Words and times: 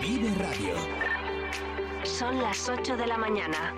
Vive 0.00 0.34
Radio. 0.38 0.74
Son 2.04 2.40
las 2.42 2.68
8 2.68 2.96
de 2.96 3.06
la 3.06 3.18
mañana. 3.18 3.74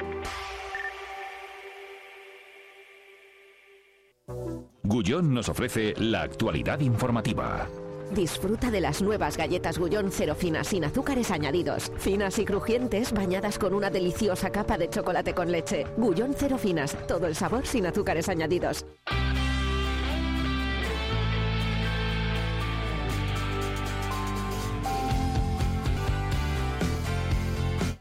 Gullón 4.83 5.35
nos 5.35 5.49
ofrece 5.49 5.95
la 5.99 6.23
actualidad 6.23 6.81
informativa. 6.81 7.69
Disfruta 8.13 8.71
de 8.71 8.81
las 8.81 9.03
nuevas 9.03 9.37
galletas 9.37 9.79
Gullón 9.79 10.11
cero 10.13 10.35
finas 10.37 10.69
sin 10.69 10.85
azúcares 10.85 11.31
añadidos. 11.31 11.91
Finas 11.99 12.39
y 12.39 12.45
crujientes 12.45 13.13
bañadas 13.13 13.59
con 13.59 13.75
una 13.75 13.91
deliciosa 13.91 14.51
capa 14.51 14.79
de 14.79 14.89
chocolate 14.89 15.35
con 15.35 15.51
leche. 15.51 15.87
Gullón 15.97 16.35
cero 16.37 16.57
finas, 16.57 16.97
todo 17.09 17.27
el 17.27 17.35
sabor 17.35 17.67
sin 17.67 17.87
azúcares 17.87 18.29
añadidos. 18.29 18.87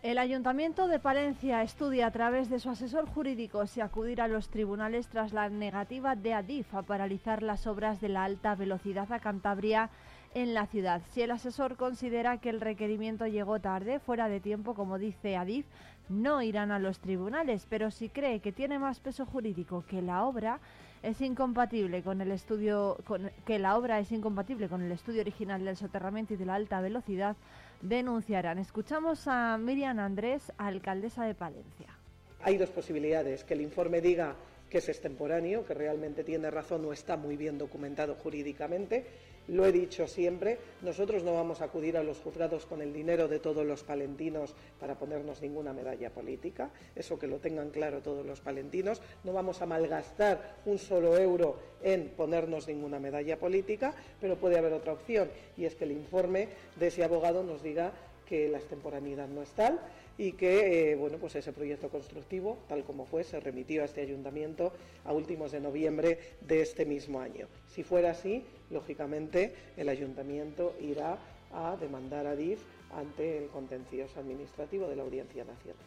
El 0.06 0.20
Ayuntamiento 0.20 0.88
de 0.88 1.00
Palencia 1.00 1.64
estudia 1.64 2.06
a 2.06 2.12
través 2.12 2.48
de 2.48 2.60
su 2.60 2.70
asesor 2.70 3.08
jurídico 3.08 3.66
si 3.66 3.82
acudir 3.82 4.22
a 4.22 4.28
los 4.28 4.50
tribunales 4.50 5.08
tras 5.08 5.34
la 5.34 5.50
negativa 5.50 6.16
de 6.16 6.36
Adif 6.36 6.76
a 6.76 6.84
paralizar 6.84 7.42
las 7.42 7.66
obras 7.66 8.00
de 8.02 8.10
la 8.10 8.24
alta 8.24 8.54
velocidad 8.54 9.12
a 9.12 9.20
Cantabria 9.20 9.90
en 10.36 10.54
la 10.54 10.68
ciudad. 10.68 11.02
Si 11.10 11.24
el 11.24 11.32
asesor 11.32 11.76
considera 11.76 12.38
que 12.38 12.52
el 12.52 12.62
requerimiento 12.62 13.26
llegó 13.26 13.60
tarde, 13.60 13.98
fuera 13.98 14.30
de 14.30 14.40
tiempo, 14.40 14.76
como 14.76 15.00
dice 15.00 15.38
Adif, 15.38 15.66
no 16.08 16.44
irán 16.44 16.72
a 16.72 16.78
los 16.78 17.00
tribunales, 17.00 17.66
pero 17.68 17.90
si 17.90 18.10
cree 18.10 18.42
que 18.42 18.52
tiene 18.52 18.78
más 18.78 19.00
peso 19.00 19.26
jurídico 19.26 19.86
que 19.90 20.04
la 20.04 20.24
obra, 20.26 20.60
es 21.02 21.20
incompatible 21.22 22.04
con 22.04 22.22
el 22.22 22.32
estudio 22.32 22.98
que 23.46 23.60
la 23.60 23.76
obra 23.76 24.00
es 24.00 24.12
incompatible 24.12 24.70
con 24.70 24.84
el 24.84 24.92
estudio 24.92 25.22
original 25.22 25.66
del 25.66 25.78
soterramiento 25.78 26.36
y 26.36 26.38
de 26.38 26.46
la 26.46 26.56
alta 26.56 26.80
velocidad, 26.82 27.36
denunciarán. 27.86 28.58
Escuchamos 28.58 29.28
a 29.28 29.58
Miriam 29.58 30.00
Andrés, 30.00 30.52
alcaldesa 30.58 31.24
de 31.26 31.36
Palencia. 31.36 31.88
Hay 32.42 32.58
dos 32.58 32.70
posibilidades, 32.70 33.44
que 33.44 33.54
el 33.54 33.62
informe 33.62 34.02
diga 34.02 34.36
que 34.70 34.80
es 34.80 34.90
extemporáneo, 34.90 35.66
que 35.66 35.74
realmente 35.74 36.24
tiene 36.24 36.50
razón 36.52 36.84
o 36.86 36.94
está 36.94 37.18
muy 37.18 37.38
bien 37.38 37.58
documentado 37.58 38.16
jurídicamente. 38.16 39.06
Lo 39.48 39.66
he 39.66 39.72
dicho 39.72 40.08
siempre, 40.08 40.58
nosotros 40.82 41.24
no 41.24 41.34
vamos 41.34 41.62
a 41.62 41.66
acudir 41.66 41.98
a 41.98 42.04
los 42.04 42.20
juzgados 42.20 42.66
con 42.66 42.82
el 42.82 42.92
dinero 42.92 43.28
de 43.28 43.40
todos 43.40 43.66
los 43.66 43.84
palentinos 43.84 44.56
para 44.80 44.96
ponernos 44.96 45.42
ninguna 45.42 45.72
medalla 45.72 46.10
política, 46.10 46.72
eso 46.96 47.20
que 47.20 47.28
lo 47.28 47.38
tengan 47.38 47.70
claro 47.70 48.02
todos 48.02 48.26
los 48.26 48.42
palentinos, 48.42 49.02
no 49.24 49.34
vamos 49.34 49.62
a 49.62 49.68
malgastar 49.68 50.56
un 50.66 50.80
solo 50.80 51.16
euro 51.18 51.60
en 51.84 52.10
ponernos 52.10 52.68
ninguna 52.68 53.00
medalla 53.00 53.38
política, 53.38 53.94
pero 54.20 54.38
puede 54.38 54.58
haber 54.58 54.74
otra 54.74 54.94
opción 54.94 55.30
y 55.58 55.66
es 55.66 55.76
que 55.76 55.84
el 55.84 55.92
informe 55.92 56.50
de 56.78 56.88
ese 56.88 57.04
abogado 57.04 57.44
nos 57.44 57.62
diga 57.62 57.92
que 58.26 58.50
la 58.50 58.58
extemporaneidad 58.58 59.28
no 59.28 59.44
es 59.44 59.50
tal 59.52 59.80
y 60.18 60.32
que 60.32 60.92
eh, 60.92 60.96
bueno, 60.96 61.18
pues 61.18 61.36
ese 61.36 61.54
proyecto 61.54 61.90
constructivo, 61.90 62.58
tal 62.68 62.84
como 62.84 63.06
fue, 63.06 63.24
se 63.24 63.40
remitió 63.40 63.82
a 63.82 63.86
este 63.86 64.02
ayuntamiento 64.02 64.74
a 65.04 65.14
últimos 65.14 65.52
de 65.52 65.60
noviembre 65.60 66.20
de 66.42 66.62
este 66.62 66.86
mismo 66.86 67.20
año. 67.20 67.48
Si 67.68 67.84
fuera 67.84 68.12
así, 68.12 68.44
lógicamente 68.70 69.56
el 69.78 69.90
ayuntamiento 69.90 70.76
irá 70.80 71.18
a 71.52 71.76
demandar 71.78 72.28
a 72.28 72.36
DIF 72.36 72.62
ante 72.94 73.38
el 73.38 73.50
contencioso 73.50 74.20
administrativo 74.20 74.88
de 74.88 74.96
la 74.96 75.04
Audiencia 75.04 75.44
Nacional. 75.44 75.86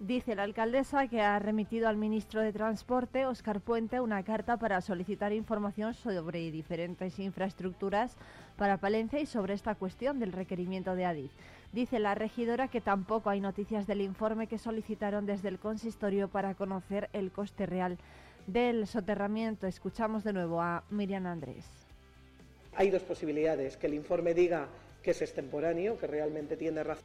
Dice 0.00 0.34
la 0.34 0.42
alcaldesa 0.42 1.06
que 1.06 1.22
ha 1.22 1.38
remitido 1.38 1.88
al 1.88 1.96
ministro 1.96 2.40
de 2.40 2.52
Transporte, 2.52 3.26
Óscar 3.26 3.60
Puente, 3.60 4.00
una 4.00 4.24
carta 4.24 4.56
para 4.56 4.80
solicitar 4.80 5.32
información 5.32 5.94
sobre 5.94 6.50
diferentes 6.50 7.18
infraestructuras 7.20 8.16
para 8.56 8.78
Palencia 8.78 9.20
y 9.20 9.26
sobre 9.26 9.54
esta 9.54 9.76
cuestión 9.76 10.18
del 10.18 10.32
requerimiento 10.32 10.96
de 10.96 11.06
ADIF. 11.06 11.32
Dice 11.72 12.00
la 12.00 12.14
regidora 12.16 12.68
que 12.68 12.80
tampoco 12.80 13.30
hay 13.30 13.40
noticias 13.40 13.86
del 13.86 14.00
informe 14.00 14.48
que 14.48 14.58
solicitaron 14.58 15.26
desde 15.26 15.48
el 15.48 15.60
consistorio 15.60 16.28
para 16.28 16.54
conocer 16.54 17.08
el 17.12 17.30
coste 17.30 17.64
real 17.64 17.96
del 18.46 18.86
soterramiento. 18.88 19.66
Escuchamos 19.68 20.24
de 20.24 20.32
nuevo 20.32 20.60
a 20.60 20.82
Miriam 20.90 21.26
Andrés. 21.26 21.83
Hay 22.76 22.90
dos 22.90 23.02
posibilidades, 23.02 23.76
que 23.76 23.86
el 23.86 23.94
informe 23.94 24.34
diga 24.34 24.68
que 25.02 25.12
es 25.12 25.22
extemporáneo, 25.22 25.96
que 25.98 26.06
realmente 26.06 26.56
tiene 26.56 26.82
razón. 26.82 27.04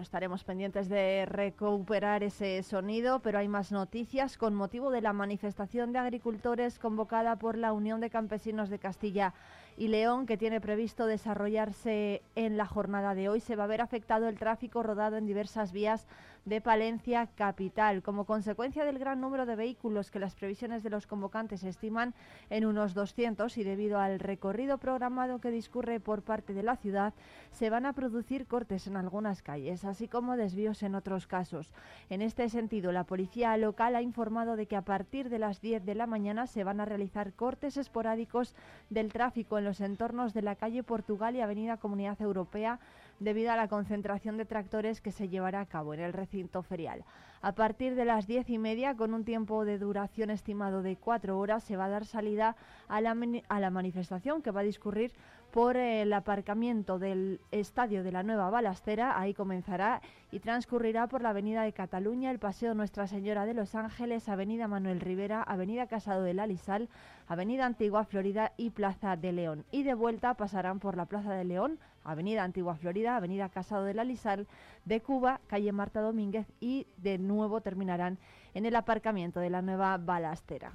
Estaremos 0.00 0.44
pendientes 0.44 0.88
de 0.88 1.26
recuperar 1.26 2.22
ese 2.22 2.62
sonido, 2.62 3.18
pero 3.18 3.40
hay 3.40 3.48
más 3.48 3.72
noticias 3.72 4.36
con 4.36 4.54
motivo 4.54 4.92
de 4.92 5.00
la 5.00 5.12
manifestación 5.12 5.92
de 5.92 5.98
agricultores 5.98 6.78
convocada 6.78 7.34
por 7.36 7.58
la 7.58 7.72
Unión 7.72 8.00
de 8.00 8.10
Campesinos 8.10 8.70
de 8.70 8.78
Castilla 8.78 9.34
y 9.76 9.88
León, 9.88 10.26
que 10.26 10.36
tiene 10.36 10.60
previsto 10.60 11.06
desarrollarse 11.06 12.22
en 12.34 12.56
la 12.56 12.66
jornada 12.66 13.14
de 13.14 13.28
hoy. 13.28 13.40
Se 13.40 13.56
va 13.56 13.64
a 13.64 13.68
ver 13.68 13.80
afectado 13.80 14.28
el 14.28 14.38
tráfico 14.38 14.82
rodado 14.82 15.16
en 15.16 15.26
diversas 15.26 15.72
vías 15.72 16.06
de 16.44 16.60
Palencia 16.60 17.26
capital, 17.34 18.02
como 18.02 18.26
consecuencia 18.26 18.84
del 18.84 18.98
gran 18.98 19.20
número 19.20 19.46
de 19.46 19.56
vehículos 19.56 20.10
que 20.10 20.18
las 20.18 20.34
previsiones 20.34 20.82
de 20.82 20.90
los 20.90 21.06
convocantes 21.06 21.64
estiman 21.64 22.14
en 22.50 22.66
unos 22.66 22.92
200 22.92 23.56
y 23.56 23.64
debido 23.64 23.98
al 23.98 24.20
recorrido 24.20 24.76
programado 24.76 25.40
que 25.40 25.50
discurre 25.50 26.00
por 26.00 26.22
parte 26.22 26.52
de 26.52 26.62
la 26.62 26.76
ciudad, 26.76 27.14
se 27.50 27.70
van 27.70 27.86
a 27.86 27.94
producir 27.94 28.46
cortes 28.46 28.86
en 28.86 28.96
algunas 28.96 29.42
calles, 29.42 29.84
así 29.84 30.06
como 30.06 30.36
desvíos 30.36 30.82
en 30.82 30.94
otros 30.94 31.26
casos. 31.26 31.72
En 32.10 32.20
este 32.20 32.48
sentido, 32.50 32.92
la 32.92 33.04
policía 33.04 33.56
local 33.56 33.96
ha 33.96 34.02
informado 34.02 34.56
de 34.56 34.66
que 34.66 34.76
a 34.76 34.82
partir 34.82 35.30
de 35.30 35.38
las 35.38 35.62
10 35.62 35.86
de 35.86 35.94
la 35.94 36.06
mañana 36.06 36.46
se 36.46 36.62
van 36.62 36.80
a 36.80 36.84
realizar 36.84 37.32
cortes 37.32 37.78
esporádicos 37.78 38.54
del 38.90 39.12
tráfico 39.12 39.56
en 39.56 39.63
los 39.64 39.80
entornos 39.80 40.34
de 40.34 40.42
la 40.42 40.54
calle 40.54 40.82
Portugal 40.82 41.34
y 41.34 41.40
Avenida 41.40 41.76
Comunidad 41.76 42.20
Europea 42.20 42.78
debido 43.18 43.52
a 43.52 43.56
la 43.56 43.68
concentración 43.68 44.36
de 44.36 44.44
tractores 44.44 45.00
que 45.00 45.12
se 45.12 45.28
llevará 45.28 45.60
a 45.60 45.66
cabo 45.66 45.94
en 45.94 46.00
el 46.00 46.12
recinto 46.12 46.62
ferial. 46.62 47.04
A 47.42 47.52
partir 47.52 47.94
de 47.94 48.04
las 48.04 48.26
diez 48.26 48.48
y 48.48 48.58
media, 48.58 48.96
con 48.96 49.12
un 49.14 49.24
tiempo 49.24 49.64
de 49.64 49.78
duración 49.78 50.30
estimado 50.30 50.82
de 50.82 50.96
cuatro 50.96 51.38
horas, 51.38 51.62
se 51.64 51.76
va 51.76 51.86
a 51.86 51.90
dar 51.90 52.06
salida 52.06 52.56
a 52.88 53.00
la, 53.00 53.16
a 53.48 53.60
la 53.60 53.70
manifestación 53.70 54.42
que 54.42 54.50
va 54.50 54.60
a 54.60 54.64
discurrir 54.64 55.12
por 55.54 55.76
el 55.76 56.12
aparcamiento 56.12 56.98
del 56.98 57.40
Estadio 57.52 58.02
de 58.02 58.10
la 58.10 58.24
Nueva 58.24 58.50
Balastera. 58.50 59.20
Ahí 59.20 59.34
comenzará 59.34 60.02
y 60.32 60.40
transcurrirá 60.40 61.06
por 61.06 61.22
la 61.22 61.28
Avenida 61.28 61.62
de 61.62 61.72
Cataluña, 61.72 62.32
el 62.32 62.40
Paseo 62.40 62.74
Nuestra 62.74 63.06
Señora 63.06 63.46
de 63.46 63.54
los 63.54 63.76
Ángeles, 63.76 64.28
Avenida 64.28 64.66
Manuel 64.66 64.98
Rivera, 64.98 65.44
Avenida 65.44 65.86
Casado 65.86 66.24
de 66.24 66.34
la 66.34 66.42
Alisal, 66.42 66.88
Avenida 67.28 67.66
Antigua 67.66 68.04
Florida 68.04 68.52
y 68.56 68.70
Plaza 68.70 69.14
de 69.14 69.30
León. 69.30 69.64
Y 69.70 69.84
de 69.84 69.94
vuelta 69.94 70.34
pasarán 70.34 70.80
por 70.80 70.96
la 70.96 71.06
Plaza 71.06 71.32
de 71.32 71.44
León, 71.44 71.78
Avenida 72.02 72.42
Antigua 72.42 72.74
Florida, 72.74 73.14
Avenida 73.14 73.48
Casado 73.48 73.84
de 73.84 73.94
la 73.94 74.02
Alisal, 74.02 74.48
de 74.84 75.02
Cuba, 75.02 75.40
calle 75.46 75.70
Marta 75.70 76.00
Domínguez 76.00 76.48
y 76.58 76.88
de 76.96 77.18
nuevo 77.18 77.60
terminarán 77.60 78.18
en 78.54 78.66
el 78.66 78.74
aparcamiento 78.74 79.38
de 79.38 79.50
la 79.50 79.62
Nueva 79.62 79.98
Balastera. 79.98 80.72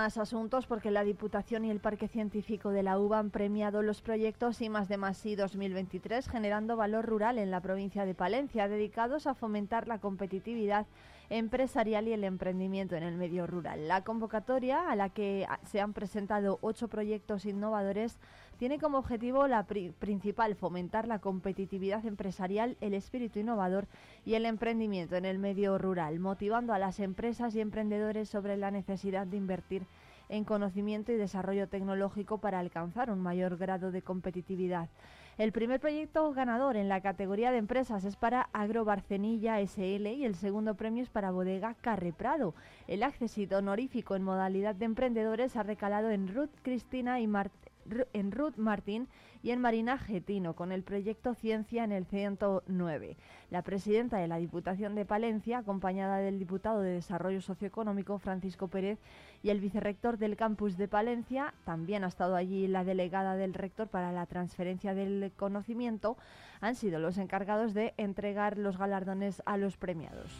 Más 0.00 0.16
asuntos 0.16 0.66
porque 0.66 0.90
la 0.90 1.04
Diputación 1.04 1.66
y 1.66 1.70
el 1.70 1.78
Parque 1.78 2.08
Científico 2.08 2.70
de 2.70 2.82
la 2.82 2.98
UBA 2.98 3.18
han 3.18 3.28
premiado 3.28 3.82
los 3.82 4.00
proyectos 4.00 4.62
I 4.62 4.70
más 4.70 4.88
de 4.88 4.96
más 4.96 5.22
2023 5.22 6.26
generando 6.26 6.74
valor 6.74 7.04
rural 7.04 7.36
en 7.36 7.50
la 7.50 7.60
provincia 7.60 8.06
de 8.06 8.14
Palencia 8.14 8.66
dedicados 8.66 9.26
a 9.26 9.34
fomentar 9.34 9.88
la 9.88 9.98
competitividad 9.98 10.86
empresarial 11.28 12.08
y 12.08 12.14
el 12.14 12.24
emprendimiento 12.24 12.96
en 12.96 13.02
el 13.02 13.16
medio 13.16 13.46
rural. 13.46 13.88
La 13.88 14.02
convocatoria 14.02 14.90
a 14.90 14.96
la 14.96 15.10
que 15.10 15.46
se 15.64 15.82
han 15.82 15.92
presentado 15.92 16.58
ocho 16.62 16.88
proyectos 16.88 17.44
innovadores 17.44 18.16
tiene 18.58 18.78
como 18.78 18.98
objetivo 18.98 19.48
la 19.48 19.64
principal 19.64 20.54
fomentar 20.54 21.08
la 21.08 21.18
competitividad 21.18 22.04
empresarial, 22.04 22.76
el 22.82 22.92
espíritu 22.92 23.38
innovador 23.38 23.86
y 24.26 24.34
el 24.34 24.44
emprendimiento 24.44 25.16
en 25.16 25.24
el 25.24 25.38
medio 25.38 25.78
rural, 25.78 26.18
motivando 26.18 26.74
a 26.74 26.78
las 26.78 27.00
empresas 27.00 27.54
y 27.54 27.60
emprendedores 27.60 28.28
sobre 28.28 28.58
la 28.58 28.70
necesidad 28.70 29.26
de 29.26 29.38
invertir 29.38 29.86
en 30.30 30.44
conocimiento 30.44 31.12
y 31.12 31.16
desarrollo 31.16 31.68
tecnológico 31.68 32.38
para 32.38 32.58
alcanzar 32.58 33.10
un 33.10 33.20
mayor 33.20 33.58
grado 33.58 33.90
de 33.90 34.02
competitividad. 34.02 34.88
El 35.38 35.52
primer 35.52 35.80
proyecto 35.80 36.32
ganador 36.32 36.76
en 36.76 36.88
la 36.88 37.00
categoría 37.00 37.50
de 37.50 37.58
empresas 37.58 38.04
es 38.04 38.16
para 38.16 38.48
Agro 38.52 38.84
Barcenilla 38.84 39.58
SL 39.60 40.06
y 40.06 40.24
el 40.24 40.34
segundo 40.34 40.74
premio 40.74 41.02
es 41.02 41.08
para 41.08 41.30
Bodega 41.30 41.74
Carre 41.80 42.12
Prado. 42.12 42.54
El 42.88 43.02
accesito 43.02 43.58
honorífico 43.58 44.16
en 44.16 44.22
modalidad 44.22 44.74
de 44.74 44.84
emprendedores 44.84 45.56
ha 45.56 45.62
recalado 45.62 46.10
en 46.10 46.28
Ruth 46.28 46.50
Cristina 46.62 47.20
y 47.20 47.28
en 48.12 48.32
Ruth 48.32 48.56
Martín 48.56 49.08
y 49.42 49.50
en 49.50 49.60
Marina 49.60 49.98
Getino 49.98 50.54
con 50.54 50.72
el 50.72 50.82
proyecto 50.82 51.34
Ciencia 51.34 51.84
en 51.84 51.92
el 51.92 52.06
109. 52.06 53.16
La 53.50 53.62
presidenta 53.62 54.18
de 54.18 54.28
la 54.28 54.36
Diputación 54.36 54.94
de 54.94 55.04
Palencia, 55.04 55.58
acompañada 55.58 56.18
del 56.18 56.38
diputado 56.38 56.80
de 56.80 56.92
Desarrollo 56.92 57.40
Socioeconómico 57.40 58.18
Francisco 58.18 58.68
Pérez 58.68 58.98
y 59.42 59.50
el 59.50 59.60
vicerrector 59.60 60.18
del 60.18 60.36
campus 60.36 60.76
de 60.76 60.88
Palencia, 60.88 61.54
también 61.64 62.04
ha 62.04 62.08
estado 62.08 62.36
allí 62.36 62.68
la 62.68 62.84
delegada 62.84 63.36
del 63.36 63.54
rector 63.54 63.88
para 63.88 64.12
la 64.12 64.26
transferencia 64.26 64.94
del 64.94 65.32
conocimiento, 65.36 66.16
han 66.60 66.74
sido 66.74 66.98
los 66.98 67.18
encargados 67.18 67.74
de 67.74 67.94
entregar 67.96 68.58
los 68.58 68.78
galardones 68.78 69.42
a 69.46 69.56
los 69.56 69.76
premiados. 69.76 70.30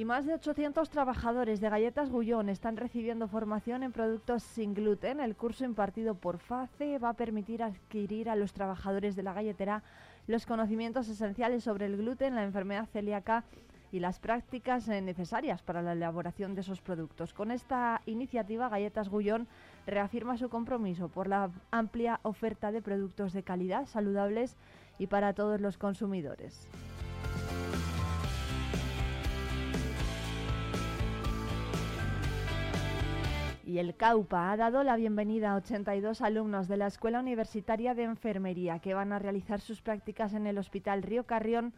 Y 0.00 0.06
más 0.06 0.24
de 0.24 0.32
800 0.32 0.88
trabajadores 0.88 1.60
de 1.60 1.68
Galletas 1.68 2.08
Gullón 2.08 2.48
están 2.48 2.78
recibiendo 2.78 3.28
formación 3.28 3.82
en 3.82 3.92
productos 3.92 4.42
sin 4.42 4.72
gluten. 4.72 5.20
El 5.20 5.36
curso 5.36 5.66
impartido 5.66 6.14
por 6.14 6.38
FACE 6.38 6.98
va 6.98 7.10
a 7.10 7.12
permitir 7.12 7.62
adquirir 7.62 8.30
a 8.30 8.34
los 8.34 8.54
trabajadores 8.54 9.14
de 9.14 9.22
la 9.22 9.34
galletera 9.34 9.82
los 10.26 10.46
conocimientos 10.46 11.06
esenciales 11.10 11.64
sobre 11.64 11.84
el 11.84 11.98
gluten, 11.98 12.34
la 12.34 12.44
enfermedad 12.44 12.86
celíaca 12.86 13.44
y 13.92 14.00
las 14.00 14.20
prácticas 14.20 14.88
necesarias 14.88 15.60
para 15.60 15.82
la 15.82 15.92
elaboración 15.92 16.54
de 16.54 16.62
esos 16.62 16.80
productos. 16.80 17.34
Con 17.34 17.50
esta 17.50 18.00
iniciativa, 18.06 18.70
Galletas 18.70 19.10
Gullón 19.10 19.48
reafirma 19.86 20.38
su 20.38 20.48
compromiso 20.48 21.08
por 21.08 21.28
la 21.28 21.50
amplia 21.70 22.20
oferta 22.22 22.72
de 22.72 22.80
productos 22.80 23.34
de 23.34 23.42
calidad, 23.42 23.84
saludables 23.84 24.56
y 24.98 25.08
para 25.08 25.34
todos 25.34 25.60
los 25.60 25.76
consumidores. 25.76 26.70
Y 33.70 33.78
el 33.78 33.94
CAUPA 33.94 34.50
ha 34.50 34.56
dado 34.56 34.82
la 34.82 34.96
bienvenida 34.96 35.52
a 35.52 35.54
82 35.54 36.22
alumnos 36.22 36.66
de 36.66 36.76
la 36.76 36.88
Escuela 36.88 37.20
Universitaria 37.20 37.94
de 37.94 38.02
Enfermería 38.02 38.80
que 38.80 38.94
van 38.94 39.12
a 39.12 39.20
realizar 39.20 39.60
sus 39.60 39.80
prácticas 39.80 40.34
en 40.34 40.48
el 40.48 40.58
Hospital 40.58 41.04
Río 41.04 41.22
Carrión 41.22 41.72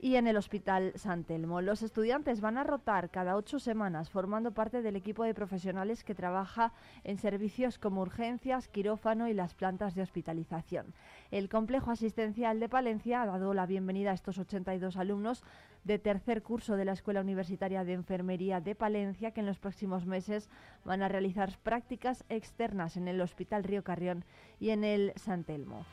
y 0.00 0.16
en 0.16 0.26
el 0.26 0.36
Hospital 0.36 0.92
San 0.96 1.24
Telmo. 1.24 1.60
Los 1.60 1.82
estudiantes 1.82 2.40
van 2.40 2.58
a 2.58 2.64
rotar 2.64 3.10
cada 3.10 3.36
ocho 3.36 3.58
semanas 3.58 4.10
formando 4.10 4.52
parte 4.52 4.82
del 4.82 4.96
equipo 4.96 5.24
de 5.24 5.34
profesionales 5.34 6.04
que 6.04 6.14
trabaja 6.14 6.72
en 7.04 7.18
servicios 7.18 7.78
como 7.78 8.02
urgencias, 8.02 8.68
quirófano 8.68 9.28
y 9.28 9.34
las 9.34 9.54
plantas 9.54 9.94
de 9.94 10.02
hospitalización. 10.02 10.94
El 11.30 11.48
complejo 11.48 11.90
asistencial 11.90 12.60
de 12.60 12.68
Palencia 12.68 13.22
ha 13.22 13.26
dado 13.26 13.54
la 13.54 13.66
bienvenida 13.66 14.10
a 14.10 14.14
estos 14.14 14.38
82 14.38 14.96
alumnos 14.96 15.44
de 15.84 15.98
tercer 15.98 16.42
curso 16.42 16.76
de 16.76 16.84
la 16.84 16.92
Escuela 16.92 17.20
Universitaria 17.20 17.84
de 17.84 17.94
Enfermería 17.94 18.60
de 18.60 18.74
Palencia 18.74 19.30
que 19.30 19.40
en 19.40 19.46
los 19.46 19.58
próximos 19.58 20.06
meses 20.06 20.50
van 20.84 21.02
a 21.02 21.08
realizar 21.08 21.58
prácticas 21.62 22.24
externas 22.28 22.96
en 22.96 23.08
el 23.08 23.20
Hospital 23.20 23.64
Río 23.64 23.82
Carrión 23.84 24.24
y 24.60 24.70
en 24.70 24.84
el 24.84 25.12
San 25.16 25.44
Telmo. 25.44 25.84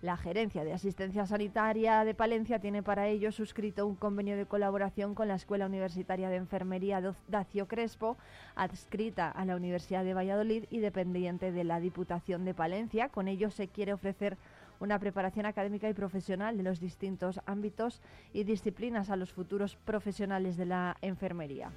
La 0.00 0.16
Gerencia 0.16 0.62
de 0.62 0.72
Asistencia 0.72 1.26
Sanitaria 1.26 2.04
de 2.04 2.14
Palencia 2.14 2.60
tiene 2.60 2.84
para 2.84 3.08
ello 3.08 3.32
suscrito 3.32 3.84
un 3.84 3.96
convenio 3.96 4.36
de 4.36 4.46
colaboración 4.46 5.16
con 5.16 5.26
la 5.26 5.34
Escuela 5.34 5.66
Universitaria 5.66 6.28
de 6.28 6.36
Enfermería 6.36 7.02
Dacio 7.26 7.66
Crespo, 7.66 8.16
adscrita 8.54 9.28
a 9.28 9.44
la 9.44 9.56
Universidad 9.56 10.04
de 10.04 10.14
Valladolid 10.14 10.66
y 10.70 10.78
dependiente 10.78 11.50
de 11.50 11.64
la 11.64 11.80
Diputación 11.80 12.44
de 12.44 12.54
Palencia. 12.54 13.08
Con 13.08 13.26
ello 13.26 13.50
se 13.50 13.66
quiere 13.66 13.92
ofrecer 13.92 14.36
una 14.78 15.00
preparación 15.00 15.46
académica 15.46 15.88
y 15.88 15.94
profesional 15.94 16.56
de 16.56 16.62
los 16.62 16.78
distintos 16.78 17.40
ámbitos 17.44 18.00
y 18.32 18.44
disciplinas 18.44 19.10
a 19.10 19.16
los 19.16 19.32
futuros 19.32 19.74
profesionales 19.74 20.56
de 20.56 20.66
la 20.66 20.96
enfermería. 21.02 21.72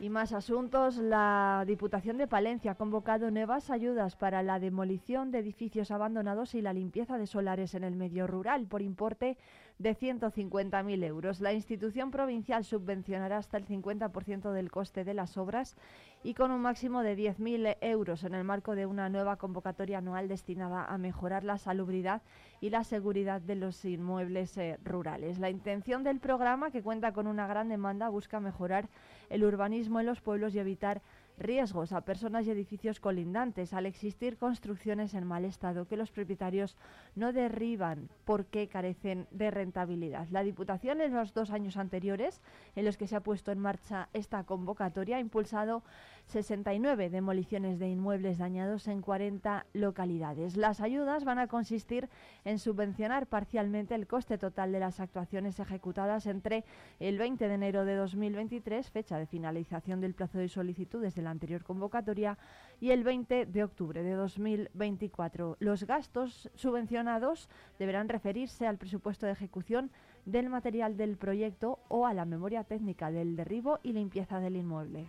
Y 0.00 0.08
más 0.08 0.32
asuntos. 0.32 0.96
La 0.96 1.62
Diputación 1.66 2.16
de 2.16 2.26
Palencia 2.26 2.70
ha 2.70 2.74
convocado 2.76 3.30
nuevas 3.30 3.68
ayudas 3.68 4.16
para 4.16 4.42
la 4.42 4.58
demolición 4.58 5.30
de 5.30 5.40
edificios 5.40 5.90
abandonados 5.90 6.54
y 6.54 6.62
la 6.62 6.72
limpieza 6.72 7.18
de 7.18 7.26
solares 7.26 7.74
en 7.74 7.84
el 7.84 7.96
medio 7.96 8.26
rural 8.26 8.66
por 8.66 8.80
importe 8.80 9.36
de 9.80 9.96
150.000 9.96 11.04
euros. 11.04 11.40
La 11.40 11.54
institución 11.54 12.10
provincial 12.10 12.64
subvencionará 12.64 13.38
hasta 13.38 13.56
el 13.56 13.66
50% 13.66 14.52
del 14.52 14.70
coste 14.70 15.04
de 15.04 15.14
las 15.14 15.38
obras 15.38 15.74
y 16.22 16.34
con 16.34 16.50
un 16.50 16.60
máximo 16.60 17.02
de 17.02 17.16
10.000 17.16 17.78
euros 17.80 18.22
en 18.24 18.34
el 18.34 18.44
marco 18.44 18.74
de 18.74 18.84
una 18.84 19.08
nueva 19.08 19.36
convocatoria 19.36 19.98
anual 19.98 20.28
destinada 20.28 20.84
a 20.84 20.98
mejorar 20.98 21.44
la 21.44 21.56
salubridad 21.56 22.20
y 22.60 22.68
la 22.68 22.84
seguridad 22.84 23.40
de 23.40 23.54
los 23.54 23.82
inmuebles 23.86 24.54
eh, 24.58 24.78
rurales. 24.84 25.38
La 25.38 25.48
intención 25.48 26.04
del 26.04 26.20
programa, 26.20 26.70
que 26.70 26.82
cuenta 26.82 27.12
con 27.12 27.26
una 27.26 27.46
gran 27.46 27.70
demanda, 27.70 28.10
busca 28.10 28.38
mejorar 28.38 28.90
el 29.30 29.44
urbanismo 29.44 29.98
en 29.98 30.04
los 30.04 30.20
pueblos 30.20 30.54
y 30.54 30.58
evitar 30.58 31.00
riesgos 31.40 31.92
a 31.92 32.02
personas 32.02 32.46
y 32.46 32.50
edificios 32.50 33.00
colindantes 33.00 33.72
al 33.72 33.86
existir 33.86 34.36
construcciones 34.36 35.14
en 35.14 35.26
mal 35.26 35.44
estado 35.44 35.88
que 35.88 35.96
los 35.96 36.12
propietarios 36.12 36.76
no 37.16 37.32
derriban 37.32 38.08
porque 38.24 38.68
carecen 38.68 39.26
de 39.30 39.50
rentabilidad. 39.50 40.28
La 40.30 40.44
Diputación 40.44 41.00
en 41.00 41.14
los 41.14 41.34
dos 41.34 41.50
años 41.50 41.76
anteriores 41.76 42.40
en 42.76 42.84
los 42.84 42.96
que 42.96 43.06
se 43.06 43.16
ha 43.16 43.20
puesto 43.20 43.50
en 43.50 43.58
marcha 43.58 44.08
esta 44.12 44.44
convocatoria 44.44 45.16
ha 45.16 45.20
impulsado 45.20 45.82
69 46.30 47.10
demoliciones 47.10 47.78
de 47.78 47.88
inmuebles 47.88 48.38
dañados 48.38 48.88
en 48.88 49.02
40 49.02 49.66
localidades. 49.72 50.56
Las 50.56 50.80
ayudas 50.80 51.24
van 51.24 51.38
a 51.38 51.48
consistir 51.48 52.08
en 52.44 52.58
subvencionar 52.58 53.26
parcialmente 53.26 53.94
el 53.94 54.06
coste 54.06 54.38
total 54.38 54.72
de 54.72 54.80
las 54.80 55.00
actuaciones 55.00 55.58
ejecutadas 55.58 56.26
entre 56.26 56.64
el 57.00 57.18
20 57.18 57.48
de 57.48 57.54
enero 57.54 57.84
de 57.84 57.96
2023, 57.96 58.90
fecha 58.90 59.18
de 59.18 59.26
finalización 59.26 60.00
del 60.00 60.14
plazo 60.14 60.38
de 60.38 60.48
solicitudes 60.48 61.14
de 61.14 61.22
la 61.22 61.30
anterior 61.30 61.64
convocatoria, 61.64 62.38
y 62.80 62.92
el 62.92 63.04
20 63.04 63.46
de 63.46 63.64
octubre 63.64 64.02
de 64.02 64.12
2024. 64.12 65.56
Los 65.58 65.84
gastos 65.84 66.48
subvencionados 66.54 67.48
deberán 67.78 68.08
referirse 68.08 68.66
al 68.66 68.78
presupuesto 68.78 69.26
de 69.26 69.32
ejecución 69.32 69.90
del 70.24 70.48
material 70.48 70.96
del 70.96 71.16
proyecto 71.16 71.80
o 71.88 72.06
a 72.06 72.14
la 72.14 72.24
memoria 72.24 72.64
técnica 72.64 73.10
del 73.10 73.36
derribo 73.36 73.80
y 73.82 73.92
limpieza 73.92 74.38
del 74.38 74.56
inmueble. 74.56 75.06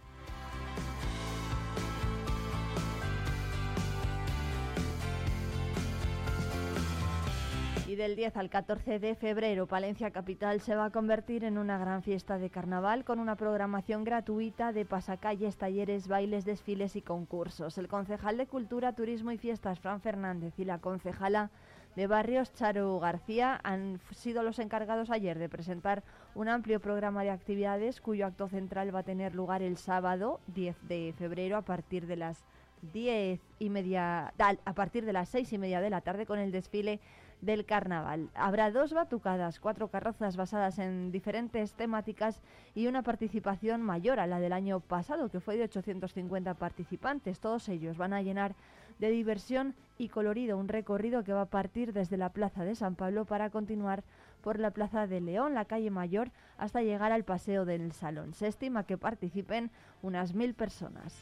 Del 8.02 8.16
10 8.16 8.36
al 8.38 8.50
14 8.50 8.98
de 8.98 9.14
febrero, 9.14 9.68
Palencia 9.68 10.10
Capital 10.10 10.60
se 10.60 10.76
va 10.76 10.86
a 10.86 10.90
convertir 10.90 11.44
en 11.44 11.60
una 11.60 11.78
gran 11.78 12.02
fiesta 12.02 12.40
de 12.40 12.50
carnaval 12.50 13.06
con 13.06 13.20
una 13.20 13.36
programación 13.36 14.04
gratuita 14.04 14.74
de 14.74 14.86
pasacalles, 14.86 15.58
talleres, 15.58 16.08
bailes, 16.08 16.44
desfiles 16.44 16.96
y 16.96 17.04
concursos. 17.04 17.78
El 17.78 17.88
concejal 17.88 18.38
de 18.38 18.48
Cultura, 18.48 18.94
Turismo 18.94 19.32
y 19.32 19.38
Fiestas, 19.38 19.80
Fran 19.80 20.02
Fernández, 20.02 20.56
y 20.58 20.66
la 20.66 20.80
concejala 20.80 21.52
de 21.96 22.08
Barrios, 22.08 22.52
Charo 22.56 23.00
García, 23.00 23.60
han 23.62 24.00
sido 24.10 24.42
los 24.42 24.58
encargados 24.58 25.12
ayer 25.12 25.38
de 25.38 25.48
presentar 25.48 26.02
un 26.34 26.50
amplio 26.50 26.80
programa 26.80 27.22
de 27.22 27.30
actividades 27.30 28.02
cuyo 28.02 28.26
acto 28.26 28.48
central 28.48 28.96
va 28.96 29.00
a 29.02 29.04
tener 29.04 29.36
lugar 29.36 29.62
el 29.62 29.78
sábado 29.78 30.40
10 30.48 30.88
de 30.88 31.14
febrero 31.20 31.56
a 31.56 31.62
partir 31.62 32.08
de 32.08 32.16
las 32.16 32.44
10 32.94 33.40
y 33.60 33.70
media, 33.70 34.34
a 34.40 34.74
partir 34.74 35.06
de 35.06 35.14
las 35.14 35.30
seis 35.30 35.54
y 35.54 35.60
media 35.60 35.82
de 35.82 35.92
la 35.92 36.02
tarde 36.02 36.26
con 36.26 36.40
el 36.40 36.52
desfile 36.52 37.00
del 37.42 37.66
carnaval. 37.66 38.30
Habrá 38.36 38.72
dos 38.72 38.94
batucadas, 38.94 39.60
cuatro 39.60 39.90
carrozas 39.90 40.38
basadas 40.38 40.80
en 40.80 41.12
diferentes 41.12 41.74
temáticas 41.74 42.40
y 42.76 42.88
una 42.88 43.02
participación 43.02 43.82
mayor 43.82 44.20
a 44.20 44.28
la 44.28 44.40
del 44.40 44.54
año 44.54 44.80
pasado, 44.80 45.30
que 45.30 45.40
fue 45.40 45.58
de 45.58 45.64
850 45.64 46.54
participantes. 46.54 47.40
Todos 47.40 47.68
ellos 47.70 47.98
van 47.98 48.14
a 48.14 48.22
llenar 48.22 48.56
de 49.00 49.10
diversión 49.10 49.76
y 49.98 50.10
colorido 50.10 50.58
un 50.58 50.68
recorrido 50.68 51.24
que 51.24 51.34
va 51.34 51.42
a 51.42 51.50
partir 51.50 51.92
desde 51.92 52.18
la 52.18 52.30
Plaza 52.30 52.64
de 52.64 52.76
San 52.76 52.96
Pablo 52.96 53.26
para 53.26 53.50
continuar 53.50 54.04
por 54.42 54.60
la 54.60 54.72
Plaza 54.72 55.08
de 55.08 55.22
León, 55.22 55.54
la 55.54 55.66
calle 55.66 55.90
Mayor, 55.90 56.32
hasta 56.58 56.82
llegar 56.82 57.12
al 57.12 57.24
Paseo 57.24 57.66
del 57.66 57.92
Salón. 57.92 58.34
Se 58.34 58.48
estima 58.48 58.84
que 58.84 58.98
participen 58.98 59.72
unas 60.02 60.34
mil 60.34 60.54
personas. 60.54 61.22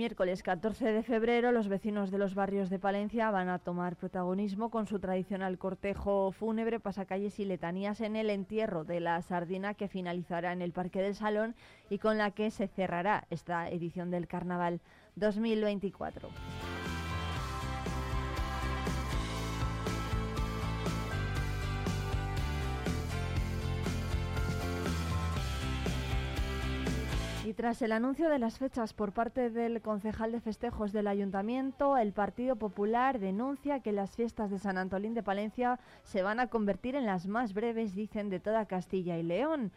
Miércoles 0.00 0.42
14 0.42 0.92
de 0.92 1.02
febrero 1.02 1.52
los 1.52 1.68
vecinos 1.68 2.10
de 2.10 2.16
los 2.16 2.34
barrios 2.34 2.70
de 2.70 2.78
Palencia 2.78 3.30
van 3.30 3.50
a 3.50 3.58
tomar 3.58 3.96
protagonismo 3.96 4.70
con 4.70 4.86
su 4.86 4.98
tradicional 4.98 5.58
cortejo 5.58 6.32
fúnebre, 6.32 6.80
pasacalles 6.80 7.38
y 7.38 7.44
letanías 7.44 8.00
en 8.00 8.16
el 8.16 8.30
entierro 8.30 8.84
de 8.84 9.00
la 9.00 9.20
sardina 9.20 9.74
que 9.74 9.88
finalizará 9.88 10.54
en 10.54 10.62
el 10.62 10.72
Parque 10.72 11.02
del 11.02 11.14
Salón 11.14 11.54
y 11.90 11.98
con 11.98 12.16
la 12.16 12.30
que 12.30 12.50
se 12.50 12.66
cerrará 12.66 13.26
esta 13.28 13.68
edición 13.68 14.10
del 14.10 14.26
Carnaval 14.26 14.80
2024. 15.16 16.30
Tras 27.60 27.82
el 27.82 27.92
anuncio 27.92 28.30
de 28.30 28.38
las 28.38 28.58
fechas 28.58 28.94
por 28.94 29.12
parte 29.12 29.50
del 29.50 29.82
concejal 29.82 30.32
de 30.32 30.40
festejos 30.40 30.92
del 30.92 31.06
ayuntamiento, 31.06 31.98
el 31.98 32.14
Partido 32.14 32.56
Popular 32.56 33.18
denuncia 33.18 33.80
que 33.80 33.92
las 33.92 34.16
fiestas 34.16 34.50
de 34.50 34.58
San 34.58 34.78
Antolín 34.78 35.12
de 35.12 35.22
Palencia 35.22 35.78
se 36.02 36.22
van 36.22 36.40
a 36.40 36.46
convertir 36.46 36.94
en 36.94 37.04
las 37.04 37.26
más 37.26 37.52
breves, 37.52 37.94
dicen, 37.94 38.30
de 38.30 38.40
toda 38.40 38.64
Castilla 38.64 39.18
y 39.18 39.22
León. 39.22 39.72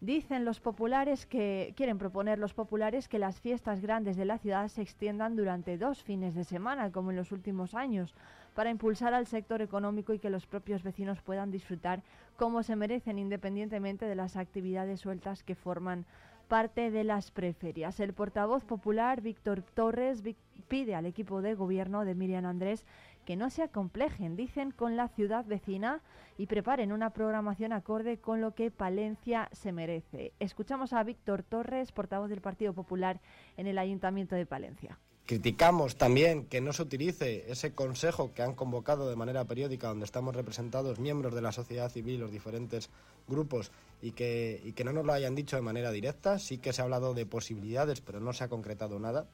Dicen 0.00 0.46
los 0.46 0.60
populares 0.60 1.26
que 1.26 1.74
quieren 1.76 1.98
proponer 1.98 2.38
los 2.38 2.54
populares 2.54 3.06
que 3.06 3.18
las 3.18 3.38
fiestas 3.38 3.82
grandes 3.82 4.16
de 4.16 4.24
la 4.24 4.38
ciudad 4.38 4.68
se 4.68 4.80
extiendan 4.80 5.36
durante 5.36 5.76
dos 5.76 6.02
fines 6.02 6.34
de 6.34 6.44
semana, 6.44 6.90
como 6.90 7.10
en 7.10 7.18
los 7.18 7.32
últimos 7.32 7.74
años, 7.74 8.14
para 8.54 8.70
impulsar 8.70 9.12
al 9.12 9.26
sector 9.26 9.60
económico 9.60 10.14
y 10.14 10.18
que 10.18 10.30
los 10.30 10.46
propios 10.46 10.82
vecinos 10.82 11.20
puedan 11.20 11.50
disfrutar 11.50 12.02
como 12.38 12.62
se 12.62 12.76
merecen, 12.76 13.18
independientemente 13.18 14.06
de 14.06 14.14
las 14.14 14.36
actividades 14.38 15.00
sueltas 15.00 15.42
que 15.42 15.54
forman 15.54 16.06
parte 16.46 16.90
de 16.90 17.04
las 17.04 17.30
preferias. 17.30 18.00
El 18.00 18.14
portavoz 18.14 18.64
popular 18.64 19.20
Víctor 19.20 19.62
Torres 19.62 20.22
pide 20.68 20.94
al 20.94 21.06
equipo 21.06 21.42
de 21.42 21.54
gobierno 21.54 22.04
de 22.04 22.14
Miriam 22.14 22.46
Andrés 22.46 22.84
que 23.24 23.36
no 23.36 23.50
se 23.50 23.62
acomplejen, 23.62 24.36
dicen, 24.36 24.70
con 24.70 24.96
la 24.96 25.08
ciudad 25.08 25.44
vecina 25.44 26.00
y 26.38 26.46
preparen 26.46 26.92
una 26.92 27.10
programación 27.10 27.72
acorde 27.72 28.18
con 28.18 28.40
lo 28.40 28.54
que 28.54 28.70
Palencia 28.70 29.48
se 29.52 29.72
merece. 29.72 30.32
Escuchamos 30.38 30.92
a 30.92 31.02
Víctor 31.02 31.42
Torres, 31.42 31.90
portavoz 31.90 32.30
del 32.30 32.40
Partido 32.40 32.72
Popular 32.72 33.20
en 33.56 33.66
el 33.66 33.78
Ayuntamiento 33.78 34.36
de 34.36 34.46
Palencia. 34.46 34.98
Criticamos 35.26 35.96
también 35.96 36.44
que 36.46 36.60
no 36.60 36.72
se 36.72 36.82
utilice 36.82 37.50
ese 37.50 37.74
consejo 37.74 38.32
que 38.32 38.42
han 38.42 38.54
convocado 38.54 39.10
de 39.10 39.16
manera 39.16 39.44
periódica, 39.44 39.88
donde 39.88 40.04
estamos 40.04 40.36
representados 40.36 41.00
miembros 41.00 41.34
de 41.34 41.42
la 41.42 41.50
sociedad 41.50 41.90
civil, 41.90 42.20
los 42.20 42.30
diferentes 42.30 42.90
grupos, 43.26 43.72
y 44.00 44.12
que, 44.12 44.62
y 44.64 44.72
que 44.72 44.84
no 44.84 44.92
nos 44.92 45.04
lo 45.04 45.12
hayan 45.12 45.34
dicho 45.34 45.56
de 45.56 45.62
manera 45.62 45.90
directa. 45.90 46.38
Sí 46.38 46.58
que 46.58 46.72
se 46.72 46.80
ha 46.80 46.84
hablado 46.84 47.12
de 47.12 47.26
posibilidades, 47.26 48.00
pero 48.00 48.20
no 48.20 48.32
se 48.32 48.44
ha 48.44 48.48
concretado 48.48 49.00
nada. 49.00 49.26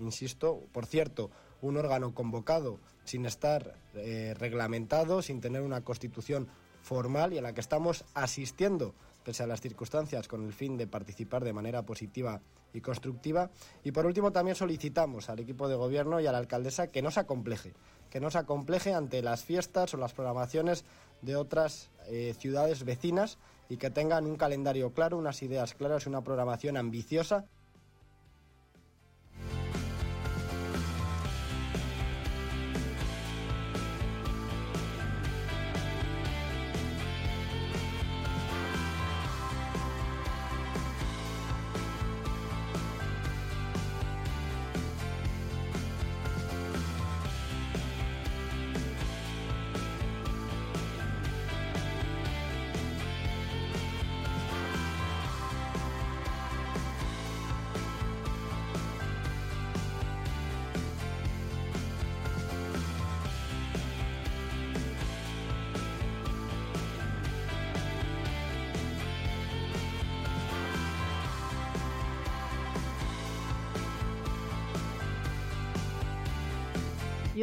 Insisto, 0.00 0.60
por 0.72 0.86
cierto, 0.86 1.30
un 1.62 1.76
órgano 1.76 2.14
convocado 2.14 2.78
sin 3.04 3.24
estar 3.24 3.76
eh, 3.94 4.34
reglamentado, 4.38 5.22
sin 5.22 5.40
tener 5.40 5.62
una 5.62 5.82
constitución 5.82 6.48
formal 6.88 7.34
y 7.34 7.38
a 7.38 7.42
la 7.42 7.52
que 7.52 7.60
estamos 7.60 8.04
asistiendo 8.14 8.94
pese 9.28 9.42
a 9.42 9.46
las 9.46 9.60
circunstancias, 9.60 10.26
con 10.26 10.46
el 10.46 10.54
fin 10.54 10.78
de 10.78 10.86
participar 10.86 11.44
de 11.44 11.52
manera 11.52 11.82
positiva 11.82 12.40
y 12.72 12.80
constructiva. 12.80 13.50
Y 13.84 13.92
por 13.92 14.06
último, 14.06 14.32
también 14.32 14.56
solicitamos 14.56 15.28
al 15.28 15.40
equipo 15.40 15.68
de 15.68 15.74
gobierno 15.74 16.18
y 16.18 16.26
a 16.26 16.32
la 16.32 16.38
alcaldesa 16.38 16.86
que 16.86 17.02
no 17.02 17.10
se 17.10 17.20
acompleje, 17.20 17.74
que 18.08 18.20
no 18.20 18.30
se 18.30 18.38
acompleje 18.38 18.94
ante 18.94 19.20
las 19.20 19.44
fiestas 19.44 19.92
o 19.92 19.98
las 19.98 20.14
programaciones 20.14 20.86
de 21.20 21.36
otras 21.36 21.90
eh, 22.06 22.34
ciudades 22.38 22.84
vecinas 22.84 23.36
y 23.68 23.76
que 23.76 23.90
tengan 23.90 24.24
un 24.24 24.36
calendario 24.36 24.94
claro, 24.94 25.18
unas 25.18 25.42
ideas 25.42 25.74
claras 25.74 26.06
y 26.06 26.08
una 26.08 26.24
programación 26.24 26.78
ambiciosa 26.78 27.44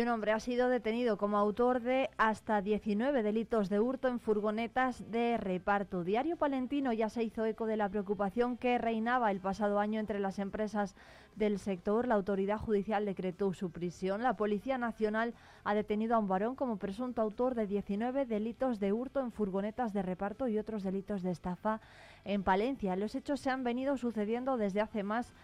hombre 0.09 0.31
ha 0.31 0.39
sido 0.39 0.69
detenido 0.69 1.17
como 1.17 1.37
autor 1.37 1.81
de 1.81 2.09
hasta 2.17 2.61
19 2.61 3.23
delitos 3.23 3.69
de 3.69 3.79
hurto 3.79 4.07
en 4.07 4.19
furgonetas 4.19 5.09
de 5.11 5.37
reparto. 5.37 6.03
Diario 6.03 6.37
Palentino 6.37 6.91
ya 6.93 7.09
se 7.09 7.23
hizo 7.23 7.45
eco 7.45 7.65
de 7.65 7.77
la 7.77 7.89
preocupación 7.89 8.57
que 8.57 8.77
reinaba 8.77 9.31
el 9.31 9.39
pasado 9.39 9.79
año 9.79 9.99
entre 9.99 10.19
las 10.19 10.39
empresas 10.39 10.95
del 11.35 11.59
sector. 11.59 12.07
La 12.07 12.15
autoridad 12.15 12.57
judicial 12.57 13.05
decretó 13.05 13.53
su 13.53 13.71
prisión. 13.71 14.21
La 14.21 14.35
Policía 14.35 14.77
Nacional 14.77 15.33
ha 15.63 15.73
detenido 15.73 16.15
a 16.15 16.19
un 16.19 16.27
varón 16.27 16.55
como 16.55 16.77
presunto 16.77 17.21
autor 17.21 17.55
de 17.55 17.67
19 17.67 18.25
delitos 18.25 18.79
de 18.79 18.93
hurto 18.93 19.21
en 19.21 19.31
furgonetas 19.31 19.93
de 19.93 20.01
reparto 20.01 20.47
y 20.47 20.57
otros 20.57 20.83
delitos 20.83 21.23
de 21.23 21.31
estafa 21.31 21.81
en 22.23 22.43
Palencia. 22.43 22.95
Los 22.95 23.15
hechos 23.15 23.39
se 23.39 23.49
han 23.49 23.63
venido 23.63 23.97
sucediendo 23.97 24.57
desde 24.57 24.81
hace 24.81 25.03
más 25.03 25.27
de 25.27 25.35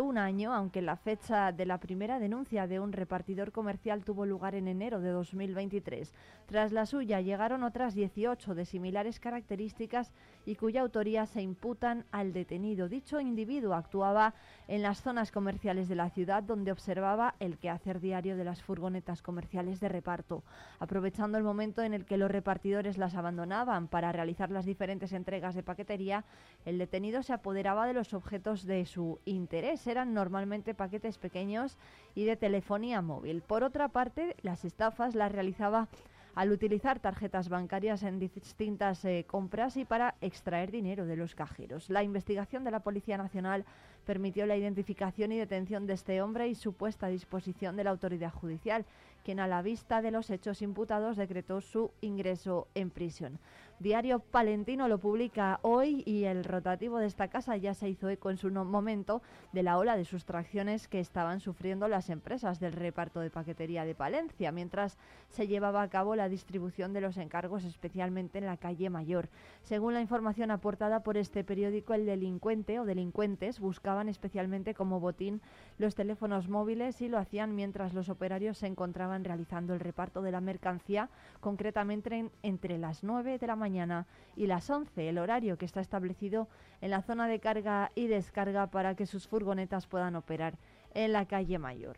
un 0.00 0.16
año, 0.18 0.52
aunque 0.54 0.80
la 0.80 0.96
fecha 0.96 1.52
de 1.52 1.66
la 1.66 1.78
primera 1.78 2.18
denuncia 2.18 2.66
de 2.66 2.80
un 2.80 2.92
repartidor 2.92 3.52
comercial 3.52 4.04
tuvo 4.04 4.24
lugar 4.24 4.54
en 4.54 4.68
enero 4.68 5.00
de 5.00 5.10
2023. 5.10 6.12
Tras 6.46 6.72
la 6.72 6.86
suya 6.86 7.20
llegaron 7.20 7.62
otras 7.62 7.94
18 7.94 8.54
de 8.54 8.64
similares 8.64 9.20
características 9.20 10.12
y 10.46 10.56
cuya 10.56 10.80
autoría 10.80 11.26
se 11.26 11.42
imputan 11.42 12.04
al 12.10 12.32
detenido. 12.32 12.88
Dicho 12.88 13.20
individuo 13.20 13.74
actuaba 13.74 14.34
en 14.66 14.82
las 14.82 15.02
zonas 15.02 15.30
comerciales 15.30 15.88
de 15.88 15.94
la 15.94 16.10
ciudad 16.10 16.42
donde 16.42 16.72
observaba 16.72 17.34
el 17.38 17.58
quehacer 17.58 18.00
diario 18.00 18.36
de 18.36 18.44
las 18.44 18.62
furgonetas 18.62 19.22
comerciales 19.22 19.78
de 19.80 19.88
reparto, 19.88 20.42
aprovechando 20.78 21.36
el 21.36 21.44
momento 21.44 21.82
en 21.82 21.92
el 21.92 22.06
que 22.06 22.16
los 22.16 22.30
repartidores 22.30 22.96
las 22.98 23.14
abandonaban 23.14 23.88
para 23.88 24.10
realizar 24.10 24.50
las 24.50 24.64
diferentes 24.64 25.12
entregas 25.12 25.54
de 25.54 25.62
paquetería, 25.62 26.24
el 26.64 26.78
detenido 26.78 27.22
se 27.22 27.34
apoderaba 27.34 27.86
de 27.86 27.94
los 27.94 28.14
objetos 28.14 28.64
de 28.64 28.86
su 28.86 29.20
interés. 29.24 29.65
Eran 29.66 30.14
normalmente 30.14 30.74
paquetes 30.74 31.18
pequeños 31.18 31.76
y 32.14 32.24
de 32.24 32.36
telefonía 32.36 33.02
móvil. 33.02 33.42
Por 33.42 33.64
otra 33.64 33.88
parte, 33.88 34.36
las 34.42 34.64
estafas 34.64 35.16
las 35.16 35.32
realizaba 35.32 35.88
al 36.36 36.52
utilizar 36.52 37.00
tarjetas 37.00 37.48
bancarias 37.48 38.02
en 38.02 38.20
distintas 38.20 39.04
eh, 39.04 39.24
compras 39.26 39.76
y 39.76 39.84
para 39.84 40.14
extraer 40.20 40.70
dinero 40.70 41.06
de 41.06 41.16
los 41.16 41.34
cajeros. 41.34 41.90
La 41.90 42.04
investigación 42.04 42.62
de 42.62 42.70
la 42.70 42.80
Policía 42.80 43.16
Nacional 43.16 43.64
permitió 44.04 44.46
la 44.46 44.56
identificación 44.56 45.32
y 45.32 45.38
detención 45.38 45.86
de 45.86 45.94
este 45.94 46.22
hombre 46.22 46.46
y 46.46 46.54
su 46.54 46.74
puesta 46.74 47.06
a 47.06 47.08
disposición 47.10 47.74
de 47.74 47.84
la 47.84 47.90
autoridad 47.90 48.32
judicial, 48.32 48.84
quien 49.24 49.40
a 49.40 49.48
la 49.48 49.62
vista 49.62 50.02
de 50.02 50.10
los 50.10 50.30
hechos 50.30 50.62
imputados 50.62 51.16
decretó 51.16 51.60
su 51.60 51.90
ingreso 52.02 52.68
en 52.74 52.90
prisión. 52.90 53.40
Diario 53.78 54.20
Palentino 54.20 54.88
lo 54.88 54.96
publica 54.96 55.58
hoy 55.60 56.02
y 56.06 56.24
el 56.24 56.44
rotativo 56.44 56.98
de 56.98 57.06
esta 57.06 57.28
casa 57.28 57.58
ya 57.58 57.74
se 57.74 57.90
hizo 57.90 58.08
eco 58.08 58.30
en 58.30 58.38
su 58.38 58.50
momento 58.50 59.20
de 59.52 59.62
la 59.62 59.76
ola 59.76 59.98
de 59.98 60.06
sustracciones 60.06 60.88
que 60.88 60.98
estaban 60.98 61.40
sufriendo 61.40 61.86
las 61.86 62.08
empresas 62.08 62.58
del 62.58 62.72
reparto 62.72 63.20
de 63.20 63.28
paquetería 63.28 63.84
de 63.84 63.94
Palencia, 63.94 64.50
mientras 64.50 64.96
se 65.28 65.46
llevaba 65.46 65.82
a 65.82 65.90
cabo 65.90 66.16
la 66.16 66.30
distribución 66.30 66.94
de 66.94 67.02
los 67.02 67.18
encargos, 67.18 67.64
especialmente 67.64 68.38
en 68.38 68.46
la 68.46 68.56
calle 68.56 68.88
Mayor. 68.88 69.28
Según 69.60 69.92
la 69.92 70.00
información 70.00 70.50
aportada 70.50 71.00
por 71.00 71.18
este 71.18 71.44
periódico, 71.44 71.92
el 71.92 72.06
delincuente 72.06 72.80
o 72.80 72.86
delincuentes 72.86 73.60
buscaban 73.60 74.08
especialmente 74.08 74.72
como 74.72 75.00
botín 75.00 75.42
los 75.76 75.94
teléfonos 75.94 76.48
móviles 76.48 77.02
y 77.02 77.08
lo 77.08 77.18
hacían 77.18 77.54
mientras 77.54 77.92
los 77.92 78.08
operarios 78.08 78.56
se 78.56 78.68
encontraban 78.68 79.22
realizando 79.22 79.74
el 79.74 79.80
reparto 79.80 80.22
de 80.22 80.32
la 80.32 80.40
mercancía, 80.40 81.10
concretamente 81.40 82.30
entre 82.42 82.78
las 82.78 83.04
9 83.04 83.36
de 83.36 83.46
la 83.46 83.54
mañana 83.54 83.65
mañana 83.66 84.06
y 84.36 84.46
las 84.46 84.70
11, 84.70 85.08
el 85.08 85.18
horario 85.18 85.58
que 85.58 85.64
está 85.64 85.80
establecido 85.80 86.46
en 86.80 86.90
la 86.90 87.02
zona 87.02 87.26
de 87.26 87.40
carga 87.40 87.90
y 87.96 88.06
descarga 88.06 88.68
para 88.68 88.94
que 88.94 89.06
sus 89.06 89.26
furgonetas 89.26 89.88
puedan 89.88 90.14
operar 90.14 90.56
en 90.94 91.12
la 91.12 91.26
calle 91.26 91.58
Mayor. 91.58 91.96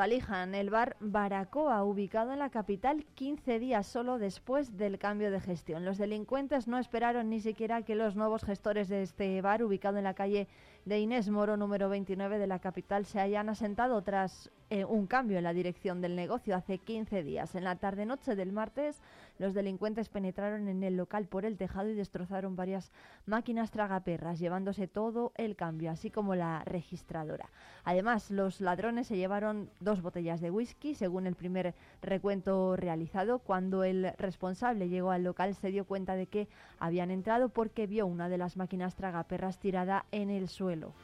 Desvalijan 0.00 0.54
el 0.54 0.70
bar 0.70 0.96
Baracoa, 1.00 1.84
ubicado 1.84 2.32
en 2.32 2.38
la 2.38 2.48
capital 2.48 3.04
15 3.16 3.58
días 3.58 3.86
solo 3.86 4.18
después 4.18 4.78
del 4.78 4.98
cambio 4.98 5.30
de 5.30 5.40
gestión. 5.40 5.84
Los 5.84 5.98
delincuentes 5.98 6.66
no 6.68 6.78
esperaron 6.78 7.28
ni 7.28 7.38
siquiera 7.38 7.82
que 7.82 7.94
los 7.94 8.16
nuevos 8.16 8.42
gestores 8.42 8.88
de 8.88 9.02
este 9.02 9.42
bar, 9.42 9.62
ubicado 9.62 9.98
en 9.98 10.04
la 10.04 10.14
calle 10.14 10.48
de 10.86 11.00
Inés 11.00 11.28
Moro, 11.28 11.58
número 11.58 11.90
29 11.90 12.38
de 12.38 12.46
la 12.46 12.60
capital, 12.60 13.04
se 13.04 13.20
hayan 13.20 13.50
asentado 13.50 14.00
tras 14.00 14.50
eh, 14.70 14.84
un 14.84 15.08
cambio 15.08 15.36
en 15.36 15.42
la 15.42 15.52
dirección 15.52 16.00
del 16.00 16.14
negocio 16.14 16.54
hace 16.54 16.78
15 16.78 17.24
días. 17.24 17.56
En 17.56 17.64
la 17.64 17.74
tarde-noche 17.74 18.36
del 18.36 18.52
martes, 18.52 19.02
los 19.38 19.52
delincuentes 19.52 20.08
penetraron 20.08 20.68
en 20.68 20.84
el 20.84 20.96
local 20.96 21.26
por 21.26 21.44
el 21.44 21.56
tejado 21.56 21.88
y 21.88 21.94
destrozaron 21.94 22.54
varias 22.54 22.92
máquinas 23.26 23.72
tragaperras, 23.72 24.38
llevándose 24.38 24.86
todo 24.86 25.32
el 25.36 25.56
cambio, 25.56 25.90
así 25.90 26.12
como 26.12 26.36
la 26.36 26.62
registradora. 26.64 27.50
Además, 27.82 28.30
los 28.30 28.60
ladrones 28.60 29.08
se 29.08 29.16
llevaron 29.16 29.70
dos 29.80 30.02
botellas 30.02 30.40
de 30.40 30.52
whisky, 30.52 30.94
según 30.94 31.26
el 31.26 31.34
primer 31.34 31.74
recuento 32.00 32.76
realizado. 32.76 33.40
Cuando 33.40 33.82
el 33.82 34.12
responsable 34.18 34.88
llegó 34.88 35.10
al 35.10 35.24
local, 35.24 35.56
se 35.56 35.72
dio 35.72 35.84
cuenta 35.84 36.14
de 36.14 36.28
que 36.28 36.48
habían 36.78 37.10
entrado 37.10 37.48
porque 37.48 37.88
vio 37.88 38.06
una 38.06 38.28
de 38.28 38.38
las 38.38 38.56
máquinas 38.56 38.94
tragaperras 38.94 39.58
tirada 39.58 40.06
en 40.12 40.30
el 40.30 40.48
suelo. 40.48 40.94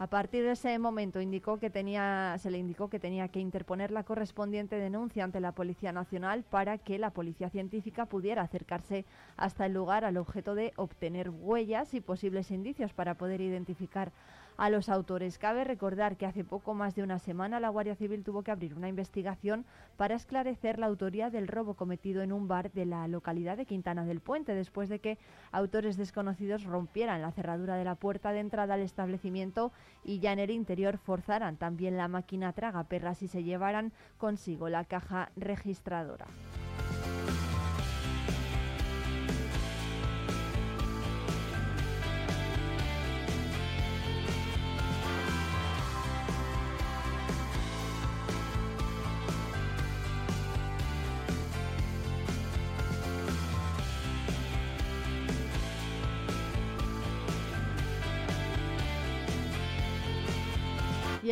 A 0.00 0.06
partir 0.06 0.42
de 0.44 0.52
ese 0.52 0.78
momento 0.78 1.20
indicó 1.20 1.58
que 1.58 1.68
tenía, 1.68 2.34
se 2.38 2.50
le 2.50 2.56
indicó 2.56 2.88
que 2.88 2.98
tenía 2.98 3.28
que 3.28 3.38
interponer 3.38 3.90
la 3.90 4.02
correspondiente 4.02 4.76
denuncia 4.76 5.24
ante 5.24 5.40
la 5.40 5.52
Policía 5.52 5.92
Nacional 5.92 6.42
para 6.42 6.78
que 6.78 6.98
la 6.98 7.10
Policía 7.10 7.50
Científica 7.50 8.06
pudiera 8.06 8.40
acercarse 8.40 9.04
hasta 9.36 9.66
el 9.66 9.74
lugar 9.74 10.06
al 10.06 10.16
objeto 10.16 10.54
de 10.54 10.72
obtener 10.76 11.28
huellas 11.28 11.92
y 11.92 12.00
posibles 12.00 12.50
indicios 12.50 12.94
para 12.94 13.16
poder 13.16 13.42
identificar 13.42 14.10
a 14.56 14.70
los 14.70 14.88
autores. 14.88 15.38
Cabe 15.38 15.64
recordar 15.64 16.16
que 16.16 16.26
hace 16.26 16.44
poco 16.44 16.74
más 16.74 16.94
de 16.94 17.02
una 17.02 17.18
semana 17.18 17.60
la 17.60 17.68
Guardia 17.68 17.94
Civil 17.94 18.24
tuvo 18.24 18.42
que 18.42 18.50
abrir 18.50 18.74
una 18.74 18.88
investigación 18.88 19.64
para 19.96 20.14
esclarecer 20.14 20.78
la 20.78 20.86
autoría 20.86 21.30
del 21.30 21.48
robo 21.48 21.74
cometido 21.74 22.22
en 22.22 22.32
un 22.32 22.48
bar 22.48 22.70
de 22.72 22.86
la 22.86 23.08
localidad 23.08 23.56
de 23.56 23.66
Quintana 23.66 24.04
del 24.04 24.20
Puente, 24.20 24.54
después 24.54 24.88
de 24.88 25.00
que 25.00 25.18
autores 25.52 25.96
desconocidos 25.96 26.64
rompieran 26.64 27.22
la 27.22 27.32
cerradura 27.32 27.76
de 27.76 27.84
la 27.84 27.94
puerta 27.94 28.32
de 28.32 28.40
entrada 28.40 28.74
al 28.74 28.80
establecimiento 28.80 29.72
y 30.04 30.20
ya 30.20 30.32
en 30.32 30.38
el 30.38 30.50
interior 30.50 30.98
forzaran 30.98 31.56
también 31.56 31.96
la 31.96 32.08
máquina 32.08 32.52
traga 32.52 32.84
perras 32.84 33.22
y 33.22 33.28
se 33.28 33.42
llevaran 33.42 33.92
consigo 34.18 34.68
la 34.68 34.84
caja 34.84 35.30
registradora. 35.36 36.26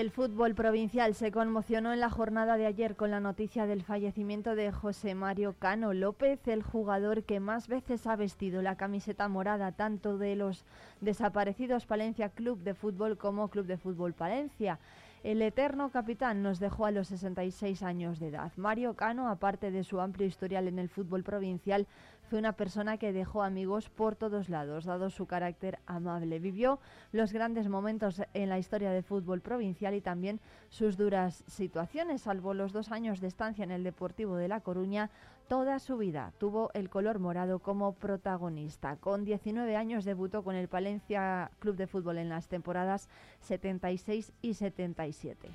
El 0.08 0.14
fútbol 0.14 0.54
provincial 0.54 1.14
se 1.14 1.30
conmocionó 1.30 1.92
en 1.92 2.00
la 2.00 2.08
jornada 2.08 2.56
de 2.56 2.64
ayer 2.64 2.96
con 2.96 3.10
la 3.10 3.20
noticia 3.20 3.66
del 3.66 3.82
fallecimiento 3.82 4.54
de 4.54 4.72
José 4.72 5.14
Mario 5.14 5.54
Cano 5.58 5.92
López, 5.92 6.48
el 6.48 6.62
jugador 6.62 7.24
que 7.24 7.40
más 7.40 7.68
veces 7.68 8.06
ha 8.06 8.16
vestido 8.16 8.62
la 8.62 8.78
camiseta 8.78 9.28
morada 9.28 9.70
tanto 9.72 10.16
de 10.16 10.34
los 10.34 10.64
desaparecidos 11.02 11.84
Palencia 11.84 12.30
Club 12.30 12.58
de 12.60 12.72
Fútbol 12.72 13.18
como 13.18 13.48
Club 13.48 13.66
de 13.66 13.76
Fútbol 13.76 14.14
Palencia. 14.14 14.78
El 15.24 15.42
eterno 15.42 15.90
capitán 15.90 16.42
nos 16.42 16.60
dejó 16.60 16.86
a 16.86 16.92
los 16.92 17.08
66 17.08 17.82
años 17.82 18.20
de 18.20 18.28
edad. 18.28 18.52
Mario 18.56 18.94
Cano, 18.94 19.28
aparte 19.28 19.72
de 19.72 19.82
su 19.82 20.00
amplio 20.00 20.28
historial 20.28 20.68
en 20.68 20.78
el 20.78 20.88
fútbol 20.88 21.24
provincial, 21.24 21.88
fue 22.28 22.38
una 22.38 22.52
persona 22.52 22.98
que 22.98 23.12
dejó 23.12 23.42
amigos 23.42 23.88
por 23.88 24.14
todos 24.14 24.48
lados, 24.48 24.84
dado 24.84 25.10
su 25.10 25.26
carácter 25.26 25.80
amable. 25.86 26.38
Vivió 26.38 26.78
los 27.10 27.32
grandes 27.32 27.68
momentos 27.68 28.22
en 28.32 28.48
la 28.48 28.58
historia 28.58 28.92
del 28.92 29.02
fútbol 29.02 29.40
provincial 29.40 29.94
y 29.94 30.00
también 30.00 30.38
sus 30.68 30.96
duras 30.96 31.42
situaciones, 31.48 32.22
salvo 32.22 32.54
los 32.54 32.72
dos 32.72 32.92
años 32.92 33.20
de 33.20 33.26
estancia 33.26 33.64
en 33.64 33.72
el 33.72 33.82
Deportivo 33.82 34.36
de 34.36 34.48
La 34.48 34.60
Coruña. 34.60 35.10
Toda 35.48 35.78
su 35.78 35.96
vida 35.96 36.34
tuvo 36.36 36.70
el 36.74 36.90
color 36.90 37.20
morado 37.20 37.58
como 37.58 37.94
protagonista. 37.94 38.96
Con 38.96 39.24
19 39.24 39.76
años 39.76 40.04
debutó 40.04 40.44
con 40.44 40.54
el 40.54 40.68
Palencia 40.68 41.50
Club 41.58 41.76
de 41.76 41.86
Fútbol 41.86 42.18
en 42.18 42.28
las 42.28 42.48
temporadas 42.48 43.08
76 43.40 44.34
y 44.42 44.52
77. 44.52 45.48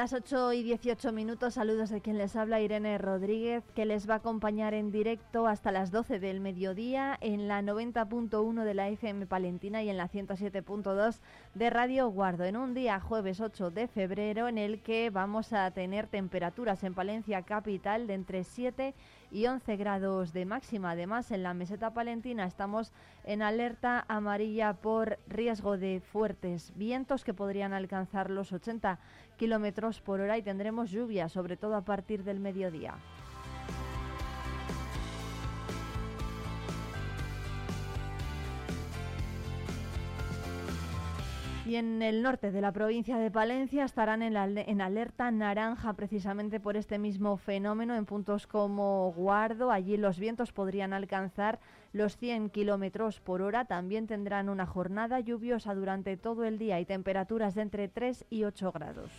Las 0.00 0.14
8 0.14 0.54
y 0.54 0.62
18 0.62 1.12
minutos. 1.12 1.52
Saludos 1.52 1.90
de 1.90 2.00
quien 2.00 2.16
les 2.16 2.34
habla, 2.34 2.58
Irene 2.58 2.96
Rodríguez, 2.96 3.62
que 3.74 3.84
les 3.84 4.08
va 4.08 4.14
a 4.14 4.16
acompañar 4.16 4.72
en 4.72 4.90
directo 4.90 5.46
hasta 5.46 5.72
las 5.72 5.90
12 5.90 6.18
del 6.18 6.40
mediodía 6.40 7.18
en 7.20 7.48
la 7.48 7.60
90.1 7.60 8.64
de 8.64 8.72
la 8.72 8.88
FM 8.88 9.26
Palentina 9.26 9.82
y 9.82 9.90
en 9.90 9.98
la 9.98 10.08
107.2 10.08 11.18
de 11.54 11.68
Radio 11.68 12.08
Guardo. 12.08 12.44
En 12.44 12.56
un 12.56 12.72
día, 12.72 12.98
jueves 12.98 13.42
8 13.42 13.70
de 13.72 13.88
febrero, 13.88 14.48
en 14.48 14.56
el 14.56 14.80
que 14.80 15.10
vamos 15.10 15.52
a 15.52 15.70
tener 15.70 16.06
temperaturas 16.06 16.82
en 16.82 16.94
Palencia 16.94 17.42
Capital 17.42 18.06
de 18.06 18.14
entre 18.14 18.44
7 18.44 18.94
y 18.94 19.19
11 19.32 19.76
grados 19.76 20.32
de 20.32 20.44
máxima. 20.44 20.92
Además, 20.92 21.30
en 21.30 21.42
la 21.42 21.54
meseta 21.54 21.94
palentina 21.94 22.46
estamos 22.46 22.92
en 23.24 23.42
alerta 23.42 24.04
amarilla 24.08 24.74
por 24.74 25.18
riesgo 25.28 25.78
de 25.78 26.00
fuertes 26.00 26.72
vientos 26.76 27.24
que 27.24 27.34
podrían 27.34 27.72
alcanzar 27.72 28.30
los 28.30 28.52
80 28.52 28.98
kilómetros 29.36 30.00
por 30.00 30.20
hora 30.20 30.36
y 30.36 30.42
tendremos 30.42 30.90
lluvia, 30.90 31.28
sobre 31.28 31.56
todo 31.56 31.76
a 31.76 31.84
partir 31.84 32.24
del 32.24 32.40
mediodía. 32.40 32.94
Y 41.70 41.76
en 41.76 42.02
el 42.02 42.20
norte 42.20 42.50
de 42.50 42.60
la 42.60 42.72
provincia 42.72 43.16
de 43.16 43.30
Palencia 43.30 43.84
estarán 43.84 44.22
en, 44.22 44.36
en, 44.36 44.80
alerta 44.80 45.30
naranja 45.30 45.92
precisamente 45.92 46.58
por 46.58 46.76
este 46.76 46.98
mismo 46.98 47.36
fenómeno 47.36 47.94
en 47.94 48.06
puntos 48.06 48.48
como 48.48 49.12
Guardo. 49.12 49.70
Allí 49.70 49.96
los 49.96 50.18
vientos 50.18 50.50
podrían 50.50 50.92
alcanzar 50.92 51.60
los 51.92 52.16
100 52.16 52.50
kilómetros 52.50 53.20
por 53.20 53.40
hora. 53.40 53.66
También 53.66 54.08
tendrán 54.08 54.48
una 54.48 54.66
jornada 54.66 55.20
lluviosa 55.20 55.72
durante 55.76 56.16
todo 56.16 56.42
el 56.42 56.58
día 56.58 56.80
y 56.80 56.86
temperaturas 56.86 57.54
de 57.54 57.62
entre 57.62 57.86
3 57.86 58.26
y 58.30 58.42
8 58.42 58.72
grados. 58.72 59.12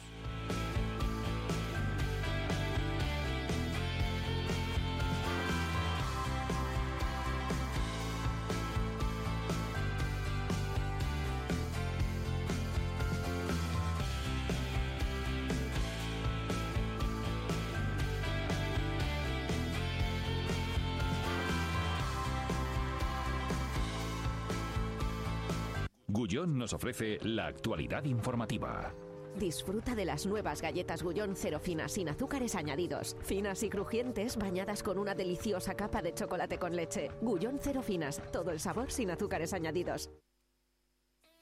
Gullón 26.42 26.58
nos 26.58 26.74
ofrece 26.74 27.20
la 27.22 27.46
actualidad 27.46 28.04
informativa. 28.06 28.92
Disfruta 29.36 29.94
de 29.94 30.06
las 30.06 30.26
nuevas 30.26 30.60
galletas 30.60 31.04
Gullón 31.04 31.36
cero 31.36 31.60
finas 31.62 31.92
sin 31.92 32.10
azúcares 32.10 32.56
añadidos. 32.56 33.16
Finas 33.22 33.62
y 33.62 33.70
crujientes 33.70 34.38
bañadas 34.38 34.82
con 34.82 34.98
una 34.98 35.14
deliciosa 35.14 35.76
capa 35.76 36.02
de 36.02 36.16
chocolate 36.16 36.58
con 36.58 36.76
leche. 36.76 37.12
Gullón 37.22 37.60
cero 37.62 37.84
finas, 37.84 38.20
todo 38.32 38.50
el 38.50 38.60
sabor 38.60 38.92
sin 38.92 39.12
azúcares 39.12 39.54
añadidos. 39.54 40.10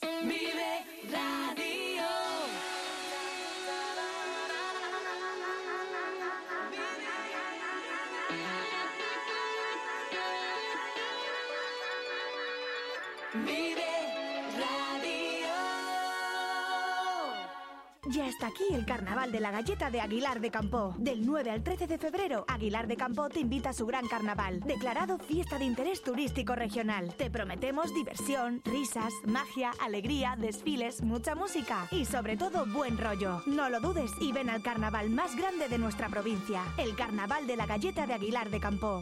Vive 0.01 0.85
Radio. 1.09 2.03
Vive 13.45 13.68
está 18.30 18.48
aquí 18.48 18.63
el 18.72 18.86
Carnaval 18.86 19.32
de 19.32 19.39
la 19.39 19.52
Galleta 19.52 19.89
de 19.89 20.02
Aguilar 20.02 20.39
de 20.39 20.52
Campo. 20.52 20.94
Del 20.98 21.26
9 21.26 21.50
al 21.50 21.63
13 21.63 21.88
de 21.88 21.98
febrero, 21.98 22.46
Aguilar 22.48 22.88
de 22.88 22.96
Campo 22.96 23.28
te 23.28 23.39
invita 23.39 23.72
a 23.72 23.74
su 23.74 23.86
gran 23.86 24.08
carnaval, 24.08 24.60
declarado 24.62 25.18
fiesta 25.18 25.58
de 25.58 25.65
interés 25.65 26.04
turístico 26.04 26.56
regional. 26.56 27.13
Te 27.15 27.32
prometemos 27.32 27.94
diversión, 27.94 28.62
risas, 28.65 29.13
magia, 29.26 29.72
alegría, 29.82 30.36
desfiles, 30.38 31.02
mucha 31.02 31.34
música 31.34 31.88
y 31.92 32.06
sobre 32.06 32.38
todo 32.38 32.65
buen 32.68 32.98
rollo. 32.98 33.42
No 33.48 33.70
lo 33.70 33.80
dudes 33.80 34.12
y 34.22 34.32
ven 34.32 34.50
al 34.50 34.62
carnaval 34.62 35.10
más 35.10 35.36
grande 35.36 35.68
de 35.68 35.80
nuestra 35.80 36.08
provincia, 36.08 36.62
el 36.78 36.96
Carnaval 36.96 37.48
de 37.48 37.58
la 37.58 37.65
Galleta 37.65 38.06
de 38.06 38.13
Aguilar 38.13 38.50
de 38.50 38.60
Campo. 38.60 39.02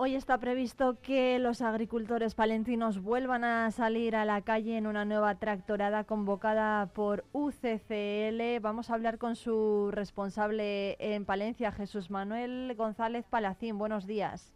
Hoy 0.00 0.14
está 0.14 0.38
previsto 0.38 0.96
que 1.02 1.40
los 1.40 1.60
agricultores 1.60 2.36
palentinos 2.36 3.02
vuelvan 3.02 3.42
a 3.42 3.68
salir 3.72 4.14
a 4.14 4.24
la 4.24 4.42
calle 4.42 4.76
en 4.76 4.86
una 4.86 5.04
nueva 5.04 5.34
tractorada 5.40 6.04
convocada 6.04 6.86
por 6.94 7.24
UCCL. 7.32 8.60
Vamos 8.60 8.90
a 8.90 8.94
hablar 8.94 9.18
con 9.18 9.34
su 9.34 9.90
responsable 9.90 10.96
en 11.00 11.24
Palencia, 11.24 11.72
Jesús 11.72 12.10
Manuel 12.10 12.76
González 12.76 13.26
Palacín. 13.28 13.76
Buenos 13.76 14.06
días. 14.06 14.54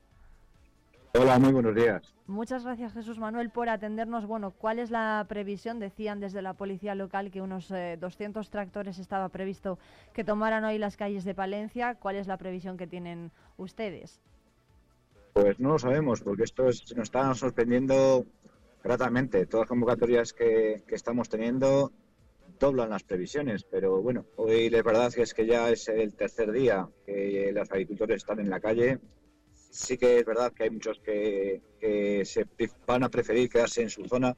Hola, 1.19 1.41
muy 1.41 1.53
buenos 1.53 1.75
días. 1.75 2.15
Muchas 2.29 2.65
gracias 2.65 2.93
Jesús 2.93 3.19
Manuel 3.19 3.51
por 3.51 3.69
atendernos. 3.69 4.27
Bueno, 4.27 4.53
¿cuál 4.53 4.79
es 4.79 4.93
la 4.93 5.27
previsión? 5.29 5.81
Decían 5.81 6.21
desde 6.21 6.41
la 6.41 6.55
policía 6.55 6.95
local 6.95 7.33
que 7.33 7.43
unos 7.43 7.69
eh, 7.73 7.99
200 8.01 8.49
tractores 8.49 9.01
estaba 9.01 9.29
previsto 9.29 9.81
que 10.13 10.23
tomaran 10.23 10.63
hoy 10.63 10.79
las 10.79 10.97
calles 10.97 11.25
de 11.25 11.35
Palencia. 11.35 11.97
¿Cuál 11.97 12.15
es 12.15 12.29
la 12.29 12.37
previsión 12.37 12.77
que 12.77 12.87
tienen 12.87 13.33
ustedes? 13.57 14.21
Pues 15.33 15.59
no 15.59 15.71
lo 15.71 15.79
sabemos, 15.79 16.21
porque 16.21 16.45
esto 16.45 16.69
es- 16.69 16.95
nos 16.95 17.05
está 17.05 17.35
sorprendiendo 17.35 18.27
gratamente. 18.85 19.47
Todas 19.47 19.65
las 19.65 19.69
convocatorias 19.71 20.33
que, 20.33 20.83
que 20.87 20.95
estamos 20.95 21.29
teniendo 21.29 21.91
doblan 22.59 22.91
las 22.91 23.03
previsiones, 23.03 23.65
pero 23.65 24.03
bueno, 24.03 24.27
hoy 24.37 24.71
la 24.71 24.83
verdad 24.83 25.13
que 25.13 25.23
es 25.23 25.35
que 25.35 25.47
ya 25.47 25.71
es 25.71 25.89
el 25.89 26.15
tercer 26.15 26.53
día 26.53 26.89
que 27.07 27.51
los 27.53 27.71
agricultores 27.71 28.19
están 28.19 28.41
en 28.41 28.51
la 28.51 28.61
calle. 28.61 28.99
Sí 29.71 29.97
que 29.97 30.19
es 30.19 30.25
verdad 30.27 30.53
que 30.53 30.65
hay 30.65 30.71
muchos 30.71 31.01
que, 31.01 31.63
se 32.25 32.47
van 32.87 33.03
a 33.03 33.09
preferir 33.09 33.49
quedarse 33.49 33.83
en 33.83 33.91
su 33.91 34.05
zona, 34.05 34.37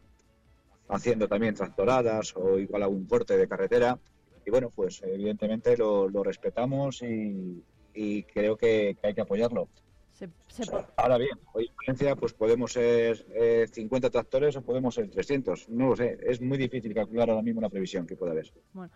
haciendo 0.89 1.27
también 1.27 1.55
tractoradas 1.55 2.35
o 2.37 2.59
igual 2.59 2.85
algún 2.85 3.07
corte 3.07 3.37
de 3.37 3.49
carretera. 3.49 3.99
Y 4.47 4.51
bueno, 4.51 4.71
pues 4.71 5.03
evidentemente 5.03 5.77
lo, 5.77 6.09
lo 6.09 6.23
respetamos 6.23 7.03
y, 7.03 7.65
creo 8.33 8.57
que 8.57 8.97
hay 9.03 9.15
que 9.15 9.21
apoyarlo. 9.21 9.69
Se- 10.15 10.31
se 10.49 10.65
po- 10.67 10.85
Ahora 10.97 11.19
bien, 11.19 11.37
hoy 11.53 11.67
en 11.67 11.75
Valencia 11.77 12.17
pues 12.17 12.33
podemos 12.33 12.73
ser 12.73 13.27
eh, 13.35 13.67
50 13.71 14.11
tractores 14.11 14.57
o 14.57 14.63
podemos 14.63 14.95
ser 14.95 15.11
300. 15.11 15.69
No 15.69 15.89
lo 15.89 15.97
sé, 15.97 16.19
es 16.25 16.41
muy 16.41 16.57
difícil 16.57 16.95
calcular 16.95 17.29
ahora 17.31 17.43
mismo 17.43 17.59
una 17.59 17.69
previsión 17.69 18.07
que 18.07 18.15
pueda 18.17 18.31
haber. 18.33 18.53
Bueno, 18.73 18.93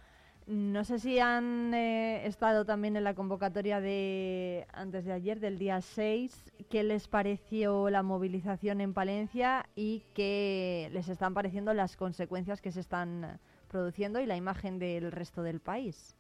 no 0.47 0.85
sé 0.85 1.01
si 1.01 1.19
han 1.19 1.75
eh, 1.75 2.25
estado 2.27 2.65
también 2.65 2.97
en 2.97 3.03
la 3.05 3.15
convocatoria 3.15 3.81
de 3.81 4.67
antes 4.73 5.05
de 5.05 5.13
ayer, 5.13 5.41
del 5.41 5.59
día 5.59 5.81
6. 5.81 6.53
¿Qué 6.71 6.85
les 6.85 7.09
pareció 7.09 7.91
la 7.91 8.03
movilización 8.05 8.81
en 8.81 8.95
Palencia 8.95 9.67
y 9.75 10.05
qué 10.15 10.89
les 10.93 11.09
están 11.09 11.35
pareciendo 11.35 11.75
las 11.75 11.97
consecuencias 11.97 12.63
que 12.63 12.71
se 12.73 12.81
están 12.81 13.41
produciendo 13.67 14.21
y 14.21 14.27
la 14.27 14.37
imagen 14.37 14.79
del 14.79 15.11
resto 15.11 15.43
del 15.43 15.61
país? 15.61 16.15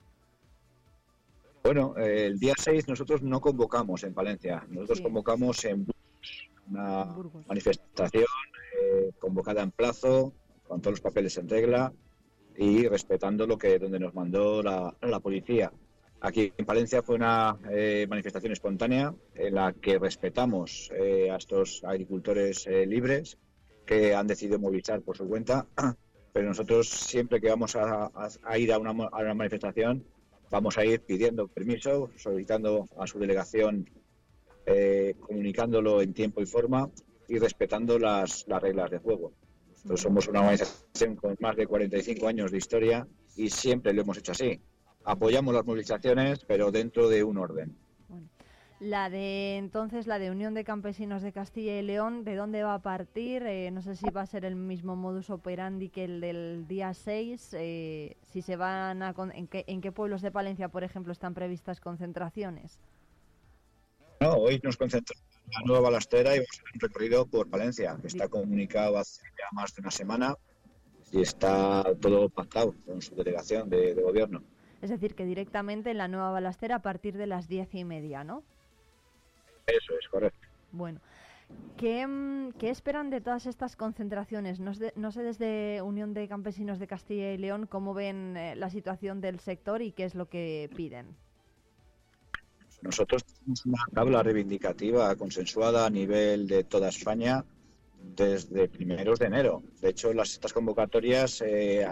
Bueno, 1.62 1.94
el 1.96 2.38
día 2.38 2.54
6 2.56 2.88
nosotros 2.88 3.22
no 3.22 3.40
convocamos 3.40 4.02
en 4.04 4.14
Valencia, 4.14 4.64
nosotros 4.68 4.98
Sí. 4.98 5.04
convocamos 5.04 5.64
en 5.64 5.84
Burgos, 5.84 6.50
una 6.70 7.04
Burgos. 7.04 7.46
manifestación 7.46 8.24
eh, 8.80 9.10
convocada 9.18 9.62
en 9.62 9.70
plazo, 9.72 10.32
con 10.66 10.80
todos 10.80 10.92
los 10.94 11.00
papeles 11.00 11.36
en 11.38 11.48
regla 11.48 11.92
y 12.56 12.86
respetando 12.86 13.46
lo 13.46 13.58
que 13.58 13.78
donde 13.78 13.98
nos 13.98 14.14
mandó 14.14 14.62
la, 14.62 14.94
la 15.02 15.20
policía. 15.20 15.72
Aquí 16.20 16.52
en 16.56 16.66
Palencia 16.66 17.02
fue 17.02 17.14
una 17.16 17.56
eh, 17.70 18.06
manifestación 18.08 18.52
espontánea 18.52 19.14
en 19.34 19.54
la 19.54 19.72
que 19.72 19.98
respetamos 19.98 20.90
eh, 20.94 21.30
a 21.30 21.36
estos 21.36 21.82
agricultores 21.84 22.66
eh, 22.66 22.86
libres 22.86 23.38
que 23.86 24.14
han 24.14 24.26
decidido 24.26 24.58
movilizar 24.58 25.00
por 25.02 25.16
su 25.16 25.28
cuenta, 25.28 25.66
pero 26.32 26.48
nosotros 26.48 26.88
siempre 26.88 27.40
que 27.40 27.48
vamos 27.50 27.76
a, 27.76 28.06
a- 28.06 28.28
a 28.42 28.58
ir 28.58 28.72
a 28.72 28.78
una, 28.78 28.90
a 28.90 29.20
una 29.20 29.34
manifestación 29.34 30.04
vamos 30.50 30.78
a 30.78 30.84
ir 30.84 31.00
pidiendo 31.00 31.48
permiso, 31.48 32.10
solicitando 32.16 32.88
a 32.98 33.06
su 33.06 33.18
delegación, 33.18 33.88
eh, 34.66 35.14
comunicándolo 35.20 36.02
en 36.02 36.12
tiempo 36.12 36.40
y 36.40 36.46
forma 36.46 36.90
y 37.28 37.38
respetando 37.38 37.98
las, 37.98 38.46
las 38.48 38.62
reglas 38.62 38.90
de 38.90 38.98
juego. 38.98 39.32
Nosotros 39.70 40.00
somos 40.00 40.28
una 40.28 40.40
organización 40.40 41.16
con 41.16 41.36
más 41.40 41.56
de 41.56 41.66
45 41.66 42.28
años 42.28 42.50
de 42.50 42.58
historia 42.58 43.06
y 43.36 43.48
siempre 43.50 43.92
lo 43.92 44.02
hemos 44.02 44.18
hecho 44.18 44.32
así. 44.32 44.60
Apoyamos 45.04 45.54
las 45.54 45.64
movilizaciones, 45.64 46.40
pero 46.46 46.70
dentro 46.70 47.08
de 47.08 47.24
un 47.24 47.38
orden. 47.38 47.76
La 48.80 49.10
de 49.10 49.56
entonces, 49.56 50.06
la 50.06 50.20
de 50.20 50.30
Unión 50.30 50.54
de 50.54 50.62
Campesinos 50.62 51.22
de 51.22 51.32
Castilla 51.32 51.76
y 51.76 51.82
León, 51.82 52.22
¿de 52.22 52.36
dónde 52.36 52.62
va 52.62 52.74
a 52.74 52.78
partir? 52.82 53.42
Eh, 53.42 53.72
no 53.72 53.82
sé 53.82 53.96
si 53.96 54.08
va 54.10 54.20
a 54.20 54.26
ser 54.26 54.44
el 54.44 54.54
mismo 54.54 54.94
modus 54.94 55.30
operandi 55.30 55.88
que 55.88 56.04
el 56.04 56.20
del 56.20 56.68
día 56.68 56.94
6. 56.94 57.54
Eh, 57.54 58.16
si 58.22 58.40
se 58.40 58.54
van 58.54 59.02
a 59.02 59.16
en, 59.34 59.48
qué, 59.48 59.64
en, 59.66 59.80
qué, 59.80 59.90
pueblos 59.90 60.22
de 60.22 60.30
Palencia, 60.30 60.68
por 60.68 60.84
ejemplo, 60.84 61.12
están 61.12 61.34
previstas 61.34 61.80
concentraciones? 61.80 62.78
No, 64.20 64.34
hoy 64.34 64.60
nos 64.62 64.76
concentramos 64.76 65.24
en 65.46 65.52
la 65.52 65.60
nueva 65.66 65.80
balastera 65.90 66.36
y 66.36 66.38
vamos 66.38 66.48
a 66.50 66.62
hacer 66.62 66.74
un 66.74 66.80
recorrido 66.80 67.26
por 67.26 67.50
Palencia, 67.50 67.98
que 68.00 68.06
está 68.06 68.28
comunicado 68.28 68.96
hace 68.96 69.22
ya 69.36 69.46
más 69.50 69.74
de 69.74 69.80
una 69.80 69.90
semana 69.90 70.36
y 71.10 71.22
está 71.22 71.84
todo 72.00 72.28
pactado 72.28 72.76
con 72.86 73.02
su 73.02 73.16
delegación 73.16 73.68
de, 73.68 73.96
de 73.96 74.02
gobierno. 74.02 74.40
Es 74.82 74.90
decir, 74.90 75.16
que 75.16 75.24
directamente 75.24 75.90
en 75.90 75.98
la 75.98 76.06
nueva 76.06 76.30
balastera 76.30 76.76
a 76.76 76.82
partir 76.82 77.16
de 77.16 77.26
las 77.26 77.48
diez 77.48 77.74
y 77.74 77.82
media, 77.82 78.22
¿no? 78.22 78.44
Eso 79.68 79.94
es 80.00 80.08
correcto. 80.08 80.48
Bueno, 80.72 81.00
¿qué, 81.76 82.06
mm, 82.06 82.52
esperan 82.60 83.10
de 83.10 83.20
todas 83.20 83.46
estas 83.46 83.76
concentraciones? 83.76 84.60
No, 84.60 84.72
sé 84.74 85.22
desde 85.22 85.82
Unión 85.82 86.14
de 86.14 86.28
Campesinos 86.28 86.78
de 86.78 86.86
Castilla 86.86 87.32
y 87.32 87.38
León 87.38 87.66
cómo 87.66 87.94
ven 87.94 88.36
eh, 88.36 88.56
la 88.56 88.70
situación 88.70 89.20
del 89.20 89.40
sector 89.40 89.82
y 89.82 89.92
qué 89.92 90.04
es 90.04 90.14
lo 90.14 90.28
que 90.28 90.70
piden. 90.74 91.16
Nosotros 92.80 93.24
tenemos 93.24 93.66
una 93.66 93.84
tabla 93.92 94.22
reivindicativa 94.22 95.14
consensuada 95.16 95.84
a 95.84 95.90
nivel 95.90 96.46
de 96.46 96.64
toda 96.64 96.88
España 96.88 97.44
desde 98.00 98.68
primeros 98.68 99.18
de 99.18 99.26
enero. 99.26 99.62
De 99.80 99.90
hecho, 99.90 100.12
las 100.14 100.32
estas 100.32 100.52
convocatorias 100.52 101.42
eh, 101.44 101.86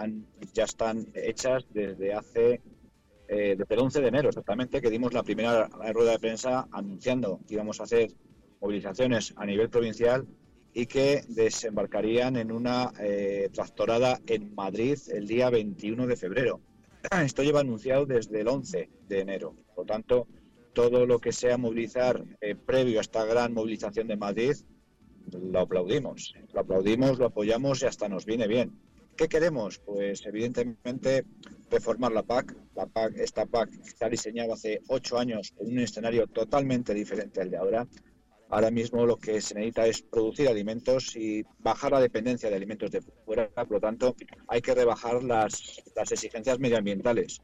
ya 0.53 0.63
están 0.63 1.07
hechas 1.13 1.65
desde 1.73 2.13
hace 2.13 2.61
eh, 3.27 3.55
desde 3.57 3.75
el 3.75 3.81
11 3.81 4.01
de 4.01 4.07
enero 4.07 4.29
exactamente, 4.29 4.81
que 4.81 4.89
dimos 4.89 5.13
la 5.13 5.23
primera 5.23 5.67
rueda 5.93 6.11
de 6.11 6.19
prensa 6.19 6.67
anunciando 6.71 7.39
que 7.47 7.55
íbamos 7.55 7.79
a 7.79 7.83
hacer 7.83 8.11
movilizaciones 8.61 9.33
a 9.35 9.45
nivel 9.45 9.69
provincial 9.69 10.27
y 10.73 10.85
que 10.85 11.23
desembarcarían 11.27 12.35
en 12.37 12.51
una 12.51 12.91
eh, 12.99 13.49
tractorada 13.51 14.19
en 14.27 14.53
Madrid 14.53 14.97
el 15.11 15.27
día 15.27 15.49
21 15.49 16.05
de 16.07 16.15
febrero. 16.15 16.61
Esto 17.23 17.43
lleva 17.43 17.61
anunciado 17.61 18.05
desde 18.05 18.41
el 18.41 18.47
11 18.47 18.89
de 19.07 19.19
enero. 19.19 19.55
Por 19.75 19.85
tanto, 19.85 20.27
todo 20.73 21.05
lo 21.05 21.19
que 21.19 21.31
sea 21.31 21.57
movilizar 21.57 22.23
eh, 22.41 22.55
previo 22.55 22.99
a 22.99 23.01
esta 23.01 23.25
gran 23.25 23.53
movilización 23.53 24.07
de 24.07 24.17
Madrid, 24.17 24.55
lo 25.31 25.59
aplaudimos. 25.61 26.35
Lo 26.53 26.59
aplaudimos, 26.59 27.17
lo 27.17 27.25
apoyamos 27.25 27.81
y 27.81 27.85
hasta 27.87 28.07
nos 28.07 28.25
viene 28.25 28.47
bien. 28.47 28.77
¿Qué 29.15 29.27
queremos? 29.27 29.79
Pues 29.79 30.25
evidentemente 30.27 31.25
reformar 31.69 32.11
la 32.11 32.23
PAC. 32.23 32.55
La 32.75 32.85
PAC, 32.85 33.17
esta 33.17 33.45
PAC 33.45 33.73
está 33.85 34.09
diseñada 34.09 34.53
hace 34.53 34.81
ocho 34.87 35.17
años 35.17 35.53
en 35.59 35.73
un 35.73 35.79
escenario 35.79 36.27
totalmente 36.27 36.93
diferente 36.93 37.41
al 37.41 37.49
de 37.49 37.57
ahora. 37.57 37.87
Ahora 38.49 38.71
mismo 38.71 39.05
lo 39.05 39.17
que 39.17 39.41
se 39.41 39.55
necesita 39.55 39.85
es 39.87 40.01
producir 40.01 40.47
alimentos 40.47 41.15
y 41.17 41.43
bajar 41.59 41.91
la 41.91 41.99
dependencia 41.99 42.49
de 42.49 42.55
alimentos 42.55 42.91
de 42.91 43.01
fuera. 43.01 43.49
Por 43.49 43.71
lo 43.71 43.79
tanto, 43.81 44.15
hay 44.47 44.61
que 44.61 44.73
rebajar 44.73 45.21
las, 45.21 45.83
las 45.95 46.11
exigencias 46.11 46.57
medioambientales. 46.59 47.41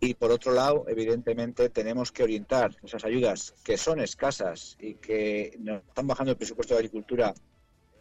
Y 0.00 0.14
por 0.14 0.32
otro 0.32 0.52
lado, 0.52 0.84
evidentemente, 0.88 1.70
tenemos 1.70 2.10
que 2.12 2.24
orientar 2.24 2.76
esas 2.82 3.04
ayudas 3.04 3.54
que 3.64 3.78
son 3.78 4.00
escasas 4.00 4.76
y 4.80 4.94
que 4.96 5.56
nos 5.60 5.82
están 5.84 6.08
bajando 6.08 6.32
el 6.32 6.36
presupuesto 6.36 6.74
de 6.74 6.80
agricultura 6.80 7.32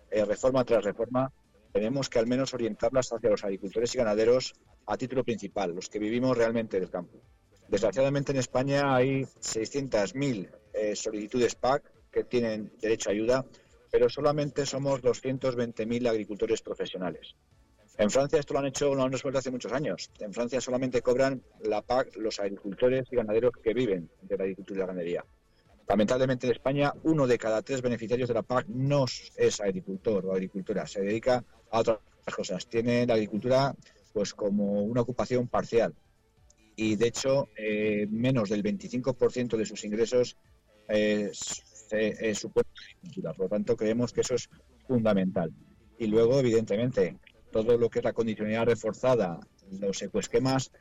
eh, 0.10 0.26
reforma 0.26 0.66
tras 0.66 0.84
reforma 0.84 1.32
tenemos 1.72 2.10
que 2.10 2.20
al 2.20 2.28
menos 2.28 2.54
orientarlas 2.54 3.12
hacia 3.14 3.30
los 3.30 3.44
agricultores 3.44 3.94
y 3.96 3.98
ganaderos 3.98 4.54
a 4.86 4.98
título 4.98 5.24
principal, 5.24 5.74
los 5.74 5.90
que 5.90 6.00
vivimos 6.00 6.38
realmente 6.38 6.80
del 6.80 6.90
campo. 6.90 7.22
Desgraciadamente 7.68 8.32
en 8.32 8.40
España 8.40 8.96
hay 8.96 9.22
600.000 9.22 10.50
eh, 10.74 10.96
solicitudes 10.96 11.56
PAC 11.56 11.92
que 12.12 12.26
tienen 12.26 12.72
derecho 12.82 13.10
a 13.10 13.14
ayuda, 13.14 13.46
pero 13.90 14.10
solamente 14.10 14.66
somos 14.66 15.02
220.000 15.02 16.10
agricultores 16.10 16.62
profesionales. 16.62 17.36
En 17.98 18.10
Francia 18.10 18.40
esto 18.40 18.54
lo 18.54 18.60
han 18.60 18.66
hecho, 18.66 18.94
lo 18.96 19.04
han 19.04 19.12
resuelto 19.12 19.40
hace 19.40 19.52
muchos 19.52 19.72
años. 19.72 20.10
En 20.20 20.34
Francia 20.34 20.60
solamente 20.60 21.02
cobran 21.02 21.44
la 21.62 21.82
PAC 21.82 22.16
los 22.18 22.40
agricultores 22.40 23.04
y 23.12 23.16
ganaderos 23.16 23.52
que 23.64 23.74
viven 23.74 24.10
de 24.22 24.38
la 24.38 24.44
agricultura 24.44 24.78
y 24.78 24.80
la 24.80 24.88
ganadería. 24.88 25.26
Lamentablemente 25.92 26.48
en 26.48 26.54
España 26.54 26.94
uno 27.04 27.28
de 27.28 27.38
cada 27.38 27.62
tres 27.62 27.82
beneficiarios 27.82 28.30
de 28.30 28.36
la 28.36 28.44
PAC 28.44 28.66
no 28.70 29.04
es 29.36 29.60
agricultor 29.60 30.26
o 30.26 30.32
agricultora, 30.32 30.88
se 30.88 31.02
dedica 31.02 31.44
a 31.70 31.80
otras 31.82 32.00
cosas. 32.34 32.66
Tiene 32.66 33.06
la 33.06 33.16
agricultura 33.16 33.76
pues 34.14 34.34
como 34.34 34.84
una 34.84 35.02
ocupación 35.02 35.50
parcial 35.50 35.94
y 36.78 36.96
de 36.96 37.08
hecho 37.08 37.50
eh, 37.58 38.08
menos 38.10 38.48
del 38.48 38.64
25% 38.64 39.58
de 39.58 39.66
sus 39.66 39.84
ingresos 39.84 40.38
eh, 40.88 41.30
se, 41.34 42.36
supone 42.36 42.70
agricultura. 42.96 43.34
Por 43.34 43.48
lo 43.48 43.50
tanto, 43.50 43.76
creemos 43.76 44.14
que 44.14 44.22
eso 44.22 44.36
es 44.36 44.50
fundamental. 44.88 45.52
Y 45.98 46.08
luego, 46.08 46.40
evidentemente, 46.40 47.18
todo 47.52 47.78
lo 47.78 47.90
que 47.90 48.00
es 48.00 48.06
la 48.06 48.14
condicionalidad 48.14 48.66
reforzada, 48.66 49.42
los 49.70 50.02
ecoesquemas, 50.02 50.72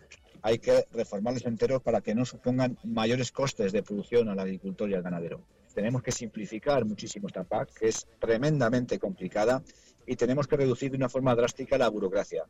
hay 0.43 0.59
que 0.59 0.87
reformarlos 0.93 1.47
enteros 1.47 1.83
para 1.83 2.01
que 2.01 2.15
no 2.15 2.25
supongan 2.25 2.79
mayores 2.85 3.33
costes 3.33 3.73
de 3.73 3.83
producción 3.83 4.29
al 4.29 4.39
agricultor 4.39 4.91
y 4.91 4.95
al 4.95 5.03
ganadero. 5.03 5.43
Tenemos 5.75 6.03
que 6.03 6.13
simplificar 6.13 6.85
muchísimo 6.85 7.29
esta 7.29 7.45
PAC, 7.45 7.73
que 7.75 7.89
es 7.89 8.07
tremendamente 8.19 8.99
complicada, 8.99 9.63
y 10.07 10.17
tenemos 10.17 10.47
que 10.47 10.57
reducir 10.57 10.91
de 10.91 10.97
una 10.97 11.09
forma 11.09 11.35
drástica 11.35 11.79
la 11.79 11.89
burocracia. 11.89 12.45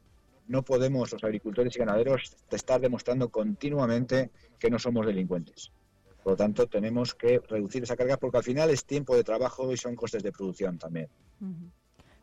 No 0.49 0.63
podemos 0.63 1.13
los 1.13 1.23
agricultores 1.23 1.77
y 1.77 1.79
ganaderos 1.79 2.37
estar 2.51 2.81
demostrando 2.81 3.29
continuamente 3.29 4.31
que 4.59 4.71
no 4.71 4.79
somos 4.79 5.07
delincuentes. 5.07 5.71
Por 6.23 6.33
lo 6.33 6.37
tanto, 6.37 6.67
tenemos 6.67 7.15
que 7.15 7.41
reducir 7.49 7.83
esa 7.83 7.97
carga 7.97 8.17
porque 8.17 8.39
al 8.39 8.45
final 8.45 8.71
es 8.71 8.85
tiempo 8.85 9.17
de 9.17 9.25
trabajo 9.25 9.73
y 9.73 9.77
son 9.77 9.95
costes 9.95 10.23
de 10.23 10.33
producción 10.33 10.79
también. 10.79 11.09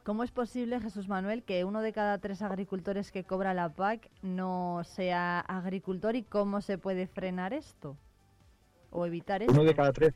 ¿Cómo 0.07 0.23
es 0.23 0.31
posible, 0.31 0.79
Jesús 0.79 1.09
Manuel, 1.09 1.43
que 1.43 1.65
uno 1.65 1.81
de 1.81 1.91
cada 1.91 2.17
tres 2.17 2.41
agricultores 2.41 3.11
que 3.11 3.25
cobra 3.25 3.53
la 3.53 3.73
PAC 3.73 4.09
no 4.21 4.81
sea 4.85 5.41
agricultor 5.41 6.15
y 6.15 6.23
cómo 6.23 6.61
se 6.61 6.77
puede 6.77 7.07
frenar 7.07 7.51
esto? 7.51 7.97
¿O 8.89 9.05
evitar 9.05 9.41
esto? 9.41 9.51
Uno 9.51 9.65
de 9.65 9.75
cada 9.75 9.91
tres, 9.91 10.13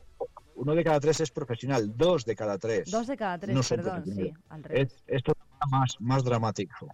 uno 0.55 0.75
de 0.75 0.85
cada 0.85 1.01
tres 1.01 1.19
es 1.19 1.29
profesional, 1.29 1.91
dos 1.97 2.23
de 2.23 2.37
cada 2.37 2.57
tres. 2.57 2.89
Dos 2.89 3.05
de 3.05 3.17
cada 3.17 3.37
tres, 3.37 3.67
perdón, 3.67 4.05
sí, 4.05 4.31
al 4.47 4.63
revés. 4.63 5.03
esto 5.07 5.33
es 5.33 5.69
más, 5.69 5.97
más 5.99 6.23
dramático. 6.23 6.87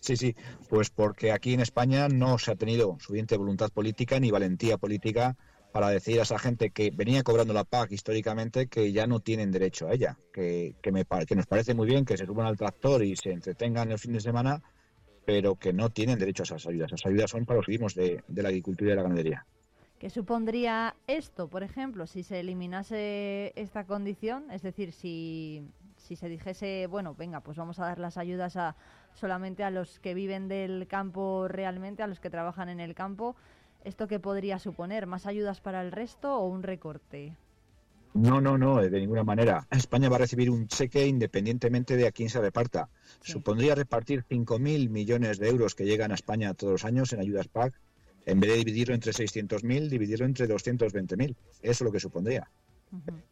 Sí, 0.00 0.16
sí, 0.16 0.34
pues 0.70 0.88
porque 0.88 1.32
aquí 1.32 1.52
en 1.52 1.60
España 1.60 2.08
no 2.08 2.38
se 2.38 2.52
ha 2.52 2.56
tenido 2.56 2.96
suficiente 2.98 3.36
voluntad 3.36 3.68
política 3.68 4.18
ni 4.20 4.30
valentía 4.30 4.78
política 4.78 5.36
para 5.78 5.90
decir 5.90 6.18
a 6.18 6.24
esa 6.24 6.40
gente 6.40 6.70
que 6.70 6.90
venía 6.90 7.22
cobrando 7.22 7.54
la 7.54 7.62
PAC 7.62 7.92
históricamente 7.92 8.66
que 8.66 8.90
ya 8.90 9.06
no 9.06 9.20
tienen 9.20 9.52
derecho 9.52 9.86
a 9.86 9.92
ella, 9.92 10.18
que, 10.32 10.74
que, 10.82 10.90
me, 10.90 11.04
que 11.04 11.36
nos 11.36 11.46
parece 11.46 11.72
muy 11.72 11.86
bien 11.86 12.04
que 12.04 12.16
se 12.16 12.26
suban 12.26 12.48
al 12.48 12.56
tractor 12.56 13.04
y 13.04 13.14
se 13.14 13.30
entretengan 13.30 13.92
el 13.92 13.98
fin 14.00 14.12
de 14.12 14.18
semana, 14.18 14.60
pero 15.24 15.54
que 15.54 15.72
no 15.72 15.90
tienen 15.90 16.18
derecho 16.18 16.42
a 16.42 16.46
esas 16.46 16.66
ayudas. 16.66 16.90
Esas 16.90 17.06
ayudas 17.06 17.30
son 17.30 17.46
para 17.46 17.58
los 17.58 17.66
vivos 17.68 17.94
de, 17.94 18.24
de 18.26 18.42
la 18.42 18.48
agricultura 18.48 18.88
y 18.88 18.90
de 18.90 18.96
la 18.96 19.02
ganadería. 19.04 19.46
¿Qué 20.00 20.10
supondría 20.10 20.96
esto, 21.06 21.46
por 21.46 21.62
ejemplo, 21.62 22.08
si 22.08 22.24
se 22.24 22.40
eliminase 22.40 23.52
esta 23.54 23.84
condición? 23.84 24.50
Es 24.50 24.62
decir, 24.62 24.90
si, 24.90 25.62
si 25.96 26.16
se 26.16 26.28
dijese, 26.28 26.88
bueno, 26.88 27.14
venga, 27.14 27.38
pues 27.38 27.56
vamos 27.56 27.78
a 27.78 27.84
dar 27.84 28.00
las 28.00 28.18
ayudas 28.18 28.56
a 28.56 28.74
solamente 29.14 29.62
a 29.62 29.70
los 29.70 30.00
que 30.00 30.14
viven 30.14 30.48
del 30.48 30.88
campo 30.88 31.46
realmente, 31.46 32.02
a 32.02 32.08
los 32.08 32.18
que 32.18 32.30
trabajan 32.30 32.68
en 32.68 32.80
el 32.80 32.96
campo, 32.96 33.36
¿Esto 33.88 34.06
qué 34.06 34.20
podría 34.20 34.58
suponer? 34.58 35.06
¿Más 35.06 35.24
ayudas 35.24 35.62
para 35.62 35.80
el 35.80 35.92
resto 35.92 36.36
o 36.36 36.46
un 36.46 36.62
recorte? 36.62 37.34
No, 38.12 38.38
no, 38.38 38.58
no, 38.58 38.82
de 38.82 39.00
ninguna 39.00 39.24
manera. 39.24 39.66
España 39.70 40.10
va 40.10 40.16
a 40.16 40.18
recibir 40.18 40.50
un 40.50 40.68
cheque 40.68 41.06
independientemente 41.06 41.96
de 41.96 42.06
a 42.06 42.12
quién 42.12 42.28
se 42.28 42.38
reparta. 42.38 42.90
Supondría 43.22 43.74
repartir 43.74 44.26
5.000 44.28 44.90
millones 44.90 45.38
de 45.38 45.48
euros 45.48 45.74
que 45.74 45.86
llegan 45.86 46.10
a 46.10 46.16
España 46.16 46.52
todos 46.52 46.72
los 46.72 46.84
años 46.84 47.14
en 47.14 47.20
ayudas 47.20 47.48
PAC, 47.48 47.80
en 48.26 48.40
vez 48.40 48.50
de 48.50 48.58
dividirlo 48.58 48.94
entre 48.94 49.12
600.000, 49.12 49.88
dividirlo 49.88 50.26
entre 50.26 50.46
220.000. 50.46 51.30
Eso 51.30 51.36
es 51.62 51.80
lo 51.80 51.90
que 51.90 52.00
supondría. 52.00 52.50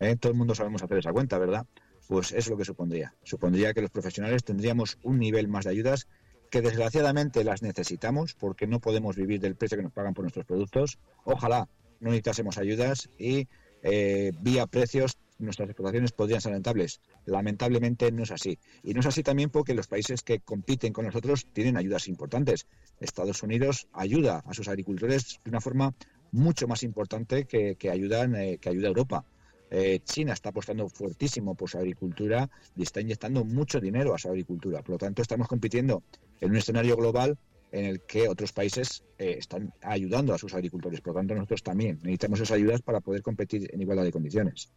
¿Eh? 0.01 0.17
Todo 0.17 0.33
el 0.33 0.39
mundo 0.39 0.55
sabemos 0.55 0.83
hacer 0.83 0.97
esa 0.97 1.13
cuenta, 1.13 1.37
¿verdad? 1.37 1.67
Pues 2.09 2.29
eso 2.29 2.39
es 2.39 2.49
lo 2.49 2.57
que 2.57 2.65
supondría. 2.65 3.13
Supondría 3.25 3.75
que 3.75 3.83
los 3.83 3.91
profesionales 3.91 4.43
tendríamos 4.43 4.97
un 5.03 5.19
nivel 5.19 5.49
más 5.49 5.67
de 5.67 5.73
ayudas 5.73 6.09
que 6.51 6.63
desgraciadamente 6.63 7.45
las 7.45 7.63
necesitamos 7.63 8.35
porque 8.35 8.67
no 8.67 8.81
podemos 8.81 9.17
vivir 9.17 9.41
del 9.41 9.57
precio 9.57 9.77
que 9.77 9.85
nos 9.85 9.93
pagan 9.93 10.15
por 10.15 10.25
nuestros 10.25 10.47
productos. 10.47 10.99
Ojalá 11.25 11.69
no 12.01 12.11
necesitásemos 12.11 12.59
ayudas 12.59 13.09
y 13.19 13.49
eh, 13.83 14.33
vía 14.41 14.67
precios 14.67 15.19
nuestras 15.39 15.69
explotaciones 15.69 16.13
podrían 16.13 16.41
ser 16.41 16.53
rentables. 16.53 17.01
Lamentablemente 17.25 18.11
no 18.11 18.23
es 18.23 18.31
así. 18.31 18.59
Y 18.83 18.95
no 18.95 19.01
es 19.01 19.07
así 19.07 19.23
también 19.23 19.51
porque 19.51 19.75
los 19.75 19.87
países 19.87 20.23
que 20.23 20.41
compiten 20.41 20.93
con 20.93 21.07
nosotros 21.07 21.47
tienen 21.53 21.77
ayudas 21.77 22.09
importantes. 22.09 22.67
Estados 23.01 23.43
Unidos 23.43 23.89
ayuda 23.93 24.43
a 24.47 24.55
sus 24.55 24.69
agricultores 24.69 25.41
de 25.45 25.51
una 25.51 25.61
forma 25.61 25.95
mucho 26.33 26.67
más 26.67 26.83
importante 26.83 27.45
que, 27.45 27.91
ayudan, 27.91 28.35
eh, 28.35 28.59
que 28.59 28.69
ayuda 28.69 28.89
Europa. 28.89 29.25
Eh, 29.71 30.01
China 30.05 30.33
está 30.33 30.51
apostando 30.51 30.89
fuertísimo 30.89 31.55
por 31.55 31.69
su 31.69 31.79
agricultura 31.79 32.49
y 32.77 32.83
está 32.83 33.01
inyectando 33.01 33.45
mucho 33.45 33.81
dinero 33.81 34.15
a 34.15 34.19
su 34.19 34.29
agricultura. 34.29 34.81
Por 34.83 34.91
lo 34.91 34.99
tanto, 34.99 35.23
estamos 35.23 35.49
compitiendo 35.49 36.03
en 36.41 36.51
un 36.51 36.57
escenario 36.57 36.97
global 36.97 37.39
en 37.73 37.87
el 37.87 38.01
que 38.03 38.29
otros 38.29 38.53
países 38.53 39.05
eh, 39.19 39.37
están 39.39 39.73
ayudando 39.83 40.33
a 40.35 40.39
sus 40.39 40.55
agricultores. 40.55 41.01
Por 41.01 41.15
lo 41.15 41.21
tanto, 41.21 41.35
nosotros 41.35 41.63
también 41.63 41.99
necesitamos 42.03 42.41
esas 42.41 42.57
ayudas 42.57 42.83
para 42.83 43.01
poder 43.01 43.23
competir 43.23 43.69
en 43.73 43.81
igualdad 43.81 44.05
de 44.05 44.13
condiciones. 44.13 44.73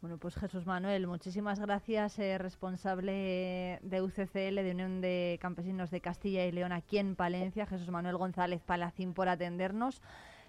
Bueno, 0.00 0.18
pues 0.18 0.36
Jesús 0.36 0.66
Manuel, 0.66 1.06
muchísimas 1.06 1.58
gracias, 1.58 2.18
eh, 2.18 2.38
responsable 2.38 3.78
de 3.82 4.02
UCCL, 4.02 4.56
de 4.56 4.70
Unión 4.70 5.00
de 5.00 5.38
Campesinos 5.40 5.90
de 5.90 6.00
Castilla 6.00 6.44
y 6.44 6.52
León, 6.52 6.72
aquí 6.72 6.98
en 6.98 7.16
Palencia. 7.16 7.66
Jesús 7.66 7.90
Manuel 7.90 8.16
González 8.16 8.62
Palacín, 8.64 9.14
por 9.14 9.28
atendernos. 9.28 10.02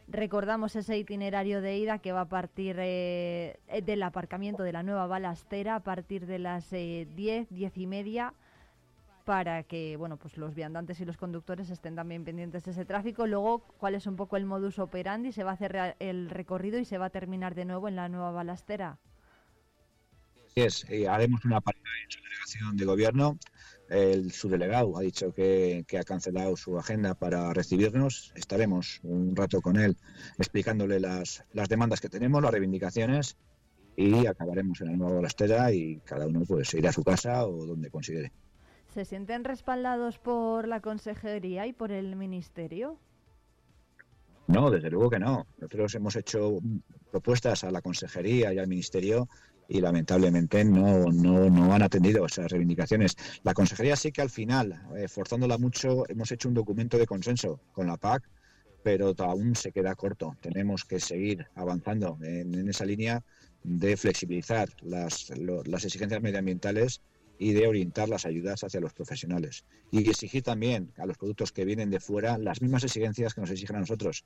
Recordamos 0.07 0.75
ese 0.75 0.97
itinerario 0.97 1.61
de 1.61 1.77
ida 1.77 1.99
que 1.99 2.13
va 2.13 2.21
a 2.21 2.29
partir 2.29 2.77
eh, 2.79 3.59
del 3.83 4.03
aparcamiento 4.03 4.63
de 4.63 4.71
la 4.71 4.81
nueva 4.81 5.05
balastera 5.05 5.75
a 5.75 5.79
partir 5.81 6.25
de 6.27 6.39
las 6.39 6.69
10, 6.69 6.73
eh, 6.79 7.47
10 7.49 7.77
y 7.77 7.87
media 7.87 8.33
para 9.27 9.63
que 9.63 9.97
bueno 9.97 10.15
pues 10.15 10.37
los 10.37 10.55
viandantes 10.55 11.01
y 11.01 11.05
los 11.05 11.17
conductores 11.17 11.69
estén 11.69 11.95
también 11.95 12.23
pendientes 12.23 12.63
de 12.63 12.71
ese 12.71 12.85
tráfico. 12.85 13.27
Luego, 13.27 13.59
¿cuál 13.77 13.93
es 13.95 14.07
un 14.07 14.15
poco 14.15 14.37
el 14.37 14.45
modus 14.45 14.79
operandi? 14.79 15.33
¿Se 15.33 15.43
va 15.43 15.51
a 15.51 15.55
hacer 15.55 15.95
el 15.99 16.29
recorrido 16.29 16.79
y 16.79 16.85
se 16.85 16.97
va 16.97 17.07
a 17.07 17.09
terminar 17.09 17.53
de 17.53 17.65
nuevo 17.65 17.89
en 17.89 17.97
la 17.97 18.07
nueva 18.07 18.31
balastera? 18.31 18.99
Sí, 20.55 20.61
es, 20.61 20.85
eh, 20.89 21.09
haremos 21.09 21.43
una 21.43 21.59
parada 21.59 21.83
en 22.05 22.09
su 22.09 22.21
delegación 22.23 22.77
de 22.77 22.85
gobierno 22.85 23.37
el 23.89 24.31
subdelegado 24.31 24.97
ha 24.97 25.01
dicho 25.01 25.33
que, 25.33 25.85
ha 25.99 26.03
cancelado 26.03 26.55
su 26.55 26.77
agenda 26.77 27.13
para 27.13 27.53
recibirnos. 27.53 28.31
Estaremos 28.35 29.01
un 29.03 29.35
rato 29.35 29.61
con 29.61 29.77
él 29.77 29.97
explicándole 30.37 31.01
las, 31.01 31.43
las 31.53 31.69
demandas 31.69 31.99
que 31.99 32.09
tenemos, 32.09 32.41
las 32.41 32.51
reivindicaciones 32.51 33.37
y 33.97 34.25
acabaremos 34.25 34.79
en 34.81 34.87
la 34.87 34.97
nueva 34.97 35.15
balastera 35.15 35.71
y 35.71 35.99
cada 36.05 36.27
uno 36.27 36.43
pues 36.47 36.73
irá 36.75 36.91
a 36.91 36.93
su 36.93 37.03
casa 37.03 37.45
o 37.45 37.65
donde 37.65 37.89
considere. 37.89 38.31
¿Se 38.97 39.05
sienten 39.05 39.43
respaldados 39.43 40.17
por 40.17 40.67
la 40.67 40.81
consejería 40.81 41.67
y 41.67 41.71
por 41.71 41.91
el 41.91 42.15
ministerio? 42.15 42.97
No, 44.47 44.71
desde 44.71 44.89
luego 44.89 45.11
que 45.11 45.19
no. 45.19 45.45
Nosotros 45.59 45.93
hemos 45.93 46.15
hecho 46.15 46.57
propuestas 47.11 47.63
a 47.63 47.69
la 47.69 47.83
consejería 47.83 48.51
y 48.51 48.57
al 48.57 48.67
ministerio 48.67 49.29
y 49.67 49.81
lamentablemente 49.81 50.65
no, 50.65 51.11
no, 51.11 51.47
no 51.47 51.73
han 51.75 51.83
atendido 51.83 52.25
esas 52.25 52.49
reivindicaciones. 52.49 53.15
La 53.43 53.53
consejería 53.53 53.95
sí 53.95 54.11
que 54.11 54.23
al 54.23 54.31
final, 54.31 54.81
eh, 54.95 55.07
forzándola 55.07 55.59
mucho, 55.59 56.09
hemos 56.09 56.31
hecho 56.31 56.47
un 56.47 56.55
documento 56.55 56.97
de 56.97 57.05
consenso 57.05 57.59
con 57.73 57.85
la 57.85 57.97
PAC, 57.97 58.27
pero 58.81 59.13
aún 59.19 59.55
se 59.55 59.71
queda 59.71 59.93
corto. 59.93 60.35
Tenemos 60.41 60.85
que 60.85 60.99
seguir 60.99 61.45
avanzando 61.53 62.17
en, 62.23 62.67
esa 62.67 62.83
línea 62.83 63.23
de 63.63 63.95
flexibilizar 63.95 64.69
las, 64.81 65.31
las 65.37 65.85
exigencias 65.85 66.23
medioambientales 66.23 67.03
y 67.39 67.53
de 67.53 67.67
orientar 67.67 68.09
las 68.09 68.25
ayudas 68.25 68.63
hacia 68.63 68.79
los 68.79 68.93
profesionales. 68.93 69.65
Y 69.91 70.07
exigir 70.09 70.43
también 70.43 70.91
a 70.97 71.05
los 71.05 71.17
productos 71.17 71.51
que 71.51 71.65
vienen 71.65 71.89
de 71.89 71.99
fuera 71.99 72.37
las 72.37 72.61
mismas 72.61 72.83
exigencias 72.83 73.33
que 73.33 73.41
nos 73.41 73.51
exigen 73.51 73.75
a 73.75 73.79
nosotros. 73.79 74.25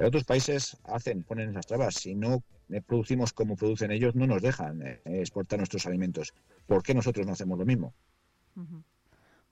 Otros 0.00 0.24
países 0.24 0.76
hacen, 0.84 1.22
ponen 1.22 1.50
esas 1.50 1.66
trabas. 1.66 1.94
Si 1.94 2.14
no 2.14 2.42
eh, 2.70 2.80
producimos 2.80 3.32
como 3.32 3.56
producen 3.56 3.90
ellos, 3.90 4.14
no 4.14 4.26
nos 4.26 4.42
dejan 4.42 4.82
eh, 4.82 5.00
exportar 5.04 5.58
nuestros 5.58 5.86
alimentos. 5.86 6.34
¿Por 6.66 6.82
qué 6.82 6.94
nosotros 6.94 7.26
no 7.26 7.32
hacemos 7.32 7.58
lo 7.58 7.64
mismo? 7.64 7.94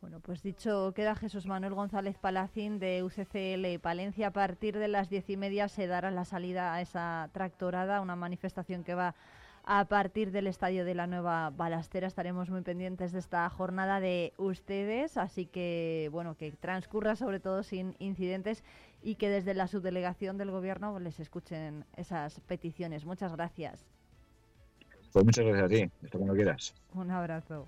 Bueno, 0.01 0.19
pues 0.21 0.43
dicho 0.43 0.93
queda 0.95 1.15
Jesús 1.15 1.47
Manuel 1.47 1.75
González 1.75 2.19
Palacín 2.19 2.81
de 2.81 3.05
UCCL 3.05 3.81
Palencia. 3.81 4.29
A 4.29 4.33
partir 4.33 4.77
de 4.77 4.88
las 4.88 5.09
diez 5.09 5.31
y 5.31 5.37
media 5.37 5.69
se 5.69 5.87
dará 5.87 6.11
la 6.11 6.25
salida 6.25 6.75
a 6.75 6.81
esa 6.81 7.31
tractorada, 7.33 8.01
una 8.01 8.17
manifestación 8.17 8.83
que 8.83 8.95
va 8.95 9.15
a 9.64 9.85
partir 9.85 10.33
del 10.33 10.46
estadio 10.46 10.85
de 10.85 10.94
la 10.94 11.07
nueva 11.07 11.51
balastera. 11.51 12.07
Estaremos 12.07 12.51
muy 12.51 12.62
pendientes 12.62 13.12
de 13.12 13.18
esta 13.18 13.48
jornada 13.48 14.01
de 14.01 14.33
ustedes, 14.37 15.16
así 15.16 15.46
que 15.46 16.09
bueno, 16.12 16.37
que 16.37 16.53
transcurra 16.53 17.16
sobre 17.16 17.40
todo 17.40 17.62
sin 17.62 17.94
incidentes 17.98 18.64
y 19.03 19.16
que 19.16 19.29
desde 19.29 19.55
la 19.55 19.66
subdelegación 19.66 20.38
del 20.38 20.51
gobierno 20.51 20.98
les 20.98 21.20
escuchen 21.20 21.85
esas 21.96 22.40
peticiones. 22.40 23.05
Muchas 23.05 23.33
gracias. 23.33 23.87
Pues 25.12 25.25
muchas 25.25 25.44
gracias 25.44 25.64
a 25.64 25.68
ti, 25.68 25.90
esto 26.03 26.18
cuando 26.18 26.35
quieras. 26.35 26.75
Un 26.94 27.11
abrazo. 27.11 27.66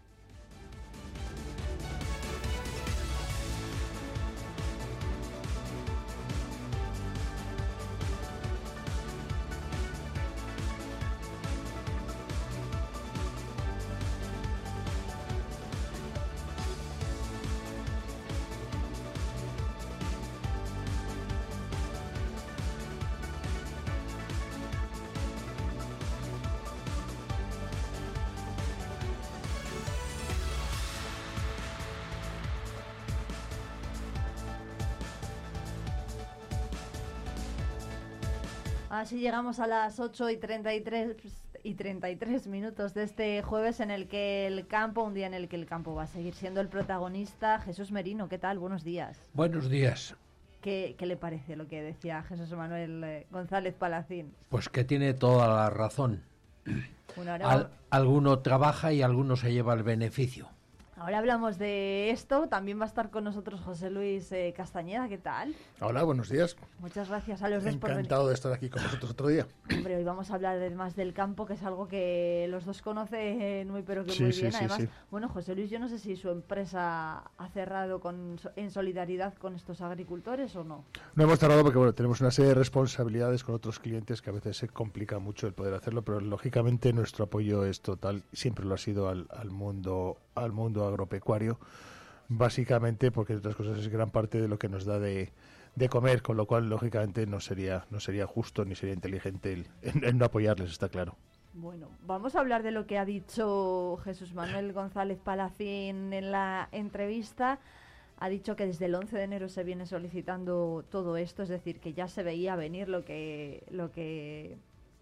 Así 39.00 39.18
llegamos 39.18 39.58
a 39.58 39.66
las 39.66 39.98
8 39.98 40.30
y 40.30 40.36
33, 40.36 41.16
y 41.64 41.74
33 41.74 42.46
minutos 42.46 42.94
de 42.94 43.02
este 43.02 43.42
jueves 43.42 43.80
en 43.80 43.90
el 43.90 44.06
que 44.06 44.46
el 44.46 44.68
campo, 44.68 45.02
un 45.02 45.14
día 45.14 45.26
en 45.26 45.34
el 45.34 45.48
que 45.48 45.56
el 45.56 45.66
campo 45.66 45.96
va 45.96 46.04
a 46.04 46.06
seguir 46.06 46.32
siendo 46.32 46.60
el 46.60 46.68
protagonista. 46.68 47.58
Jesús 47.58 47.90
Merino, 47.90 48.28
¿qué 48.28 48.38
tal? 48.38 48.60
Buenos 48.60 48.84
días. 48.84 49.18
Buenos 49.32 49.68
días. 49.68 50.14
¿Qué, 50.60 50.94
le 51.00 51.16
parece 51.16 51.56
lo 51.56 51.66
que 51.66 51.82
decía 51.82 52.22
Jesús 52.22 52.52
Manuel 52.52 53.02
eh, 53.02 53.26
González 53.32 53.74
Palacín? 53.74 54.32
Pues 54.48 54.68
que 54.68 54.84
tiene 54.84 55.12
toda 55.12 55.48
la 55.48 55.70
razón. 55.70 56.22
alguno 57.90 58.38
trabaja 58.38 58.92
y 58.92 59.02
alguno 59.02 59.34
se 59.34 59.52
lleva 59.52 59.74
el 59.74 59.82
beneficio. 59.82 60.53
Ahora 60.96 61.18
hablamos 61.18 61.58
de 61.58 62.10
esto. 62.10 62.48
También 62.48 62.78
va 62.78 62.84
a 62.84 62.86
estar 62.86 63.10
con 63.10 63.24
nosotros 63.24 63.60
José 63.60 63.90
Luis 63.90 64.30
eh, 64.30 64.54
Castañeda. 64.56 65.08
¿Qué 65.08 65.18
tal? 65.18 65.54
Hola, 65.80 66.04
buenos 66.04 66.28
días. 66.28 66.56
Muchas 66.78 67.08
gracias 67.08 67.42
a 67.42 67.48
los 67.48 67.64
dos 67.64 67.76
por 67.76 67.90
Encantado 67.90 68.28
de 68.28 68.34
estar 68.34 68.52
aquí 68.52 68.70
con 68.70 68.82
vosotros 68.82 69.10
otro 69.10 69.28
día. 69.28 69.46
Hombre, 69.74 69.96
hoy 69.96 70.04
vamos 70.04 70.30
a 70.30 70.34
hablar 70.34 70.70
más 70.74 70.94
del 70.94 71.12
campo, 71.12 71.46
que 71.46 71.54
es 71.54 71.62
algo 71.64 71.88
que 71.88 72.46
los 72.48 72.64
dos 72.64 72.80
conocen 72.80 73.68
muy, 73.70 73.82
pero 73.82 74.04
que 74.04 74.12
muy 74.20 74.30
bien. 74.30 74.54
Además, 74.54 74.84
bueno, 75.10 75.28
José 75.28 75.54
Luis, 75.56 75.68
yo 75.70 75.80
no 75.80 75.88
sé 75.88 75.98
si 75.98 76.14
su 76.16 76.30
empresa 76.30 77.24
ha 77.36 77.48
cerrado 77.48 78.00
con, 78.00 78.38
en 78.54 78.70
solidaridad 78.70 79.34
con 79.34 79.56
estos 79.56 79.80
agricultores 79.80 80.54
o 80.54 80.62
no. 80.62 80.84
No 81.16 81.24
hemos 81.24 81.38
cerrado 81.40 81.62
porque 81.62 81.78
bueno, 81.78 81.92
tenemos 81.94 82.20
una 82.20 82.30
serie 82.30 82.50
de 82.50 82.54
responsabilidades 82.54 83.42
con 83.42 83.56
otros 83.56 83.80
clientes 83.80 84.22
que 84.22 84.30
a 84.30 84.32
veces 84.32 84.56
se 84.56 84.68
complica 84.68 85.18
mucho 85.18 85.48
el 85.48 85.54
poder 85.54 85.74
hacerlo, 85.74 86.02
pero 86.02 86.20
lógicamente 86.20 86.92
nuestro 86.92 87.24
apoyo 87.24 87.64
es 87.64 87.80
total, 87.80 88.22
siempre 88.32 88.64
lo 88.64 88.74
ha 88.74 88.78
sido 88.78 89.08
al, 89.08 89.26
al 89.30 89.50
mundo 89.50 90.18
al 90.34 90.52
mundo 90.52 90.83
agropecuario, 90.86 91.58
básicamente 92.28 93.10
porque 93.10 93.36
otras 93.36 93.56
cosas 93.56 93.78
es 93.78 93.88
gran 93.88 94.10
parte 94.10 94.40
de 94.40 94.48
lo 94.48 94.58
que 94.58 94.68
nos 94.68 94.84
da 94.84 94.98
de, 94.98 95.32
de 95.74 95.88
comer, 95.88 96.22
con 96.22 96.36
lo 96.36 96.46
cual 96.46 96.68
lógicamente 96.68 97.26
no 97.26 97.40
sería 97.40 97.86
no 97.90 98.00
sería 98.00 98.26
justo 98.26 98.64
ni 98.64 98.74
sería 98.74 98.94
inteligente 98.94 99.52
el, 99.82 100.18
no 100.18 100.26
apoyarles, 100.26 100.70
está 100.70 100.88
claro. 100.88 101.16
Bueno, 101.54 101.88
vamos 102.04 102.34
a 102.34 102.40
hablar 102.40 102.64
de 102.64 102.72
lo 102.72 102.86
que 102.86 102.98
ha 102.98 103.04
dicho 103.04 103.98
Jesús 104.02 104.34
Manuel 104.34 104.72
González 104.72 105.20
Palacín 105.22 106.12
en 106.12 106.32
la 106.32 106.68
entrevista. 106.72 107.60
Ha 108.18 108.28
dicho 108.28 108.56
que 108.56 108.66
desde 108.66 108.86
el 108.86 108.94
11 108.94 109.16
de 109.16 109.22
enero 109.22 109.48
se 109.48 109.62
viene 109.62 109.86
solicitando 109.86 110.84
todo 110.88 111.16
esto, 111.16 111.44
es 111.44 111.48
decir, 111.48 111.78
que 111.78 111.92
ya 111.92 112.08
se 112.08 112.24
veía 112.24 112.56
venir 112.56 112.88
lo 112.88 113.04
que, 113.04 113.64
lo 113.70 113.92
que 113.92 114.56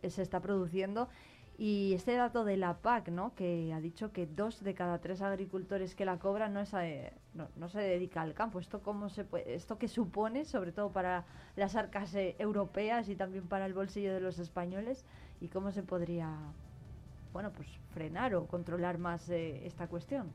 se 0.06 0.22
está 0.22 0.40
produciendo 0.40 1.08
y 1.58 1.92
este 1.94 2.14
dato 2.14 2.44
de 2.44 2.56
la 2.56 2.78
PAC, 2.78 3.08
¿no? 3.08 3.34
que 3.34 3.72
ha 3.72 3.80
dicho 3.80 4.12
que 4.12 4.26
dos 4.26 4.62
de 4.62 4.74
cada 4.74 5.00
tres 5.00 5.20
agricultores 5.22 5.94
que 5.94 6.04
la 6.04 6.18
cobran 6.18 6.54
no, 6.54 6.60
es 6.60 6.72
no, 7.34 7.68
se 7.68 7.80
dedica 7.80 8.22
al 8.22 8.34
campo. 8.34 8.58
¿Esto 8.58 8.82
cómo 8.82 9.08
se 9.08 9.24
puede, 9.24 9.54
esto 9.54 9.78
qué 9.78 9.88
supone, 9.88 10.44
sobre 10.44 10.72
todo 10.72 10.90
para 10.90 11.24
las 11.56 11.76
arcas 11.76 12.14
eh, 12.14 12.36
europeas 12.38 13.08
y 13.08 13.16
también 13.16 13.46
para 13.46 13.66
el 13.66 13.74
bolsillo 13.74 14.14
de 14.14 14.20
los 14.20 14.38
españoles? 14.38 15.04
¿Y 15.40 15.48
cómo 15.48 15.70
se 15.70 15.82
podría 15.82 16.36
bueno, 17.32 17.50
pues 17.52 17.68
frenar 17.92 18.34
o 18.34 18.46
controlar 18.46 18.98
más 18.98 19.28
eh, 19.28 19.66
esta 19.66 19.86
cuestión? 19.88 20.30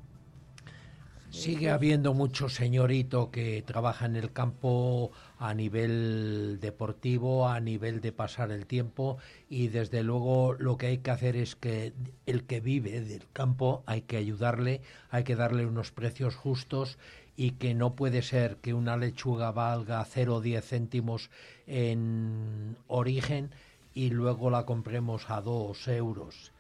Sigue 1.30 1.70
habiendo 1.70 2.14
mucho 2.14 2.48
señorito 2.48 3.32
que 3.32 3.62
trabaja 3.62 4.06
en 4.06 4.16
el 4.16 4.32
campo 4.32 5.12
a 5.38 5.54
nivel 5.54 6.58
deportivo, 6.62 7.50
a 7.50 7.60
nivel 7.60 8.00
de 8.00 8.14
pasar 8.14 8.52
el 8.52 8.66
tiempo 8.66 9.18
y 9.50 9.68
desde 9.68 10.04
luego 10.04 10.54
lo 10.54 10.78
que 10.78 10.88
hay 10.88 10.98
que 11.00 11.12
hacer 11.12 11.36
es 11.36 11.56
que 11.56 11.94
el 12.26 12.46
que 12.46 12.62
vive 12.62 13.02
del 13.02 13.24
campo 13.34 13.84
hay 13.86 14.02
que 14.04 14.16
ayudarle, 14.18 14.82
hay 15.10 15.26
que 15.26 15.36
darle 15.36 15.66
unos 15.66 15.92
precios 15.92 16.36
justos 16.36 16.98
y 17.36 17.52
que 17.52 17.76
no 17.76 17.94
puede 17.94 18.22
ser 18.22 18.58
que 18.58 18.74
una 18.74 18.96
lechuga 18.96 19.52
valga 19.52 20.04
0,10 20.06 20.62
céntimos 20.62 21.30
en 21.68 22.78
origen 22.88 23.52
y 23.94 24.12
luego 24.12 24.50
la 24.50 24.66
compremos 24.66 25.30
a 25.30 25.42
dos 25.42 25.88
euros, 25.90 26.54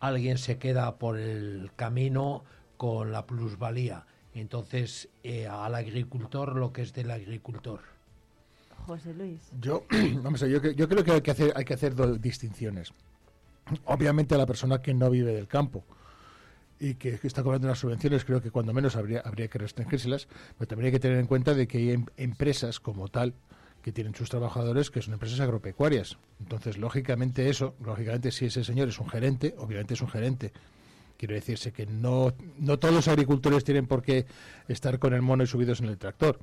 alguien 0.00 0.38
se 0.38 0.58
queda 0.58 0.96
por 0.96 1.18
el 1.18 1.70
camino 1.76 2.44
con 2.76 3.12
la 3.12 3.26
plusvalía. 3.26 4.06
Entonces, 4.34 5.08
eh, 5.22 5.46
al 5.46 5.74
agricultor 5.74 6.56
lo 6.56 6.72
que 6.72 6.82
es 6.82 6.92
del 6.92 7.10
agricultor. 7.10 7.80
José 8.86 9.14
Luis. 9.14 9.40
Yo, 9.60 9.84
vamos 10.22 10.42
a, 10.42 10.46
yo, 10.46 10.62
yo 10.62 10.88
creo 10.88 11.02
que 11.02 11.12
hay 11.12 11.20
que 11.22 11.30
hacer, 11.30 11.52
hay 11.56 11.64
que 11.64 11.74
hacer 11.74 11.94
dos 11.94 12.20
distinciones. 12.20 12.92
Obviamente 13.84 14.34
a 14.34 14.38
la 14.38 14.46
persona 14.46 14.80
que 14.80 14.94
no 14.94 15.10
vive 15.10 15.34
del 15.34 15.48
campo 15.48 15.84
y 16.78 16.94
que, 16.94 17.18
está 17.22 17.42
cobrando 17.42 17.66
unas 17.66 17.78
subvenciones, 17.78 18.24
creo 18.24 18.42
que 18.42 18.50
cuando 18.50 18.72
menos 18.72 18.96
habría, 18.96 19.20
habría 19.20 19.48
que 19.48 19.58
restringírselas, 19.58 20.28
pero 20.58 20.68
también 20.68 20.86
hay 20.86 20.92
que 20.92 21.00
tener 21.00 21.18
en 21.18 21.26
cuenta 21.26 21.54
de 21.54 21.66
que 21.66 21.78
hay 21.78 21.90
em, 21.92 22.06
empresas 22.16 22.80
como 22.80 23.08
tal 23.08 23.34
que 23.82 23.92
tienen 23.92 24.14
sus 24.14 24.28
trabajadores 24.28 24.90
que 24.90 25.00
son 25.00 25.14
empresas 25.14 25.40
agropecuarias. 25.40 26.18
Entonces, 26.40 26.76
lógicamente 26.76 27.48
eso, 27.48 27.74
lógicamente 27.84 28.30
si 28.32 28.46
ese 28.46 28.64
señor 28.64 28.88
es 28.88 28.98
un 28.98 29.08
gerente, 29.08 29.54
obviamente 29.58 29.94
es 29.94 30.00
un 30.00 30.08
gerente. 30.08 30.52
Quiero 31.16 31.34
decirse 31.34 31.72
que 31.72 31.86
no, 31.86 32.34
no 32.58 32.78
todos 32.78 32.94
los 32.94 33.08
agricultores 33.08 33.64
tienen 33.64 33.86
por 33.86 34.02
qué 34.02 34.26
estar 34.68 34.98
con 34.98 35.14
el 35.14 35.22
mono 35.22 35.44
y 35.44 35.46
subidos 35.46 35.80
en 35.80 35.86
el 35.86 35.98
tractor. 35.98 36.38